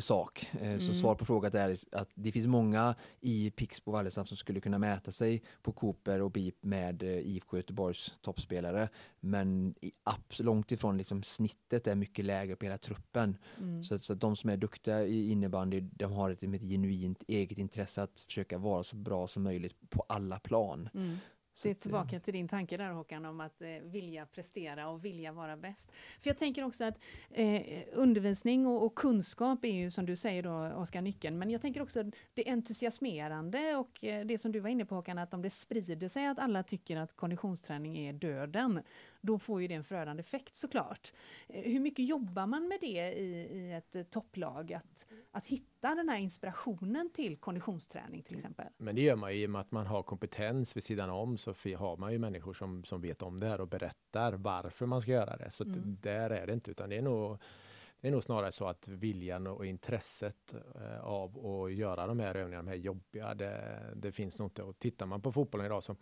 sak. 0.01 0.51
Eh, 0.61 0.79
Så 0.79 0.85
Mm. 0.91 0.95
svar 0.95 1.15
på 1.15 1.25
frågan 1.25 1.55
är 1.57 1.77
att 1.93 2.11
det 2.15 2.33
finns 2.33 2.47
många 2.47 2.95
i 3.21 3.51
Pixbo 3.51 3.93
Wallenstam 3.93 4.27
som 4.27 4.37
skulle 4.37 4.61
kunna 4.61 4.79
mäta 4.79 5.13
sig 5.13 5.43
på 5.63 5.73
Cooper 5.73 6.23
och 6.23 6.31
BIP 6.31 6.65
med 6.65 7.03
eh, 7.03 7.09
IFK 7.19 7.57
Göteborgs 7.57 8.13
toppspelare. 8.23 8.89
Men 9.21 9.75
i, 9.81 9.93
långt 10.39 10.73
ifrån 10.73 10.97
liksom 10.99 11.23
snittet 11.23 11.87
är 11.87 11.95
mycket 11.95 12.25
lägre 12.25 12.57
på 12.57 12.65
hela 12.65 12.79
truppen. 12.79 13.37
mm. 13.59 13.85
Så, 13.85 13.99
så 13.99 14.13
att 14.13 14.21
de 14.21 14.37
som 14.37 14.51
är 14.51 14.57
duktiga 14.57 15.05
i 15.05 15.31
innebandy, 15.31 15.81
de 15.81 16.13
har 16.13 16.31
ett, 16.31 16.43
ett 16.43 16.63
genuint 16.63 17.25
eget 17.29 17.59
intresse 17.59 18.03
att 18.03 18.21
försöka 18.27 18.59
vara 18.59 18.83
så 18.83 18.97
bra 18.97 19.27
som 19.27 19.43
möjligt 19.43 19.91
på 19.91 20.05
alla 20.09 20.39
plan. 20.39 20.89
Mm. 20.95 21.17
Så 21.57 21.69
Det 21.69 21.71
är 21.71 21.75
eh, 21.75 21.79
tillbaka 21.79 22.21
till 22.21 22.33
din 22.33 22.49
tanke 22.49 22.77
där 22.77 22.91
Håkan 22.91 23.25
om 23.25 23.41
att 23.41 23.63
eh, 23.63 23.69
vilja 23.69 24.27
prestera 24.27 24.89
och 24.89 25.05
vilja 25.05 25.33
vara 25.33 25.57
bäst. 25.57 25.93
För 26.21 26.31
jag 26.31 26.39
tänker 26.39 26.65
också 26.65 26.85
att 26.85 27.01
eh, 27.31 27.83
undervisning 27.93 28.67
och, 28.67 28.85
och 28.85 28.95
kunskap 28.95 29.65
är 29.65 29.73
ju 29.73 29.91
som 29.91 30.07
du 30.07 30.17
säger 30.17 30.43
då 30.43 30.77
Oskar 30.77 31.03
nyckeln. 31.03 31.39
Men 31.39 31.51
jag 31.51 31.63
tänker 31.63 31.83
också 31.83 32.05
det 32.35 32.45
entusiasmerande 32.47 33.77
och 33.77 34.05
eh, 34.05 34.27
det 34.27 34.39
som 34.39 34.53
du 34.53 34.61
var 34.61 34.69
inne 34.69 34.85
på 34.85 34.95
Håkan 34.95 35.19
att 35.19 35.35
om 35.35 35.43
det 35.43 35.51
sprider 35.51 36.09
sig 36.09 36.27
att 36.27 36.39
alla 36.39 36.63
tycker 36.63 36.97
att 36.97 37.17
konditionsträning 37.17 37.99
är 37.99 38.13
döden. 38.13 38.83
Då 39.27 39.39
får 39.39 39.63
ju 39.63 39.69
det 39.69 39.75
en 39.75 39.85
förödande 39.85 40.21
effekt 40.21 40.55
såklart. 40.55 41.13
Eh, 41.49 41.63
hur 41.73 41.81
mycket 41.81 42.09
jobbar 42.09 42.47
man 42.47 42.69
med 42.69 42.79
det 42.81 43.13
i, 43.13 43.49
i 43.59 43.73
ett 43.73 43.97
eh, 43.97 44.03
topplag? 44.03 44.73
Att, 44.73 45.07
att 45.31 45.47
hitta 45.47 45.95
den 45.95 46.09
här 46.09 46.19
inspirationen 46.19 47.11
till 47.15 47.37
konditionsträning 47.37 48.23
till 48.23 48.37
exempel? 48.37 48.67
Men 48.77 48.95
det 48.95 49.01
gör 49.03 49.17
man 49.17 49.33
ju 49.35 49.43
i 49.43 49.47
och 49.47 49.51
med 49.51 49.61
att 49.61 49.71
man 49.71 49.87
har 49.87 50.03
kompetens 50.03 50.77
vid 50.77 50.85
sidan 50.85 51.11
om 51.11 51.39
så 51.39 51.51
har 51.51 51.97
man 51.97 52.13
ju 52.13 52.19
människor 52.19 52.53
som, 52.55 52.85
som 52.85 53.01
vet 53.01 53.23
om 53.23 53.41
det 53.41 53.47
här 53.47 53.61
och 53.61 53.69
berättar 53.69 54.33
varför 54.33 54.87
man 54.87 55.03
ska 55.03 55.11
göra 55.11 55.37
det. 55.37 55.51
Så 55.51 55.65
Mm. 55.65 55.97
där 56.03 56.31
är 56.31 56.47
det 56.47 56.53
inte 56.53 56.71
utan 56.71 56.91
det 56.91 56.97
är 56.97 57.03
nog 57.03 57.39
det 58.01 58.09
är 58.09 58.13
nog 58.13 58.25
snarare 58.25 58.53
så 58.53 58.67
att 58.67 58.89
viljan 58.89 59.47
och 59.47 59.67
intresset 59.67 60.55
eh, 60.75 61.01
av 61.05 61.47
att 61.47 61.73
göra 61.73 62.07
de 62.07 62.21
här 62.21 62.35
övningarna, 62.35 62.63
de 62.63 62.69
här 62.69 62.77
jobbiga, 62.77 63.35
det, 63.35 63.81
det 63.97 64.13
finns 64.13 64.39
nog 64.39 64.47
inte. 64.47 64.63
Och 64.63 64.79
tittar 64.79 65.07
man 65.07 65.23
på 65.23 65.33
fotbollen 65.33 65.67
idag 65.67 65.83
så 65.83 65.97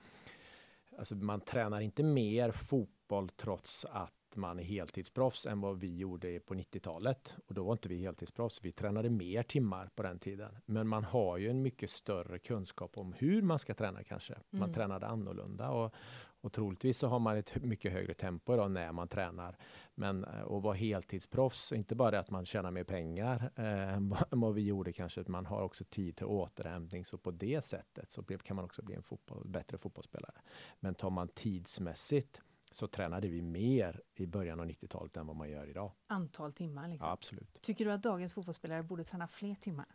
alltså 0.99 1.15
man 1.15 1.41
tränar 1.41 1.81
inte 1.81 2.03
mer 2.03 2.51
fotboll 2.51 2.94
trots 3.37 3.85
att 3.85 4.13
man 4.37 4.59
är 4.59 4.63
heltidsproffs 4.63 5.47
än 5.47 5.61
vad 5.61 5.81
vi 5.81 5.97
gjorde 5.97 6.41
på 6.41 6.55
90-talet. 6.55 7.37
Och 7.47 7.55
då 7.55 7.65
var 7.65 7.73
inte 7.73 7.89
vi 7.89 7.99
heltidsproffs. 7.99 8.59
Vi 8.63 8.73
tränade 8.73 9.11
mer 9.11 9.43
timmar 9.43 9.91
på 9.95 10.03
den 10.03 10.19
tiden. 10.19 10.57
Men 10.67 10.89
man 10.89 11.05
har 11.05 11.39
ju 11.39 11.51
en 11.51 11.63
mycket 11.63 11.91
större 11.91 12.39
kunskap 12.39 12.99
om 12.99 13.13
hur 13.13 13.43
man 13.43 13.59
ska 13.59 13.75
träna 13.75 14.05
kanske. 14.05 14.35
Man 14.51 14.63
Mm. 14.63 14.75
tränade 14.75 15.07
annorlunda 15.07 15.71
och, 15.71 15.95
och 16.41 16.53
troligtvis 16.53 16.99
så 16.99 17.09
har 17.09 17.19
man 17.19 17.37
ett 17.37 17.63
mycket 17.65 17.93
högre 17.93 18.15
tempo 18.15 18.55
idag 18.55 18.71
när 18.71 18.93
man 18.93 19.09
tränar. 19.09 19.57
Men 19.95 20.25
eh, 20.25 20.41
att 20.43 20.63
vara 20.63 20.75
heltidsproffs, 20.75 21.73
inte 21.73 21.95
bara 21.95 22.11
det 22.11 22.19
att 22.19 22.31
man 22.31 22.47
tjänar 22.47 22.71
mer 22.71 22.85
pengar 22.85 23.51
eh, 23.57 23.95
än 23.95 24.15
vad- 24.31 24.55
vi 24.55 24.63
gjorde 24.63 24.93
kanske, 24.93 25.21
att 25.21 25.29
man 25.29 25.47
har 25.47 25.63
också 25.63 25.85
tid 25.85 26.17
till 26.17 26.27
återhämtning. 26.27 27.05
Så 27.05 27.19
på 27.19 27.31
det 27.31 27.65
sättet 27.65 28.11
så 28.11 28.23
kan 28.23 28.57
man 28.57 28.65
också 28.65 28.83
bli 28.83 28.95
en 28.95 29.03
fotboll, 29.03 29.49
bättre 29.49 29.79
fotbollsspelare. 29.79 30.35
Men 30.81 30.95
tar 30.95 31.11
man 31.11 31.29
tidsmässigt 31.29 32.41
så 32.75 32.87
tränade 32.87 33.29
vi 33.29 33.43
mer 33.43 34.01
i 34.15 34.27
början 34.27 34.61
av 34.61 34.67
90-talet 34.67 35.17
än 35.17 35.27
vad 35.27 35.37
man 35.37 35.51
gör 35.51 35.67
idag. 35.67 35.93
Antal 36.07 36.53
timmar 36.53 36.89
liksom. 36.89 37.07
Ja, 37.07 37.13
absolut. 37.13 37.63
Tycker 37.63 37.85
du 37.85 37.93
att 37.93 38.03
dagens 38.03 38.35
fotbollsspelare 38.35 38.83
borde 38.83 39.05
träna 39.05 39.29
fler 39.29 39.55
timmar? 39.55 39.87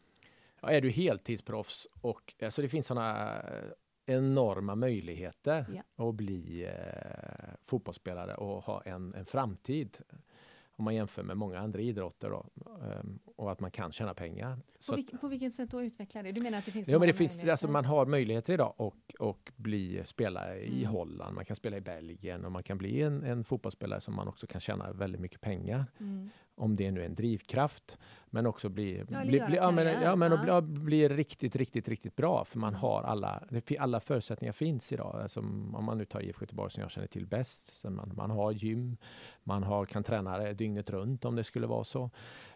Ja, 0.62 0.70
är 0.70 0.82
du 0.82 0.90
heltidsproffs 0.90 1.88
och 2.02 2.34
alltså 2.42 2.62
det 2.62 2.70
finns 2.70 2.88
sådana 2.88 3.42
enorma 4.06 4.76
möjligheter 4.76 5.84
att 5.96 6.16
bli 6.16 6.66
eh, 6.66 7.54
fotbollsspelare 7.64 8.36
och 8.36 8.64
ha 8.64 8.82
en, 8.82 9.14
en 9.14 9.26
framtid. 9.26 9.98
Om 10.80 10.86
man 10.86 10.96
jämför 10.96 11.24
med 11.24 11.38
många 11.38 11.60
andra 11.60 11.80
idrotter 11.82 12.30
då, 12.30 12.46
ehm, 12.84 13.20
och 13.36 13.52
att 13.52 13.60
man 13.60 13.72
kan 13.72 13.92
tjäna 13.92 14.14
pengar. 14.14 14.58
På, 14.88 14.94
att- 14.94 14.98
vilk, 14.98 15.22
på 15.22 15.28
vilket 15.28 15.54
sätt 15.54 15.72
då 15.72 15.82
utveckla 15.84 16.24
det? 16.24 16.32
Du 16.32 16.44
menar 16.44 16.58
att 16.58 16.66
det 16.66 16.72
finns 16.72 16.88
Ja, 16.88 17.00
men 17.00 17.08
det 17.08 17.14
finns, 17.14 17.44
alltså 17.44 17.68
man 17.68 17.86
har 17.86 18.06
möjligheter 18.06 18.54
idag 18.54 18.74
och, 18.78 18.96
och 19.20 19.52
bli, 19.56 20.02
spela 20.06 20.56
i 20.58 20.68
Mm. 20.80 20.86
Holland, 20.92 21.36
man 21.36 21.46
kan 21.46 21.56
spela 21.56 21.78
i 21.78 21.82
Belgien 21.82 22.46
och 22.46 22.52
man 22.52 22.64
kan 22.64 22.78
bli 22.78 23.02
en, 23.02 23.24
en 23.24 23.44
fotbollsspelare 23.44 24.02
som 24.02 24.16
man 24.16 24.28
också 24.28 24.48
kan 24.48 24.62
tjäna 24.62 24.92
väldigt 24.94 25.22
mycket 25.22 25.42
pengar. 25.42 25.86
Mm. 26.00 26.30
Om 26.60 26.76
det 26.76 26.92
nu 26.92 27.02
är 27.02 27.06
en 27.06 27.16
drivkraft. 27.16 27.98
Men 28.32 28.46
också 28.46 28.70
bli, 28.70 29.04
bli, 29.08 29.42
bli, 29.48 29.56
ja, 29.56 29.72
men, 29.72 30.02
ja, 30.02 30.16
men 30.16 30.32
ja. 30.32 30.58
att 30.58 30.64
bli, 30.64 30.80
bli 30.80 31.10
riktigt, 31.10 31.56
riktigt, 31.56 31.88
riktigt 31.88 32.16
bra. 32.16 32.46
För 32.46 32.60
man 32.60 32.74
har 32.74 33.04
alla, 33.04 33.44
alla 33.80 34.00
förutsättningar 34.00 34.54
finns 34.54 34.92
idag. 34.92 35.20
Alltså, 35.22 35.40
om 35.40 35.84
man 35.86 35.98
nu 35.98 36.06
tar 36.06 36.22
IFK 36.22 36.44
Göteborg 36.44 36.72
som 36.72 36.82
jag 36.82 36.92
känner 36.92 37.08
till 37.08 37.26
bäst. 37.26 37.76
Så 37.76 37.90
man, 37.90 38.12
man 38.16 38.30
har 38.30 38.52
gym, 38.52 38.98
man 39.44 39.64
har, 39.64 39.86
kan 39.86 40.04
träna 40.04 40.54
dygnet 40.54 40.90
runt 40.90 41.26
om 41.26 41.36
det 41.36 41.44
skulle 41.44 41.68
vara 41.68 41.84
så. 41.84 42.10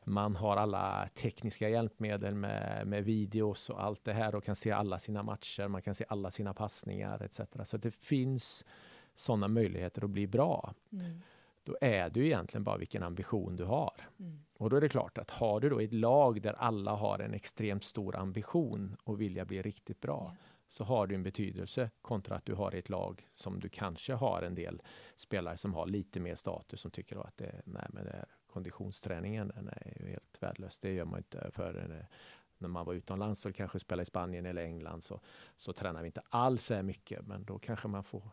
Man 0.06 0.36
har 0.36 0.58
alla 0.58 1.10
tekniska 1.14 1.70
hjälpmedel 1.70 2.36
med, 2.36 2.88
med 2.88 3.04
videos 3.04 3.70
och 3.70 3.84
allt 3.84 4.04
det 4.04 4.14
här 4.14 4.36
och 4.36 4.44
kan 4.44 4.56
se 4.56 4.72
alla 4.72 5.00
sina 5.00 5.24
matcher, 5.24 5.68
man 5.68 5.82
kan 5.82 5.96
se 5.96 6.06
alla 6.10 6.32
sina 6.32 6.54
passningar 6.54 7.24
etc. 7.24 7.42
Så 7.64 7.78
det 7.78 7.92
finns 7.92 8.66
sådana 9.14 9.48
möjligheter 9.48 10.04
att 10.04 10.10
bli 10.10 10.28
bra. 10.28 10.74
Mm. 10.92 11.22
Då 11.64 11.78
är 11.82 12.10
det 12.10 12.20
ju 12.20 12.26
egentligen 12.26 12.64
bara 12.64 12.78
vilken 12.78 13.04
ambition 13.04 13.56
du 13.56 13.64
har. 13.64 13.94
Mm. 14.20 14.44
Och 14.58 14.70
då 14.70 14.76
är 14.76 14.82
det 14.82 14.90
klart 14.90 15.18
att 15.18 15.30
har 15.30 15.60
du 15.60 15.70
då 15.70 15.80
ett 15.80 15.94
lag 15.94 16.42
där 16.42 16.54
alla 16.54 16.92
har 16.92 17.20
en 17.20 17.34
extremt 17.34 17.84
stor 17.84 18.16
ambition 18.16 18.98
och 19.04 19.22
vilja 19.22 19.46
bli 19.46 19.62
riktigt 19.62 20.00
bra 20.02 20.32
Ja. 20.32 20.36
så 20.68 20.84
har 20.84 21.08
det 21.08 21.16
en 21.16 21.24
betydelse 21.24 21.90
kontra 22.02 22.36
att 22.36 22.46
du 22.46 22.54
har 22.54 22.76
ett 22.76 22.90
lag 22.90 23.28
som 23.34 23.60
du 23.60 23.70
kanske 23.70 24.14
har 24.14 24.42
en 24.42 24.56
del 24.56 24.82
spelare 25.16 25.58
som 25.58 25.74
har 25.74 25.88
lite 25.88 26.20
mer 26.20 26.36
status 26.36 26.82
som 26.82 26.92
tycker 26.92 27.28
att 27.28 27.38
det, 27.38 27.62
nej, 27.66 27.86
men 27.90 28.06
det 28.06 28.12
är 28.12 28.26
konditionsträningen 28.48 29.52
den 29.56 29.68
är 29.68 29.94
ju 30.00 30.10
helt 30.10 30.38
värdelös. 30.40 30.80
Det 30.80 30.94
gör 30.94 31.06
man 31.06 31.20
inte 31.20 31.52
för 31.52 32.08
när 32.58 32.70
man 32.70 32.86
var 32.86 32.94
utomlands 32.94 33.46
och 33.46 33.56
kanske 33.56 33.80
spelade 33.80 34.02
i 34.02 34.06
Spanien 34.06 34.46
eller 34.46 34.64
England 34.64 35.02
så, 35.02 35.20
så 35.58 35.74
tränar 35.74 36.02
vi 36.02 36.06
inte 36.06 36.22
alls 36.30 36.66
så 36.66 36.74
här 36.74 36.84
mycket 36.84 37.28
men 37.28 37.44
då 37.44 37.60
kanske 37.60 37.88
man 37.88 38.04
får 38.04 38.30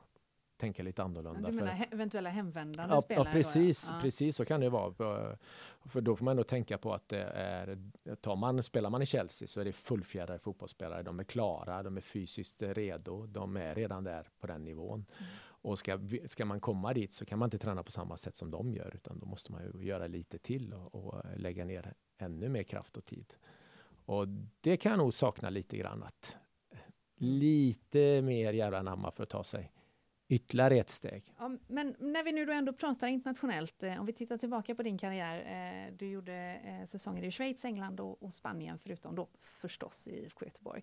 tänka 0.61 0.83
lite 0.83 1.03
annorlunda. 1.03 1.41
Du 1.51 1.59
för- 1.59 1.65
menar 1.65 1.73
he- 1.79 1.93
eventuella 1.93 2.31
hemvändande 2.31 2.95
Ja, 2.95 3.01
spelare? 3.01 3.29
ja 3.29 3.33
precis, 3.33 3.89
Då, 3.89 3.95
ja. 3.95 4.01
precis 4.01 4.37
så 4.37 4.45
kan 4.45 4.61
det 4.61 4.69
vara. 4.71 4.93
För- 4.93 5.39
För 5.85 6.01
då 6.01 6.17
får 6.17 6.25
man 6.25 6.33
ändå 6.33 6.45
tänka 6.45 6.79
på 6.79 6.95
att 6.95 7.09
det 7.09 7.23
är, 7.23 7.79
tar 8.21 8.37
man, 8.37 8.63
spelar 8.63 8.91
man 8.91 9.03
i 9.03 9.07
Chelsea 9.07 9.49
så 9.49 9.61
är 9.61 9.65
det 9.65 9.73
fullfjädrade 9.73 10.39
fotbollsspelare. 10.39 11.03
De 11.03 11.21
är 11.21 11.25
klara, 11.25 11.83
de 11.83 11.97
är 11.97 12.01
fysiskt 12.01 12.63
redo, 12.63 13.27
de 13.27 13.57
är 13.57 13.75
redan 13.75 14.05
där 14.05 14.29
på 14.41 14.47
den 14.47 14.65
nivån. 14.65 15.07
Mm. 15.19 15.31
Och 15.63 15.79
ska, 15.79 15.99
ska 16.27 16.45
man 16.45 16.61
komma 16.61 16.93
dit 16.95 17.15
så 17.15 17.25
kan 17.25 17.39
man 17.39 17.47
inte 17.47 17.59
träna 17.59 17.83
på 17.83 17.91
samma 17.91 18.17
sätt 18.17 18.37
som 18.37 18.51
de 18.51 18.75
gör, 18.75 18.93
utan 18.95 19.19
då 19.19 19.27
måste 19.27 19.53
man 19.53 19.63
ju 19.75 19.85
göra 19.87 20.07
lite 20.07 20.39
till 20.39 20.75
och, 20.75 20.95
och 20.95 21.23
lägga 21.37 21.65
ner 21.65 21.95
ännu 22.19 22.49
mer 22.49 22.63
kraft 22.63 22.97
och 22.97 23.05
tid. 23.05 23.35
Och 24.05 24.29
det 24.61 24.77
kan 24.77 24.91
jag 24.91 24.99
nog 24.99 25.15
sakna 25.15 25.51
lite 25.51 25.77
grann 25.77 26.03
att 26.03 26.37
lite 27.17 28.23
mer 28.23 28.53
jävla 28.53 28.79
anamma 28.79 29.11
för 29.11 29.23
att 29.23 29.29
ta 29.29 29.45
sig 29.45 29.73
ytterligare 30.31 30.77
ett 30.77 30.91
steg. 30.91 31.35
Ja, 31.39 31.51
men 31.67 31.95
när 31.99 32.25
vi 32.25 32.33
nu 32.33 32.47
då 32.47 32.53
ändå 32.53 32.73
pratar 32.73 33.07
internationellt, 33.07 33.83
eh, 33.83 34.01
om 34.01 34.07
vi 34.07 34.13
tittar 34.13 34.39
tillbaka 34.39 34.75
på 34.75 34.83
din 34.83 34.99
karriär. 34.99 35.37
Eh, 35.87 35.95
du 35.97 36.11
gjorde 36.11 36.61
eh, 36.65 36.87
säsonger 36.87 37.23
i 37.23 37.31
Schweiz, 37.31 37.65
England 37.65 38.01
och, 38.01 38.33
Spanien, 38.33 38.79
förutom 38.79 39.15
då 39.15 39.29
förstås 39.41 40.09
i 40.09 40.11
IFK 40.11 40.45
Göteborg. 40.45 40.83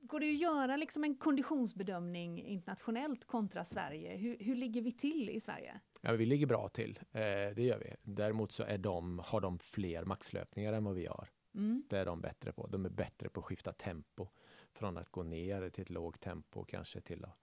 Går 0.00 0.20
det 0.20 0.30
att 0.30 0.38
göra 0.38 0.76
liksom 0.76 1.04
en 1.04 1.14
konditionsbedömning 1.14 2.44
internationellt 2.44 3.24
kontra 3.24 3.64
Sverige? 3.64 4.16
Hur, 4.16 4.36
hur 4.40 4.54
ligger 4.54 4.82
vi 4.82 4.92
till 4.92 5.30
i 5.30 5.40
Sverige? 5.40 5.80
Ja, 6.00 6.12
vi 6.12 6.26
ligger 6.26 6.46
bra 6.46 6.68
till. 6.68 6.98
Det 7.12 7.62
gör 7.62 7.78
vi. 7.78 7.94
Däremot 8.02 8.52
så 8.52 8.62
är 8.62 8.78
de, 8.78 9.18
har 9.24 9.40
de 9.40 9.58
fler 9.58 10.04
maxlöpningar 10.04 10.72
än 10.72 10.84
vad 10.84 10.94
vi 10.94 11.06
har. 11.06 11.28
Mm. 11.54 11.82
Det 11.88 11.98
är 11.98 12.06
de 12.06 12.20
bättre 12.20 12.52
på. 12.52 12.66
De 12.66 12.84
är 12.84 12.90
bättre 12.90 13.28
på 13.28 13.40
att 13.40 13.46
skifta 13.46 13.72
tempo. 13.72 14.28
Från 14.72 14.96
att 14.96 15.10
gå 15.10 15.22
ner 15.22 15.70
till 15.70 15.82
ett 15.82 15.90
lågt 15.90 16.20
tempo 16.20 16.64
kanske 16.64 17.00
till 17.00 17.24
att 17.24 17.38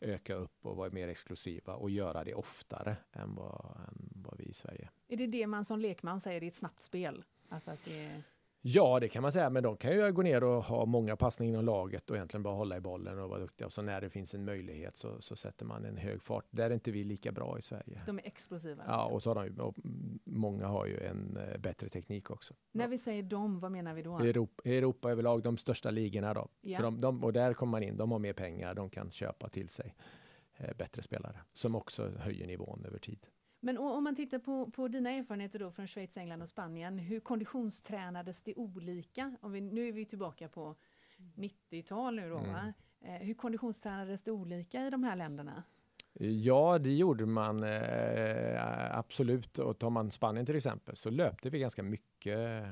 öka 0.00 0.34
upp 0.34 0.66
och 0.66 0.76
vara 0.76 0.90
mer 0.90 1.08
exklusiva 1.08 1.74
och 1.74 1.90
göra 1.90 2.24
det 2.24 2.34
oftare 2.34 2.96
än 3.12 3.34
vad, 3.34 3.80
än 3.88 4.10
vad 4.14 4.38
vi 4.38 4.44
i 4.44 4.52
Sverige. 4.52 4.90
Är 5.08 5.16
det 5.16 5.26
det 5.26 5.46
man 5.46 5.64
som 5.64 5.78
lekman 5.78 6.20
säger 6.20 6.42
i 6.42 6.46
ett 6.46 6.54
snabbt 6.54 6.82
spel? 6.82 7.24
Alltså 7.48 7.70
att 7.70 7.84
det 7.84 8.04
är... 8.06 8.22
Ja, 8.62 9.00
det 9.00 9.08
kan 9.08 9.22
man 9.22 9.32
säga, 9.32 9.50
men 9.50 9.62
de 9.62 9.76
kan 9.76 9.92
ju 9.92 10.12
gå 10.12 10.22
ner 10.22 10.44
och 10.44 10.64
ha 10.64 10.86
många 10.86 11.16
passningar 11.16 11.52
inom 11.52 11.64
laget 11.64 12.10
och 12.10 12.16
egentligen 12.16 12.42
bara 12.42 12.54
hålla 12.54 12.76
i 12.76 12.80
bollen 12.80 13.18
och 13.18 13.30
vara 13.30 13.40
duktiga. 13.40 13.66
Och 13.66 13.72
så 13.72 13.82
när 13.82 14.00
det 14.00 14.10
finns 14.10 14.34
en 14.34 14.44
möjlighet 14.44 14.96
så, 14.96 15.20
så 15.20 15.36
sätter 15.36 15.66
man 15.66 15.84
en 15.84 15.96
hög 15.96 16.22
fart. 16.22 16.44
Där 16.50 16.70
är 16.70 16.74
inte 16.74 16.90
vi 16.90 17.04
lika 17.04 17.32
bra 17.32 17.58
i 17.58 17.62
Sverige. 17.62 18.02
De 18.06 18.18
är 18.18 18.26
explosiva. 18.26 18.84
Ja, 18.86 19.04
och 19.04 19.22
så 19.22 19.34
har 19.34 19.48
de 19.48 19.62
och 19.62 19.74
många 20.24 20.66
har 20.66 20.86
ju 20.86 21.00
en 21.00 21.36
eh, 21.36 21.58
bättre 21.58 21.88
teknik 21.88 22.30
också. 22.30 22.54
När 22.72 22.88
vi 22.88 22.98
säger 22.98 23.22
dem, 23.22 23.60
vad 23.60 23.72
menar 23.72 23.94
vi 23.94 24.02
då? 24.02 24.18
Europa, 24.18 24.68
Europa 24.68 25.10
överlag, 25.10 25.42
de 25.42 25.56
största 25.56 25.90
ligorna 25.90 26.34
då. 26.34 26.48
Ja. 26.60 26.76
För 26.76 26.84
de, 26.84 26.98
de, 26.98 27.24
och 27.24 27.32
där 27.32 27.54
kommer 27.54 27.70
man 27.70 27.82
in, 27.82 27.96
de 27.96 28.12
har 28.12 28.18
mer 28.18 28.32
pengar, 28.32 28.74
de 28.74 28.90
kan 28.90 29.10
köpa 29.10 29.48
till 29.48 29.68
sig 29.68 29.94
eh, 30.56 30.76
bättre 30.76 31.02
spelare 31.02 31.40
som 31.52 31.74
också 31.74 32.08
höjer 32.18 32.46
nivån 32.46 32.84
över 32.84 32.98
tid. 32.98 33.26
Men 33.60 33.78
om 33.78 34.04
man 34.04 34.16
tittar 34.16 34.38
på, 34.38 34.70
på 34.70 34.88
dina 34.88 35.10
erfarenheter 35.10 35.58
då 35.58 35.70
från 35.70 35.86
Schweiz, 35.86 36.16
England 36.16 36.42
och 36.42 36.48
Spanien, 36.48 36.98
hur 36.98 37.20
konditionstränades 37.20 38.42
det 38.42 38.54
olika? 38.54 39.36
Om 39.40 39.52
vi, 39.52 39.60
nu 39.60 39.88
är 39.88 39.92
vi 39.92 40.04
tillbaka 40.04 40.48
på 40.48 40.76
90-tal 41.36 42.16
nu 42.16 42.30
då, 42.30 42.38
Mm. 42.38 42.72
Eh, 43.02 43.26
hur 43.26 43.34
konditionstränades 43.34 44.22
det 44.22 44.30
olika 44.30 44.86
i 44.86 44.90
de 44.90 45.04
här 45.04 45.16
länderna? 45.16 45.62
Ja, 46.12 46.78
det 46.78 46.92
gjorde 46.92 47.26
man 47.26 47.62
eh, 47.62 48.98
absolut. 48.98 49.58
Och 49.58 49.78
tar 49.78 49.90
man 49.90 50.10
Spanien 50.10 50.46
till 50.46 50.56
exempel 50.56 50.96
så 50.96 51.10
löpte 51.10 51.50
vi 51.50 51.58
ganska 51.58 51.82
mycket. 51.82 52.64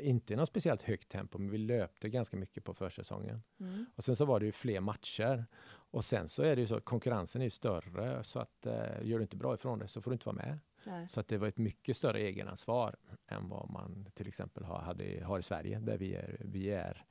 Inte 0.00 0.32
i 0.32 0.36
något 0.36 0.48
speciellt 0.48 0.82
högt 0.82 1.08
tempo, 1.08 1.38
men 1.38 1.50
vi 1.50 1.58
löpte 1.58 2.08
ganska 2.08 2.36
mycket 2.36 2.64
på 2.64 2.74
försäsongen. 2.74 3.42
Mm. 3.60 3.86
Och 3.94 4.04
sen 4.04 4.16
så 4.16 4.24
var 4.24 4.40
det 4.40 4.46
ju 4.46 4.52
fler 4.52 4.80
matcher. 4.80 5.46
Och 5.68 6.04
sen 6.04 6.28
så 6.28 6.42
är 6.42 6.56
det 6.56 6.60
ju 6.62 6.68
så 6.68 6.76
att 6.76 6.84
konkurrensen 6.84 7.42
är 7.42 7.46
ju 7.46 7.50
större 7.50 8.24
så 8.24 8.38
att 8.38 8.66
eh, 8.66 9.02
gör 9.02 9.18
du 9.18 9.22
inte 9.22 9.36
bra 9.36 9.54
ifrån 9.54 9.78
det 9.78 9.88
så 9.88 10.02
får 10.02 10.10
du 10.10 10.14
inte 10.14 10.26
vara 10.26 10.36
med. 10.36 10.58
Nej. 10.84 11.08
Så 11.08 11.20
att 11.20 11.28
det 11.28 11.38
var 11.38 11.48
ett 11.48 11.58
mycket 11.58 11.96
större 11.96 12.20
egenansvar 12.20 12.96
än 13.26 13.48
vad 13.48 13.70
man 13.70 14.06
till 14.14 14.28
exempel 14.28 14.64
har, 14.64 14.78
hade, 14.78 15.24
har 15.24 15.38
i 15.38 15.42
Sverige 15.42 15.78
där 15.78 15.98
vi 15.98 16.14
är, 16.14 16.36
vi 16.44 16.70
är 16.70 17.06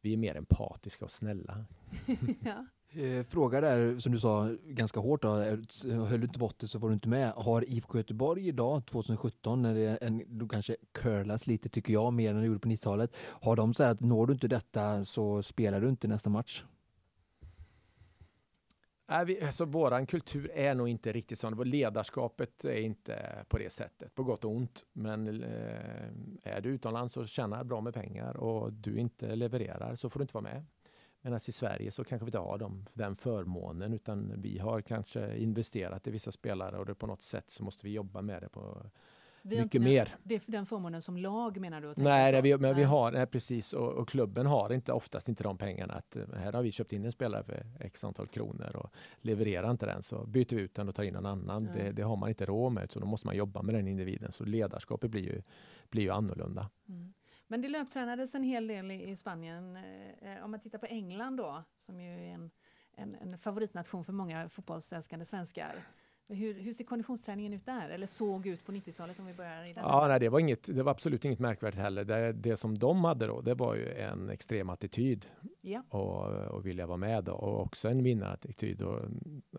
vi 0.00 0.12
är 0.12 0.16
mer 0.16 0.36
empatiska 0.36 1.04
och 1.04 1.10
snälla. 1.10 1.64
ja. 2.44 2.66
Eh, 2.92 3.22
fråga 3.24 3.60
där 3.60 3.98
som 3.98 4.12
du 4.12 4.18
sa 4.18 4.50
ganska 4.64 5.00
hårt 5.00 5.22
då, 5.22 5.28
höll 5.84 6.20
du 6.20 6.26
inte 6.26 6.38
botten 6.38 6.68
så 6.68 6.78
var 6.78 6.88
du 6.88 6.94
inte 6.94 7.08
med. 7.08 7.32
Har 7.32 7.70
IFK 7.70 7.98
Göteborg 7.98 8.48
idag 8.48 8.86
2017 8.86 9.62
när 9.62 9.74
det 9.74 9.80
är 9.80 9.98
en, 10.00 10.22
då 10.26 10.48
kanske 10.48 10.76
curlas 10.92 11.46
lite 11.46 11.68
tycker 11.68 11.92
jag 11.92 12.12
mer 12.12 12.30
än 12.30 12.40
det 12.40 12.46
gjorde 12.46 12.60
på 12.60 12.68
90-talet. 12.68 13.12
Har 13.16 13.56
de 13.56 13.74
så 13.74 13.82
här 13.82 13.90
att 13.90 14.00
når 14.00 14.26
du 14.26 14.32
inte 14.32 14.48
detta 14.48 15.04
så 15.04 15.42
spelar 15.42 15.80
du 15.80 15.88
inte 15.88 16.08
nästa 16.08 16.30
match? 16.30 16.64
Nej, 19.10 19.24
vi, 19.24 19.42
alltså, 19.42 19.64
våran 19.64 20.06
kultur 20.06 20.50
är 20.54 20.74
nog 20.74 20.88
inte 20.88 21.12
riktigt 21.12 21.38
sån. 21.38 21.68
Ledarskapet 21.68 22.64
är 22.64 22.80
inte 22.80 23.44
på 23.48 23.58
det 23.58 23.72
sättet, 23.72 24.14
på 24.14 24.24
gott 24.24 24.44
och 24.44 24.50
ont. 24.50 24.84
Men 24.92 25.42
eh, 25.42 26.52
är 26.54 26.60
du 26.60 26.68
utomlands 26.68 27.16
och 27.16 27.28
tjänar 27.28 27.64
bra 27.64 27.80
med 27.80 27.94
pengar 27.94 28.36
och 28.36 28.72
du 28.72 28.98
inte 28.98 29.36
levererar 29.36 29.94
så 29.94 30.10
får 30.10 30.20
du 30.20 30.24
inte 30.24 30.34
vara 30.34 30.42
med. 30.42 30.64
Medan 31.28 31.40
i 31.48 31.52
Sverige 31.52 31.90
så 31.90 32.04
kanske 32.04 32.24
vi 32.24 32.28
inte 32.28 32.38
har 32.38 32.58
dem, 32.58 32.86
den 32.94 33.16
förmånen 33.16 33.92
utan 33.92 34.32
vi 34.42 34.58
har 34.58 34.80
kanske 34.80 35.36
investerat 35.36 36.06
i 36.06 36.10
vissa 36.10 36.32
spelare 36.32 36.78
och 36.78 36.86
det 36.86 36.94
på 36.94 37.06
något 37.06 37.22
sätt 37.22 37.50
så 37.50 37.64
måste 37.64 37.86
vi 37.86 37.92
jobba 37.92 38.22
med 38.22 38.42
det 38.42 38.48
på 38.48 38.86
Vi 39.42 39.56
mycket 39.56 39.72
den- 39.72 39.82
mer. 39.84 40.16
Det 40.22 40.34
är 40.34 40.42
den 40.46 40.66
förmånen 40.66 41.02
som 41.02 41.16
lag 41.16 41.60
menar 41.60 41.80
du? 41.80 41.94
Nej, 41.96 42.32
det, 42.32 42.40
vi, 42.40 42.58
men 42.58 42.74
vi 42.74 42.80
Nej. 42.80 42.84
har, 42.84 43.12
nej, 43.12 43.26
precis, 43.26 43.72
och, 43.72 43.92
och 43.92 44.08
klubben 44.08 44.46
har 44.46 44.72
inte 44.72 44.92
oftast 44.92 45.28
inte 45.28 45.42
de 45.42 45.58
pengarna. 45.58 45.94
Att, 45.94 46.16
eh, 46.16 46.22
här 46.36 46.52
har 46.52 46.62
vi 46.62 46.72
köpt 46.72 46.92
in 46.92 47.04
en 47.04 47.12
spelare 47.12 47.44
för 47.44 47.66
x 47.80 48.04
antal 48.04 48.26
kronor 48.26 48.76
och 48.76 48.90
levererar 49.20 49.70
inte 49.70 49.86
den 49.86 50.02
så 50.02 50.26
byter 50.26 50.56
vi 50.56 50.62
ut 50.62 50.74
den 50.74 50.88
och 50.88 50.94
tar 50.94 51.02
in 51.02 51.16
en 51.16 51.26
annan. 51.26 51.64
Det, 51.64 51.92
det 51.92 52.02
har 52.02 52.16
man 52.16 52.28
inte 52.28 52.46
råd 52.46 52.72
med, 52.72 52.90
så 52.90 53.00
då 53.00 53.06
måste 53.06 53.26
man 53.26 53.36
jobba 53.36 53.62
med 53.62 53.74
den 53.74 53.88
individen. 53.88 54.32
Så 54.32 54.44
ledarskapet 54.44 55.10
blir 55.10 55.22
ju, 55.22 55.42
blir 55.90 56.02
ju 56.02 56.10
annorlunda. 56.10 56.68
Mm. 56.88 57.12
Men 57.48 57.60
det 57.60 57.68
löptränades 57.68 58.34
en 58.34 58.42
hel 58.42 58.66
del 58.66 58.90
i, 58.90 59.10
i 59.10 59.16
Spanien. 59.16 59.76
Eh, 59.76 60.36
eh, 60.36 60.44
om 60.44 60.50
man 60.50 60.60
tittar 60.60 60.78
på 60.78 60.86
England 60.86 61.36
då, 61.36 61.62
som 61.76 62.00
ju 62.00 62.10
är 62.10 62.34
en, 62.34 62.50
en, 62.92 63.14
en 63.14 63.38
favoritnation 63.38 64.04
för 64.04 64.12
många 64.12 64.48
fotbollsälskande 64.48 65.24
svenskar. 65.24 65.82
Hur, 66.30 66.54
hur 66.54 66.72
ser 66.72 66.84
konditionsträningen 66.84 67.52
ut 67.52 67.66
där? 67.66 67.88
Eller 67.88 68.06
såg 68.06 68.46
ut 68.46 68.64
på 68.64 68.72
90-talet 68.72 69.18
om 69.18 69.26
vi 69.26 69.34
börjar 69.34 69.64
i 69.64 69.72
den? 69.72 69.84
Ja, 69.84 70.08
nej, 70.08 70.20
det, 70.20 70.28
var 70.28 70.40
inget, 70.40 70.76
det 70.76 70.82
var 70.82 70.90
absolut 70.92 71.24
inget 71.24 71.38
märkvärdigt 71.38 71.80
heller. 71.80 72.04
Det, 72.04 72.32
det 72.32 72.56
som 72.56 72.78
de 72.78 73.04
hade 73.04 73.26
då, 73.26 73.40
det 73.40 73.54
var 73.54 73.74
ju 73.74 73.88
en 73.92 74.30
extrem 74.30 74.70
attityd 74.70 75.26
Ja. 75.60 75.82
och, 75.88 76.26
och 76.26 76.66
vilja 76.66 76.86
vara 76.86 76.96
med 76.96 77.24
då, 77.24 77.32
och 77.32 77.60
också 77.60 77.88
en 77.88 78.02
vinnarattityd. 78.02 78.82
Och 78.82 79.02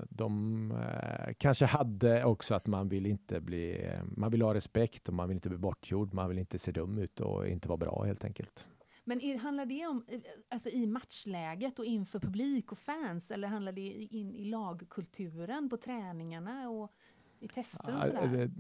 de 0.09 0.71
eh, 0.71 1.33
kanske 1.37 1.65
hade 1.65 2.23
också 2.23 2.55
att 2.55 2.67
man 2.67 2.89
vill 2.89 3.05
inte 3.05 3.41
bli, 3.41 3.91
man 4.03 4.31
vill 4.31 4.41
ha 4.41 4.53
respekt 4.53 5.07
och 5.07 5.13
man 5.13 5.27
vill 5.27 5.35
inte 5.37 5.49
bli 5.49 5.57
bortgjord, 5.57 6.13
man 6.13 6.29
vill 6.29 6.39
inte 6.39 6.59
se 6.59 6.71
dum 6.71 6.97
ut 6.97 7.19
och 7.19 7.47
inte 7.47 7.67
vara 7.67 7.77
bra 7.77 8.03
helt 8.03 8.23
enkelt. 8.23 8.67
Men 9.09 9.21
är, 9.21 9.37
handlar 9.37 9.65
det 9.65 9.87
om 9.87 10.03
eh, 10.07 10.19
alltså 10.49 10.69
i 10.69 10.85
matchläget 10.85 11.79
och 11.79 11.85
inför 11.85 12.19
publik 12.19 12.71
och 12.71 12.77
fans 12.77 13.31
eller 13.31 13.47
handlar 13.47 13.71
det 13.71 13.81
in 13.91 14.35
i 14.35 14.45
lagkulturen 14.45 15.69
på 15.69 15.77
träningarna 15.77 16.69
och 16.69 16.91
i 17.39 17.47
tester 17.47 17.97
och 17.97 18.03
sådär? 18.03 18.51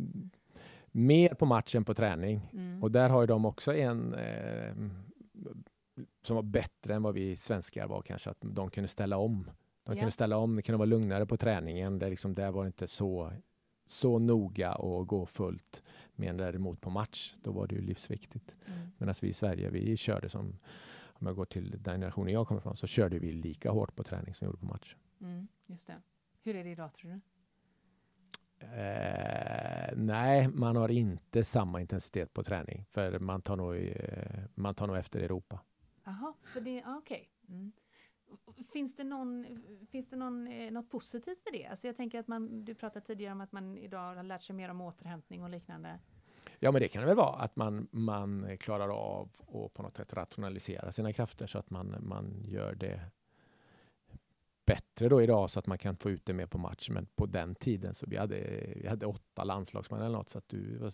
Mer 0.91 1.33
på 1.33 1.45
matchen 1.45 1.85
på 1.85 1.93
träning. 1.93 2.49
Mm. 2.53 2.83
Och 2.83 2.91
där 2.91 3.09
har 3.09 3.21
ju 3.21 3.27
de 3.27 3.45
också 3.45 3.75
en 3.75 4.13
eh, 4.13 4.73
som 6.21 6.35
var 6.35 6.43
bättre 6.43 6.93
än 6.95 7.03
vad 7.03 7.13
vi 7.13 7.35
svenskar 7.35 7.87
var 7.87 8.01
kanske, 8.01 8.29
att 8.29 8.37
de 8.41 8.69
kunde 8.71 8.87
ställa 8.87 9.17
om. 9.17 9.43
De 9.83 9.95
Ja. 9.95 9.99
kunde 9.99 10.11
ställa 10.11 10.37
om, 10.37 10.55
det 10.55 10.61
kunde 10.61 10.77
vara 10.77 10.85
lugnare 10.85 11.25
på 11.25 11.37
träningen. 11.37 11.99
Det 11.99 12.09
liksom, 12.09 12.35
där 12.35 12.51
var 12.51 12.63
det 12.63 12.67
inte 12.67 12.87
så, 12.87 13.31
så 13.89 14.19
noga 14.19 14.71
att 14.71 15.07
gå 15.07 15.25
fullt. 15.25 15.83
Men 16.15 16.37
däremot 16.37 16.81
på 16.81 16.89
match, 16.89 17.35
då 17.41 17.51
var 17.51 17.67
det 17.67 17.75
ju 17.75 17.81
livsviktigt. 17.81 18.55
Mm. 18.65 18.91
Medan 18.97 19.15
vi 19.21 19.27
i 19.27 19.33
Sverige, 19.33 19.69
vi 19.69 19.97
körde 19.97 20.29
som, 20.29 20.57
om 21.07 21.27
jag 21.27 21.35
går 21.35 21.45
till 21.45 21.71
den 21.71 21.93
generationen 21.93 22.33
jag 22.33 22.47
kommer 22.47 22.61
ifrån, 22.61 22.75
så 22.75 22.87
körde 22.87 23.19
vi 23.19 23.31
lika 23.31 23.71
hårt 23.71 23.95
på 23.95 24.03
träning 24.03 24.33
som 24.33 24.45
vi 24.45 24.47
gjorde 24.47 24.59
på 24.59 24.65
match. 24.65 24.95
Mm, 25.21 25.47
just 25.65 25.87
det. 25.87 26.01
Hur 26.43 26.55
är 26.55 26.63
det 26.63 26.69
idag 26.69 26.93
tror 26.93 27.11
du? 27.11 27.19
Eh, 28.65 29.93
nej, 29.95 30.47
man 30.47 30.75
har 30.75 30.89
inte 30.89 31.43
samma 31.43 31.81
intensitet 31.81 32.33
på 32.33 32.43
träning. 32.43 32.85
För 32.91 33.19
man 33.19 33.41
tar 33.41 33.55
nog, 33.55 33.75
eh, 33.75 34.41
man 34.55 34.75
tar 34.75 34.87
nog 34.87 34.97
efter 34.97 35.19
Europa. 35.19 35.59
Jaha, 36.03 36.33
för 36.43 36.61
det, 36.61 36.83
ah, 36.85 36.97
okej. 36.97 37.29
Mm. 37.49 37.71
Finns 38.73 38.95
det, 38.95 39.03
någon, 39.03 39.45
finns 39.91 40.09
det 40.09 40.15
någon, 40.15 40.47
eh, 40.47 40.71
något 40.71 40.89
positivt 40.89 41.39
med 41.45 41.61
det? 41.61 41.67
Alltså 41.67 41.87
jag 41.87 41.97
tänker 41.97 42.19
att 42.19 42.27
man, 42.27 42.65
du 42.65 42.75
pratade 42.75 43.05
tidigare 43.05 43.33
om 43.33 43.41
att 43.41 43.51
man 43.51 43.77
idag 43.77 44.15
har 44.15 44.23
lärt 44.23 44.43
sig 44.43 44.55
mer 44.55 44.69
om 44.69 44.81
återhämtning 44.81 45.43
och 45.43 45.49
liknande. 45.49 45.99
Ja, 46.59 46.71
men 46.71 46.81
det 46.81 46.87
kan 46.87 47.01
det 47.01 47.07
väl 47.07 47.15
vara 47.15 47.35
att 47.35 47.55
man, 47.55 47.87
man 47.91 48.57
klarar 48.57 48.89
av 48.89 49.29
att 49.39 49.73
på 49.73 49.83
något 49.83 49.97
sätt 49.97 50.13
rationalisera 50.13 50.91
sina 50.91 51.13
krafter 51.13 51.47
så 51.47 51.59
att 51.59 51.69
man, 51.69 51.95
man 51.99 52.43
gör 52.47 52.75
det 52.75 53.01
bättre 54.69 55.09
då 55.09 55.21
idag 55.21 55.49
så 55.49 55.59
att 55.59 55.67
man 55.67 55.77
kan 55.77 55.97
få 55.97 56.09
ut 56.09 56.25
det 56.25 56.33
mer 56.33 56.45
på 56.45 56.57
match. 56.57 56.89
Men 56.89 57.05
på 57.15 57.25
den 57.25 57.55
tiden 57.55 57.93
så 57.93 58.05
vi 58.09 58.17
hade 58.17 58.39
vi 58.75 58.87
hade 58.87 59.05
åtta 59.05 59.43
landslagsmän 59.43 60.01
eller 60.01 60.17
något 60.17 60.29
så 60.29 60.37
att 60.37 60.49
du, 60.49 60.89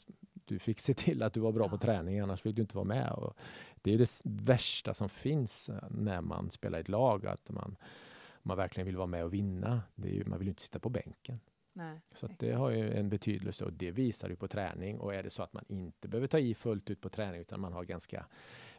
du 0.46 0.60
fick 0.60 0.80
se 0.80 0.94
till 0.94 1.24
att 1.24 1.34
du 1.34 1.40
var 1.40 1.52
bra 1.52 1.66
Ja. 1.66 1.70
på 1.70 1.78
träning 1.78 2.20
annars 2.20 2.42
fick 2.42 2.56
du 2.56 2.62
inte 2.62 2.76
vara 2.76 2.86
med. 2.86 3.12
Och 3.12 3.38
det 3.76 3.94
är 3.94 3.98
det 3.98 4.22
värsta 4.24 4.94
som 4.94 5.10
finns 5.10 5.70
eh, 5.70 5.90
när 5.90 6.22
man 6.22 6.52
spelar 6.52 6.78
i 6.78 6.82
ett 6.82 6.90
lag 6.90 7.26
att 7.26 7.50
man, 7.52 7.76
man 8.44 8.58
verkligen 8.58 8.86
vill 8.86 8.98
vara 8.98 9.08
med 9.08 9.24
och 9.24 9.34
vinna. 9.34 9.82
Det 9.96 10.10
är 10.10 10.14
ju, 10.14 10.26
man 10.26 10.40
vill 10.40 10.48
inte 10.48 10.62
sitta 10.62 10.80
på 10.80 10.90
bänken. 10.90 11.40
Nej, 11.74 12.02
Så 12.14 12.28
det 12.40 12.52
har 12.52 12.70
ju 12.70 12.94
en 12.94 13.10
betydelse 13.10 13.66
och 13.66 13.74
det 13.74 13.92
visar 13.92 14.30
du 14.30 14.36
på 14.36 14.48
träning. 14.48 15.00
Och 15.00 15.14
är 15.14 15.24
det 15.24 15.30
så 15.30 15.44
att 15.44 15.54
man 15.54 15.66
inte 15.68 16.08
behöver 16.08 16.28
ta 16.28 16.40
i 16.40 16.56
fullt 16.56 16.90
ut 16.90 17.02
på 17.02 17.10
träning 17.10 17.42
utan 17.42 17.60
man 17.60 17.74
har 17.74 17.84
ganska 17.84 18.26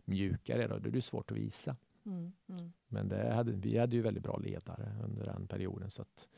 mjukare, 0.04 0.66
då, 0.68 0.78
då 0.78 0.88
är 0.88 0.92
det 0.92 1.02
svårt 1.02 1.30
att 1.30 1.36
visa. 1.36 1.76
Mm, 2.06 2.32
mm. 2.48 2.72
Men 2.88 3.08
det 3.08 3.34
hade, 3.34 3.52
vi 3.52 3.78
hade 3.78 3.96
ju 3.96 4.02
väldigt 4.02 4.22
bra 4.22 4.36
ledare 4.36 4.96
under 5.04 5.24
den 5.24 5.46
perioden. 5.46 5.90
Så 5.90 6.02
att 6.02 6.28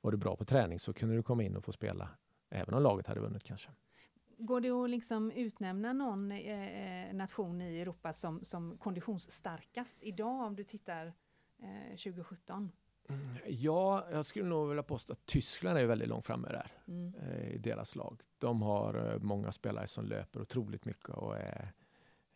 var 0.00 0.10
du 0.10 0.16
bra 0.16 0.36
på 0.36 0.44
träning 0.44 0.78
så 0.78 0.92
kunde 0.92 1.14
du 1.14 1.22
komma 1.22 1.42
in 1.42 1.56
och 1.56 1.64
få 1.64 1.72
spela. 1.72 2.08
Även 2.50 2.74
om 2.74 2.82
laget 2.82 3.06
hade 3.06 3.20
vunnit 3.20 3.44
kanske. 3.44 3.70
Går 4.38 4.60
det 4.60 4.70
att 4.70 4.90
liksom 4.90 5.30
utnämna 5.30 5.92
någon 5.92 6.32
eh, 6.32 7.14
nation 7.14 7.62
i 7.62 7.80
Europa 7.80 8.12
som, 8.12 8.44
som 8.44 8.78
konditionsstarkast 8.78 9.96
idag 10.00 10.46
om 10.46 10.56
du 10.56 10.64
tittar 10.64 11.06
eh, 11.62 11.96
2017? 11.96 12.72
Ja, 13.46 14.06
jag 14.12 14.26
skulle 14.26 14.48
nog 14.48 14.68
vilja 14.68 14.82
påstå 14.82 15.12
att 15.12 15.26
Tyskland 15.26 15.78
är 15.78 15.86
väldigt 15.86 16.08
långt 16.08 16.26
framme 16.26 16.48
där. 16.48 16.72
Mm. 16.88 17.14
eh, 17.14 17.48
i 17.54 17.58
deras 17.58 17.96
lag. 17.96 18.20
De 18.38 18.62
har 18.62 19.12
eh, 19.12 19.18
många 19.18 19.52
spelare 19.52 19.86
som 19.86 20.04
löper 20.04 20.40
otroligt 20.40 20.84
mycket 20.84 21.08
och 21.08 21.36
är, 21.36 21.72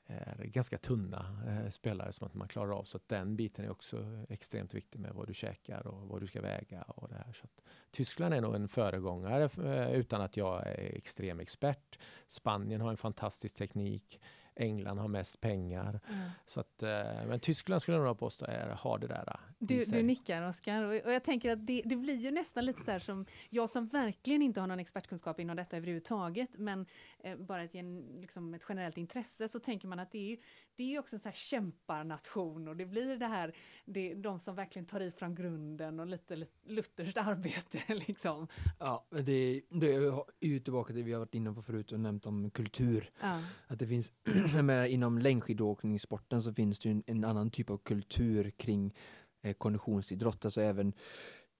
är 0.06 0.44
ganska 0.44 0.78
tunna 0.78 1.42
eh, 1.48 1.70
spelare 1.70 2.12
som 2.12 2.26
att 2.26 2.34
man 2.34 2.48
klarar 2.48 2.78
av. 2.78 2.84
Så 2.84 2.96
att 2.96 3.08
den 3.08 3.36
biten 3.36 3.64
är 3.64 3.70
också 3.70 4.24
extremt 4.28 4.74
viktig 4.74 4.98
med 4.98 5.12
vad 5.14 5.26
du 5.26 5.34
käkar 5.34 5.86
och 5.86 6.08
vad 6.08 6.20
du 6.20 6.26
ska 6.26 6.40
väga. 6.40 6.82
Och 6.82 7.08
det 7.08 7.14
här. 7.14 7.32
Så 7.32 7.44
att 7.44 7.62
Tyskland 7.90 8.34
är 8.34 8.40
nog 8.40 8.54
en 8.54 8.68
föregångare 8.68 9.44
eh, 9.44 9.92
utan 9.92 10.20
att 10.20 10.36
jag 10.36 10.66
är 10.66 10.96
extrem 10.96 11.40
expert. 11.40 11.98
Spanien 12.26 12.80
har 12.80 12.90
en 12.90 12.96
fantastisk 12.96 13.56
teknik. 13.56 14.20
England 14.56 14.98
har 14.98 15.08
mest 15.08 15.40
pengar. 15.40 16.00
Mm. 16.08 16.28
Så 16.46 16.60
att, 16.60 16.82
eh, 16.82 16.88
men 17.26 17.40
Tyskland 17.40 17.82
skulle 17.82 17.96
jag 17.96 18.06
nog 18.06 18.18
påstå 18.18 18.44
är, 18.44 18.68
har 18.68 18.98
det 18.98 19.06
där. 19.06 19.40
i 19.58 19.64
Du, 19.64 19.80
du 19.80 20.02
nickar 20.02 20.48
Oskar 20.48 20.82
och, 20.82 20.94
och 21.04 21.12
jag 21.12 21.24
tänker 21.24 21.52
att 21.52 21.66
det, 21.66 21.82
det 21.84 21.96
blir 21.96 22.14
ju 22.14 22.30
nästan 22.30 22.64
lite 22.64 22.82
så 22.82 22.90
här 22.90 22.98
som 22.98 23.26
jag 23.50 23.70
som 23.70 23.86
verkligen 23.86 24.42
inte 24.42 24.60
har 24.60 24.66
någon 24.66 24.80
expertkunskap 24.80 25.40
inom 25.40 25.56
detta 25.56 25.76
överhuvudtaget 25.76 26.50
men 26.58 26.86
eh, 27.18 27.36
bara 27.36 27.62
ett, 27.62 27.74
gen- 27.74 28.18
liksom 28.20 28.54
ett 28.54 28.62
generellt 28.68 28.96
intresse 28.96 29.48
så 29.48 29.60
tänker 29.60 29.88
man 29.88 29.98
att 29.98 30.12
det 30.12 30.18
är 30.18 30.30
ju, 30.30 30.36
det 30.76 30.82
är 30.82 30.88
ju 30.88 30.98
också 30.98 31.16
en 31.16 31.20
så 31.20 31.28
här 31.28 31.36
kämparnation 31.36 32.68
och 32.68 32.76
det 32.76 32.86
blir 32.86 33.16
det 33.16 33.26
här, 33.26 33.52
det, 33.84 34.14
de 34.14 34.38
som 34.38 34.54
verkligen 34.54 34.86
tar 34.86 35.00
i 35.00 35.10
från 35.10 35.34
grunden 35.34 36.00
och 36.00 36.06
lite, 36.06 36.36
lite 36.36 36.52
lutherskt 36.64 37.16
arbete 37.16 37.94
liksom. 37.94 38.48
Ja, 38.78 39.06
det, 39.10 39.62
det 39.70 39.94
är 39.94 40.24
ju 40.40 40.60
tillbaka 40.60 40.86
till 40.86 40.96
det 40.96 41.02
vi 41.02 41.12
har 41.12 41.20
varit 41.20 41.34
inne 41.34 41.52
på 41.52 41.62
förut 41.62 41.92
och 41.92 42.00
nämnt 42.00 42.26
om 42.26 42.50
kultur. 42.50 43.10
Ja. 43.20 43.40
Att 43.66 43.78
det 43.78 43.86
finns, 43.86 44.12
jag 44.54 44.64
menar, 44.64 44.86
inom 44.86 45.18
längdskidåkningssporten 45.18 46.42
så 46.42 46.52
finns 46.52 46.78
det 46.78 46.88
ju 46.88 46.92
en, 46.92 47.02
en 47.06 47.24
annan 47.24 47.50
typ 47.50 47.70
av 47.70 47.78
kultur 47.78 48.50
kring 48.50 48.94
eh, 49.42 49.52
konditionsidrott. 49.54 50.44
Alltså 50.44 50.62
även, 50.62 50.92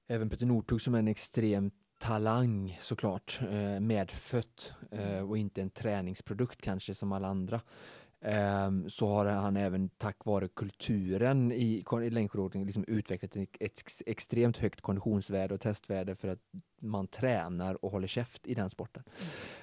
även 0.08 0.30
Peter 0.30 0.46
Northug 0.46 0.80
som 0.80 0.94
är 0.94 0.98
en 0.98 1.08
extrem 1.08 1.70
talang 1.98 2.78
såklart, 2.80 3.40
eh, 3.50 3.80
medfött 3.80 4.72
eh, 4.90 5.28
och 5.28 5.38
inte 5.38 5.62
en 5.62 5.70
träningsprodukt 5.70 6.62
kanske 6.62 6.94
som 6.94 7.12
alla 7.12 7.28
andra. 7.28 7.60
Ehm, 8.20 8.90
så 8.90 9.08
har 9.08 9.26
han 9.26 9.56
även 9.56 9.88
tack 9.88 10.24
vare 10.24 10.48
kulturen 10.48 11.52
i, 11.52 11.84
i 12.02 12.10
längdskidåkning 12.10 12.64
liksom 12.64 12.84
utvecklat 12.88 13.36
ett 13.36 13.48
ex, 13.60 14.02
extremt 14.06 14.56
högt 14.56 14.80
konditionsvärde 14.80 15.54
och 15.54 15.60
testvärde 15.60 16.14
för 16.14 16.28
att 16.28 16.38
man 16.80 17.06
tränar 17.06 17.84
och 17.84 17.90
håller 17.90 18.06
käft 18.06 18.46
i 18.46 18.54
den 18.54 18.70
sporten. 18.70 19.02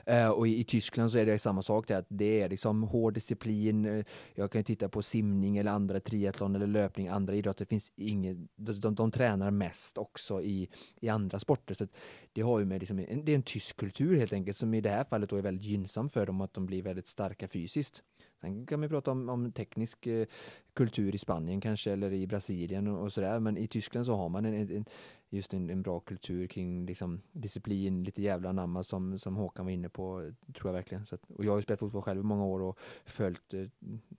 Eh, 0.05 0.29
och 0.29 0.47
i, 0.47 0.59
i 0.59 0.63
Tyskland 0.63 1.11
så 1.11 1.17
är 1.17 1.25
det 1.25 1.39
samma 1.39 1.61
sak, 1.61 1.87
där, 1.87 1.99
att 1.99 2.05
det 2.09 2.41
är 2.41 2.49
liksom 2.49 2.83
hård 2.83 3.13
disciplin. 3.13 3.85
eh, 3.85 4.05
Jag 4.35 4.51
kan 4.51 4.63
titta 4.63 4.89
på 4.89 5.01
simning 5.01 5.57
eller 5.57 5.71
andra 5.71 5.99
triathlon 5.99 6.55
eller 6.55 6.67
löpning, 6.67 7.07
andra 7.07 7.35
idrotter. 7.35 7.65
Det 7.65 7.69
finns 7.69 7.91
inget, 7.95 8.37
de, 8.55 8.79
de, 8.79 8.95
de 8.95 9.11
tränar 9.11 9.51
mest 9.51 9.97
också 9.97 10.41
i, 10.41 10.69
i 11.01 11.09
andra 11.09 11.39
sporter. 11.39 11.75
Så 11.75 11.87
det 12.33 12.41
har 12.41 12.59
ju 12.59 12.65
med 12.65 12.79
liksom, 12.79 12.97
det 12.97 13.31
är 13.31 13.35
en 13.35 13.43
tysk 13.43 13.77
kultur 13.77 14.17
helt 14.17 14.33
enkelt 14.33 14.57
som 14.57 14.73
i 14.73 14.81
det 14.81 14.89
här 14.89 15.03
fallet 15.03 15.31
är 15.31 15.41
väldigt 15.41 15.65
gynnsam 15.65 16.09
för 16.09 16.25
dem 16.25 16.41
att 16.41 16.53
de 16.53 16.65
blir 16.65 16.81
väldigt 16.81 17.07
starka 17.07 17.47
fysiskt. 17.47 18.03
Sen 18.43 18.65
kan 18.65 18.81
vi 18.81 18.89
prata 18.89 19.11
om, 19.11 19.29
om 19.29 19.51
teknisk 19.51 20.07
eh, 20.07 20.27
kultur 20.73 21.15
i 21.15 21.17
Spanien 21.17 21.61
kanske 21.61 21.91
eller 21.91 22.13
i 22.13 22.27
Brasilien 22.27 22.87
och, 22.87 23.03
och 23.03 23.13
sådär 23.13 23.39
men 23.39 23.57
i 23.57 23.67
Tyskland 23.67 24.05
så 24.05 24.15
har 24.15 24.29
man 24.29 24.45
en, 24.45 24.53
en, 24.53 24.85
just 25.29 25.53
en, 25.53 25.69
en 25.69 25.81
bra 25.81 25.99
kultur 25.99 26.47
kring 26.47 26.85
liksom, 26.85 27.21
disciplin, 27.31 28.03
lite 28.03 28.21
jävla 28.21 28.49
anamma 28.49 28.83
som, 28.83 29.19
som 29.19 29.35
Håkan 29.35 29.65
var 29.65 29.71
inne 29.71 29.89
på, 29.89 30.31
tror 30.53 30.69
jag 30.69 30.73
verkligen. 30.73 31.05
Så 31.05 31.15
att, 31.15 31.31
och 31.31 31.45
jag 31.45 31.51
har 31.51 31.57
ju 31.57 31.63
spelat 31.63 31.79
fotboll 31.79 32.01
själv 32.01 32.19
i 32.19 32.23
många 32.23 32.45
år 32.45 32.61
och 32.61 32.79
följt 33.05 33.53
eh, 33.53 33.67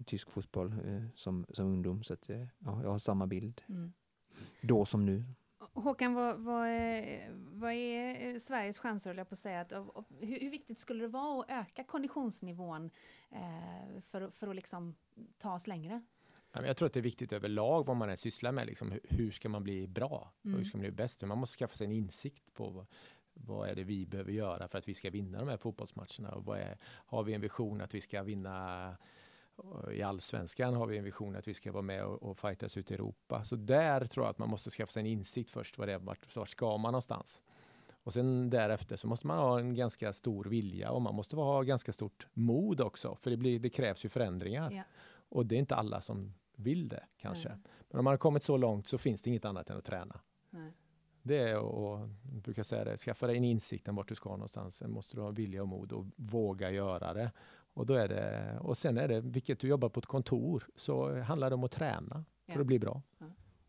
tysk 0.06 0.30
fotboll 0.30 0.72
eh, 0.72 1.02
som, 1.14 1.46
som 1.52 1.66
ungdom 1.66 2.02
så 2.02 2.12
att, 2.12 2.30
eh, 2.30 2.46
ja, 2.58 2.82
jag 2.82 2.90
har 2.90 2.98
samma 2.98 3.26
bild 3.26 3.62
Mm. 3.68 3.92
då 4.62 4.84
som 4.84 5.06
nu. 5.06 5.24
Håkan, 5.74 6.14
vad, 6.14 6.38
vad, 6.38 6.68
är, 6.68 7.30
vad 7.32 7.72
är 7.72 8.28
eh, 8.28 8.38
Sveriges 8.38 8.78
chanser, 8.78 9.14
jag 9.14 9.28
på 9.28 9.34
att 9.34 9.38
säga, 9.38 9.60
att, 9.60 9.72
och, 9.72 10.04
hur, 10.20 10.40
hur 10.40 10.50
viktigt 10.50 10.78
skulle 10.78 11.04
det 11.04 11.08
vara 11.08 11.40
att 11.40 11.50
öka 11.50 11.84
konditionsnivån 11.84 12.90
eh, 13.30 14.00
för, 14.00 14.30
för 14.30 14.48
att 14.48 14.56
liksom 14.56 14.94
ta 15.38 15.54
oss 15.54 15.66
längre? 15.66 16.02
Jag 16.52 16.76
tror 16.76 16.86
att 16.86 16.92
det 16.92 17.00
är 17.00 17.02
viktigt 17.02 17.32
överlag 17.32 17.86
vad 17.86 17.96
man 17.96 18.10
än 18.10 18.16
sysslar 18.16 18.52
med. 18.52 18.66
Liksom, 18.66 18.98
hur, 19.04 19.30
ska 19.30 19.48
man 19.48 19.62
bli 19.62 19.86
bra? 19.86 20.32
Och 20.40 20.46
Mm. 20.46 20.58
hur 20.58 20.64
ska 20.64 20.76
man 20.76 20.82
bli 20.82 20.90
bäst? 20.90 21.22
Man 21.22 21.38
måste 21.38 21.58
skaffa 21.58 21.76
sig 21.76 21.84
en 21.84 21.92
insikt 21.92 22.52
på 22.54 22.70
vad, 22.70 22.86
vad 23.34 23.68
är 23.68 23.74
det 23.74 23.84
vi 23.84 24.06
behöver 24.06 24.32
göra 24.32 24.68
för 24.68 24.78
att 24.78 24.88
vi 24.88 24.94
ska 24.94 25.10
vinna 25.10 25.38
de 25.38 25.48
här 25.48 25.56
fotbollsmatcherna. 25.56 26.30
Och 26.34 26.58
är, 26.58 26.78
har 26.82 27.22
vi 27.22 27.34
en 27.34 27.40
vision 27.40 27.80
att 27.80 27.94
vi 27.94 28.00
ska 28.00 28.22
vinna 28.22 28.96
i 29.92 30.02
allsvenskan 30.02 30.74
har 30.74 30.86
vi 30.86 30.98
en 30.98 31.04
vision 31.04 31.36
att 31.36 31.48
vi 31.48 31.54
ska 31.54 31.72
vara 31.72 31.82
med 31.82 32.04
och, 32.04 32.22
och 32.22 32.38
fightas 32.38 32.76
ut 32.76 32.90
i 32.90 32.94
Europa. 32.94 33.44
Så 33.44 33.56
där 33.56 34.06
tror 34.06 34.26
jag 34.26 34.30
att 34.30 34.38
man 34.38 34.48
måste 34.48 34.70
skaffa 34.70 34.92
sig 34.92 35.00
en 35.00 35.06
insikt 35.06 35.50
först. 35.50 35.78
Vad 35.78 35.88
det 35.88 35.94
är, 35.94 35.98
vart, 35.98 36.36
vart 36.36 36.48
ska 36.48 36.76
man 36.76 36.92
någonstans? 36.92 37.42
Och 38.04 38.12
sen 38.12 38.50
därefter 38.50 38.96
så 38.96 39.06
måste 39.06 39.26
man 39.26 39.38
ha 39.38 39.58
en 39.58 39.74
ganska 39.74 40.12
stor 40.12 40.44
vilja 40.44 40.90
och 40.90 41.02
man 41.02 41.14
måste 41.14 41.36
ha 41.36 41.62
ganska 41.62 41.92
stort 41.92 42.26
mod 42.32 42.80
också. 42.80 43.16
För 43.20 43.30
det, 43.30 43.36
blir, 43.36 43.58
det 43.58 43.70
krävs 43.70 44.04
ju 44.04 44.08
förändringar. 44.08 44.70
Ja. 44.70 44.82
Och 45.28 45.46
det 45.46 45.54
är 45.54 45.58
inte 45.58 45.74
alla 45.74 46.00
som 46.00 46.34
vill 46.56 46.88
det 46.88 47.04
kanske. 47.16 47.48
Nej. 47.48 47.58
Men 47.90 47.98
om 47.98 48.04
man 48.04 48.12
har 48.12 48.18
kommit 48.18 48.42
så 48.42 48.56
långt 48.56 48.88
så 48.88 48.98
finns 48.98 49.22
det 49.22 49.30
inget 49.30 49.44
annat 49.44 49.70
än 49.70 49.76
att 49.76 49.84
träna. 49.84 50.20
Nej. 50.50 50.72
Det 51.22 51.38
är 51.38 51.48
jag 51.48 52.08
brukar 52.22 52.62
säga 52.62 52.84
det, 52.84 52.96
skaffa 52.96 53.26
dig 53.26 53.36
en 53.36 53.44
insikt 53.44 53.88
om 53.88 53.96
vart 53.96 54.08
du 54.08 54.14
ska 54.14 54.30
någonstans. 54.30 54.76
Sen 54.76 54.90
måste 54.90 55.16
du 55.16 55.22
ha 55.22 55.30
vilja 55.30 55.62
och 55.62 55.68
mod 55.68 55.92
och 55.92 56.06
våga 56.16 56.70
göra 56.70 57.14
det. 57.14 57.30
Och, 57.74 57.86
då 57.86 57.94
är 57.94 58.08
det, 58.08 58.56
och 58.60 58.78
sen 58.78 58.98
är 58.98 59.08
det, 59.08 59.20
vilket 59.20 59.58
du 59.60 59.68
jobbar 59.68 59.88
på 59.88 60.00
ett 60.00 60.06
kontor, 60.06 60.64
så 60.76 61.20
handlar 61.22 61.50
det 61.50 61.54
om 61.56 61.64
att 61.64 61.70
träna 61.72 62.24
för 62.46 62.54
Ja. 62.54 62.60
att 62.60 62.66
bli 62.66 62.78
bra. 62.78 63.02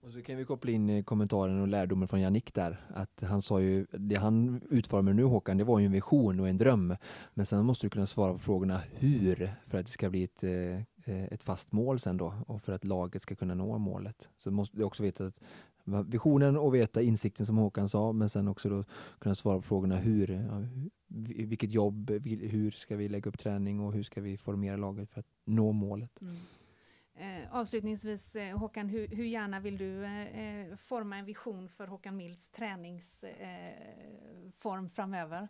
Och 0.01 0.11
så 0.11 0.21
kan 0.21 0.37
vi 0.37 0.45
koppla 0.45 0.71
in 0.71 0.89
eh, 0.89 1.03
kommentaren 1.03 1.61
och 1.61 1.67
lärdomen 1.67 2.07
från 2.07 2.21
Jannik 2.21 2.53
där. 2.53 2.85
Att 2.93 3.21
han 3.21 3.41
sa 3.41 3.61
ju, 3.61 3.85
det 3.91 4.15
han 4.15 4.61
utformar 4.69 5.13
nu 5.13 5.23
Håkan, 5.23 5.57
det 5.57 5.63
var 5.63 5.79
ju 5.79 5.85
en 5.85 5.91
vision 5.91 6.39
och 6.39 6.49
en 6.49 6.57
dröm. 6.57 6.95
Men 7.33 7.45
sen 7.45 7.65
måste 7.65 7.85
du 7.85 7.89
kunna 7.89 8.07
svara 8.07 8.33
på 8.33 8.39
frågorna 8.39 8.81
hur 8.91 9.51
för 9.65 9.77
att 9.77 9.85
det 9.85 9.91
ska 9.91 10.09
bli 10.09 10.23
ett, 10.23 10.43
eh, 10.43 11.23
ett 11.23 11.43
fast 11.43 11.71
mål 11.71 11.99
sen 11.99 12.17
då 12.17 12.33
och 12.47 12.61
för 12.61 12.73
att 12.73 12.83
laget 12.83 13.21
ska 13.21 13.35
kunna 13.35 13.53
nå 13.55 13.77
målet. 13.77 14.29
Så 14.37 14.51
måste 14.51 14.77
du 14.77 14.83
också 14.83 15.03
veta 15.03 15.25
att 15.25 15.39
visionen 15.85 16.57
och 16.57 16.75
veta 16.75 17.01
insikten 17.01 17.45
som 17.45 17.57
Håkan 17.57 17.89
sa, 17.89 18.11
men 18.11 18.29
sen 18.29 18.47
också 18.47 18.69
då 18.69 18.83
kunna 19.19 19.35
svara 19.35 19.57
på 19.57 19.61
frågorna 19.61 19.95
hur, 19.95 20.47
vilket 21.47 21.71
jobb, 21.71 22.09
hur 22.25 22.71
ska 22.71 22.95
vi 22.95 23.09
lägga 23.09 23.29
upp 23.29 23.39
träning 23.39 23.79
och 23.79 23.93
hur 23.93 24.03
ska 24.03 24.21
vi 24.21 24.37
formera 24.37 24.77
laget 24.77 25.11
för 25.11 25.19
att 25.19 25.27
nå 25.45 25.71
målet. 25.71 26.21
Mm. 26.21 26.35
Eh, 27.17 27.55
avslutningsvis, 27.55 28.35
eh, 28.35 28.57
Håkan, 28.57 28.89
hur, 28.89 29.07
hur 29.07 29.23
gärna 29.23 29.59
vill 29.59 29.77
du 29.77 30.03
eh, 30.03 30.39
eh, 30.39 30.75
forma 30.75 31.17
en 31.17 31.25
vision 31.25 31.69
för 31.69 31.87
Håkan 31.87 32.17
Mills 32.17 32.49
träningsform 32.49 34.85
eh, 34.85 34.89
framöver? 34.89 35.47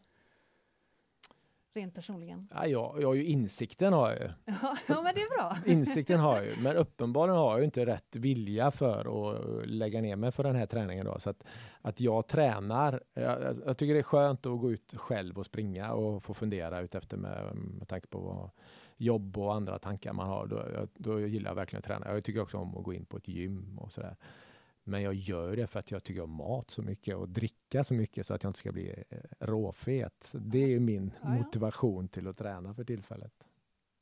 Rent 1.75 1.93
personligen. 1.93 2.47
Ja, 2.53 2.67
jag, 2.67 3.01
jag 3.01 3.07
har 3.07 3.13
ju 3.13 3.23
insikten 3.23 3.93
har 3.93 4.11
jag 4.11 4.19
ju. 4.19 4.29
Ja, 4.87 5.01
men 5.03 5.15
det 5.15 5.21
är 5.21 5.37
bra. 5.37 5.57
Insikten 5.65 6.19
har 6.19 6.35
jag 6.35 6.45
ju, 6.45 6.53
men 6.63 6.75
uppenbarligen 6.75 7.37
har 7.37 7.51
jag 7.51 7.59
ju 7.59 7.65
inte 7.65 7.85
rätt 7.85 8.15
vilja 8.15 8.71
för 8.71 9.29
att 9.29 9.67
lägga 9.67 10.01
ner 10.01 10.15
mig 10.15 10.31
för 10.31 10.43
den 10.43 10.55
här 10.55 10.65
träningen. 10.65 11.05
Då. 11.05 11.19
Så 11.19 11.29
att, 11.29 11.43
att 11.81 11.99
jag 11.99 12.27
tränar, 12.27 13.03
jag, 13.13 13.55
jag 13.65 13.77
tycker 13.77 13.93
det 13.93 13.99
är 13.99 14.03
skönt 14.03 14.45
att 14.45 14.59
gå 14.59 14.71
ut 14.71 14.93
själv 14.95 15.39
och 15.39 15.45
springa 15.45 15.93
och 15.93 16.23
få 16.23 16.33
fundera 16.33 16.79
ut 16.79 16.95
efter 16.95 17.17
med, 17.17 17.55
med 17.55 17.87
tanke 17.87 18.07
på 18.07 18.19
vad 18.19 18.49
jobb 18.97 19.37
och 19.37 19.55
andra 19.55 19.79
tankar 19.79 20.13
man 20.13 20.27
har. 20.27 20.47
Då, 20.47 20.87
då 20.93 21.19
gillar 21.19 21.49
jag 21.49 21.55
verkligen 21.55 21.79
att 21.79 21.85
träna. 21.85 22.13
Jag 22.13 22.23
tycker 22.23 22.41
också 22.41 22.57
om 22.57 22.77
att 22.77 22.83
gå 22.83 22.93
in 22.93 23.05
på 23.05 23.17
ett 23.17 23.27
gym 23.27 23.79
och 23.79 23.91
sådär. 23.91 24.15
Men 24.87 25.01
jag 25.01 25.13
gör 25.13 25.55
det 25.55 25.67
för 25.67 25.79
att 25.79 25.91
jag 25.91 26.03
tycker 26.03 26.21
om 26.21 26.31
mat 26.31 26.71
så 26.71 26.81
mycket 26.81 27.15
och 27.15 27.29
dricka 27.29 27.83
så 27.83 27.93
mycket 27.93 28.27
så 28.27 28.33
att 28.33 28.43
jag 28.43 28.49
inte 28.49 28.59
ska 28.59 28.71
bli 28.71 29.03
eh, 29.09 29.17
råfet. 29.39 30.31
Det 30.33 30.63
är 30.63 30.67
ju 30.67 30.79
min 30.79 31.11
Ja, 31.21 31.29
ja. 31.29 31.29
motivation 31.29 32.07
till 32.07 32.27
att 32.27 32.37
träna 32.37 32.73
för 32.73 32.83
tillfället. 32.83 33.33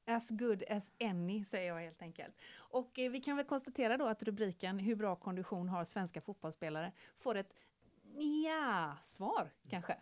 As 0.06 0.30
good 0.30 0.64
as 0.70 0.92
any, 1.04 1.46
säger 1.46 1.74
jag 1.74 1.82
helt 1.82 2.02
enkelt. 2.02 2.36
Och 2.56 3.00
eh, 3.00 3.12
vi 3.12 3.20
kan 3.20 3.38
väl 3.38 3.46
konstatera 3.46 3.98
då 3.98 4.08
att 4.08 4.24
rubriken 4.24 4.80
Hur 4.80 4.96
bra 4.96 5.16
kondition 5.16 5.70
har 5.70 5.84
svenska 5.86 6.22
fotbollsspelare 6.22 6.92
får 7.16 7.36
ett 7.36 7.54
ja-svar 8.44 9.50
kanske. 9.70 9.96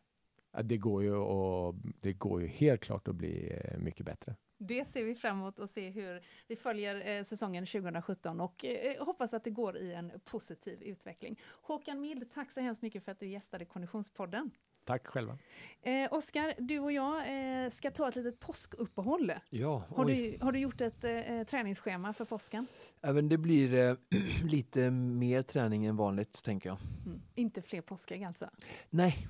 Ja, 0.51 0.61
det, 0.63 0.77
går 0.77 1.03
ju 1.03 1.15
och, 1.15 1.75
det 1.99 2.13
går 2.13 2.41
ju 2.41 2.47
helt 2.47 2.81
klart 2.81 3.07
att 3.07 3.15
bli 3.15 3.59
eh, 3.63 3.77
mycket 3.77 4.05
bättre. 4.05 4.35
Det 4.63 4.85
ser 4.85 5.03
vi 5.03 5.15
fram 5.15 5.37
emot 5.39 5.59
och 5.59 5.69
se 5.69 5.89
hur 5.89 6.21
vi 6.47 6.55
följer 6.55 7.07
eh, 7.17 7.23
säsongen 7.23 7.65
2017 7.65 8.41
och 8.41 8.65
eh, 8.65 9.05
hoppas 9.05 9.33
att 9.33 9.43
det 9.43 9.49
går 9.49 9.77
i 9.77 9.93
en 9.93 10.11
positiv 10.25 10.83
utveckling. 10.83 11.39
Håkan 11.61 12.01
Mild, 12.01 12.31
tack 12.33 12.51
så 12.51 12.59
hemskt 12.61 12.81
mycket 12.81 13.03
för 13.05 13.11
att 13.11 13.19
du 13.19 13.27
gästade 13.27 13.65
Konditionspodden. 13.65 14.51
Tack 14.85 15.07
själva. 15.07 15.37
Eh, 15.81 16.13
Oskar, 16.13 16.53
du 16.57 16.79
och 16.79 16.91
jag 16.91 17.17
eh, 17.63 17.69
ska 17.69 17.91
ta 17.91 18.07
ett 18.09 18.15
litet 18.15 18.39
påskuppehåll. 18.39 19.31
Ja, 19.49 19.83
Har 19.89 20.05
du, 20.05 20.37
har 20.41 20.51
du 20.51 20.59
gjort 20.59 20.81
ett 20.81 21.03
eh, 21.03 21.43
träningsschema 21.43 22.13
för 22.13 22.25
påsken? 22.25 22.67
Även 23.01 23.29
det 23.29 23.37
blir 23.37 23.73
eh, 23.73 23.95
lite 24.43 24.91
mer 24.91 25.41
träning 25.43 25.85
än 25.85 25.95
vanligt 25.95 26.43
tänker 26.43 26.69
jag. 26.69 26.77
Mm. 27.05 27.21
Inte 27.35 27.61
fler 27.61 27.81
påskägg 27.81 28.23
alltså? 28.23 28.49
Nej, 28.89 29.27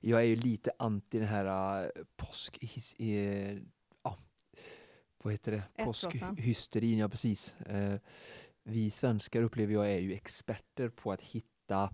jag 0.00 0.20
är 0.20 0.24
ju 0.26 0.36
lite 0.36 0.70
anti 0.78 1.18
den 1.18 1.28
här 1.28 1.82
uh, 1.84 1.90
påsk... 2.16 2.58
his- 2.60 2.96
eh, 2.98 3.52
ja, 3.54 3.58
vad 5.22 5.32
heter 5.32 5.52
det? 5.52 5.84
Påskhysterin, 5.84 6.98
ja 6.98 7.08
precis. 7.08 7.54
Eh, 7.60 7.94
vi 8.64 8.90
svenskar 8.90 9.42
upplever 9.42 9.74
jag 9.74 9.92
är 9.92 9.98
ju 9.98 10.12
experter 10.12 10.88
på 10.88 11.12
att 11.12 11.20
hitta 11.20 11.90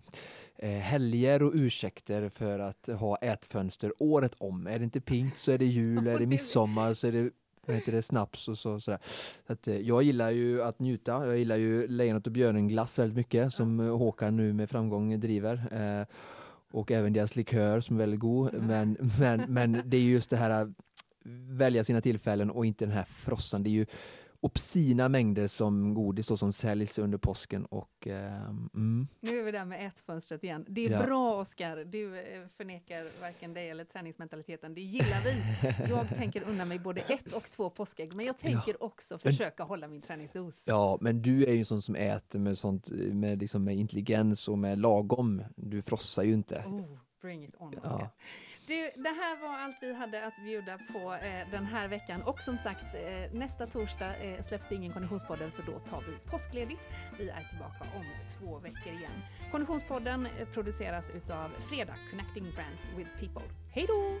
eh, 0.55 0.69
helger 0.69 1.43
och 1.43 1.51
ursäkter 1.55 2.29
för 2.29 2.59
att 2.59 2.87
ha 2.87 3.17
ätfönster 3.17 3.93
året 3.99 4.35
om. 4.37 4.67
Är 4.67 4.79
det 4.79 4.83
inte 4.83 5.01
pink 5.01 5.35
så 5.35 5.51
är 5.51 5.57
det 5.57 5.65
jul, 5.65 6.07
är 6.07 6.19
det 6.19 6.25
midsommar 6.25 6.93
så 6.93 7.07
är 7.07 7.11
det 7.11 7.31
vad 7.69 7.75
heter 7.75 7.91
det, 7.91 8.01
snaps 8.01 8.47
och 8.47 8.57
så, 8.57 8.79
sådär. 8.79 8.99
Så 9.47 9.53
att, 9.53 9.67
eh, 9.67 9.77
jag 9.77 10.03
gillar 10.03 10.31
ju 10.31 10.63
att 10.63 10.79
njuta, 10.79 11.27
jag 11.27 11.37
gillar 11.37 11.57
ju 11.57 11.87
Lejonet 11.87 12.27
och 12.27 12.33
björnen 12.33 12.67
glass 12.67 12.99
väldigt 12.99 13.17
mycket 13.17 13.53
som 13.53 13.79
eh, 13.79 13.97
Håkan 13.97 14.37
nu 14.37 14.53
med 14.53 14.69
framgång 14.69 15.19
driver. 15.19 15.53
Eh, 15.71 16.07
och 16.71 16.91
även 16.91 17.13
deras 17.13 17.35
likör 17.35 17.81
som 17.81 17.95
är 17.95 17.99
väldigt 17.99 18.19
god. 18.19 18.53
Men, 18.53 18.97
men, 19.19 19.53
men 19.53 19.81
det 19.85 19.97
är 19.97 20.01
just 20.01 20.29
det 20.29 20.37
här 20.37 20.73
välja 21.49 21.83
sina 21.83 22.01
tillfällen 22.01 22.51
och 22.51 22.65
inte 22.65 22.85
den 22.85 22.93
här 22.93 23.03
frossan. 23.03 23.63
Det 23.63 23.69
är 23.69 23.71
ju 23.71 23.85
obscina 24.41 25.09
mängder 25.09 25.47
som 25.47 25.93
godis 25.93 26.27
då, 26.27 26.37
som 26.37 26.53
säljs 26.53 26.97
under 26.99 27.17
påsken. 27.17 27.65
Och, 27.65 28.07
eh, 28.07 28.43
mm. 28.45 29.07
Nu 29.19 29.39
är 29.39 29.43
vi 29.43 29.51
där 29.51 29.65
med 29.65 29.87
ätfönstret 29.87 30.43
igen. 30.43 30.65
Det 30.69 30.85
är 30.85 30.89
Ja. 30.91 31.03
bra 31.03 31.41
Oskar, 31.41 31.77
du 31.77 32.19
eh, 32.19 32.47
förnekar 32.57 33.07
varken 33.21 33.53
dig 33.53 33.69
eller 33.69 33.83
träningsmentaliteten. 33.85 34.73
Det 34.73 34.81
gillar 34.81 35.23
vi. 35.23 35.35
Jag 35.89 36.09
tänker 36.17 36.41
unna 36.43 36.65
mig 36.65 36.79
både 36.79 37.01
ett 37.01 37.33
och 37.33 37.49
två 37.51 37.69
påskägg, 37.69 38.13
men 38.15 38.25
jag 38.25 38.37
tänker 38.37 38.83
också 38.83 39.17
försöka 39.17 39.63
hålla 39.63 39.87
min 39.87 40.01
träningsdos. 40.01 40.63
Ja, 40.65 40.97
men 41.01 41.21
du 41.21 41.43
är 41.45 41.53
ju 41.53 41.59
en 41.59 41.65
sån 41.65 41.81
som 41.81 41.95
äter 41.95 42.39
med 42.39 42.57
sånt 42.57 42.89
med, 43.13 43.39
liksom 43.39 43.63
med 43.63 43.75
intelligens 43.75 44.47
och 44.47 44.57
med 44.57 44.79
lagom. 44.79 45.43
Du 45.55 45.81
frossar 45.81 46.23
ju 46.23 46.33
inte. 46.33 46.63
Oh, 46.67 46.97
bring 47.21 47.43
it 47.43 47.55
on, 47.57 47.75
Ja. 47.83 48.09
Du, 48.69 48.91
det 48.95 49.09
här 49.09 49.41
var 49.41 49.57
allt 49.57 49.77
vi 49.81 49.93
hade 49.93 50.25
att 50.25 50.37
bjuda 50.43 50.77
på 50.77 51.13
eh, 51.13 51.51
den 51.51 51.65
här 51.65 51.87
veckan. 51.87 52.21
Och 52.21 52.41
som 52.41 52.57
sagt, 52.57 52.85
eh, 52.95 53.33
nästa 53.33 53.67
torsdag 53.67 54.15
eh, 54.17 54.43
släpps 54.43 54.67
det 54.67 54.75
ingen 54.75 54.93
Konditionspodden 54.93 55.51
för 55.51 55.63
då 55.63 55.79
tar 55.79 56.01
vi 56.01 56.31
påskledigt. 56.31 56.81
Vi 57.19 57.29
är 57.29 57.43
tillbaka 57.49 57.83
om 57.95 58.05
två 58.39 58.59
veckor 58.59 58.93
igen. 58.93 59.23
Konditionspodden 59.51 60.25
eh, 60.25 60.47
produceras 60.47 61.11
utav 61.11 61.49
Fredag 61.69 61.95
Connecting 62.11 62.51
Brands 62.55 62.91
with 62.97 63.09
People. 63.19 63.49
Hej 63.71 63.85
då! 63.87 64.19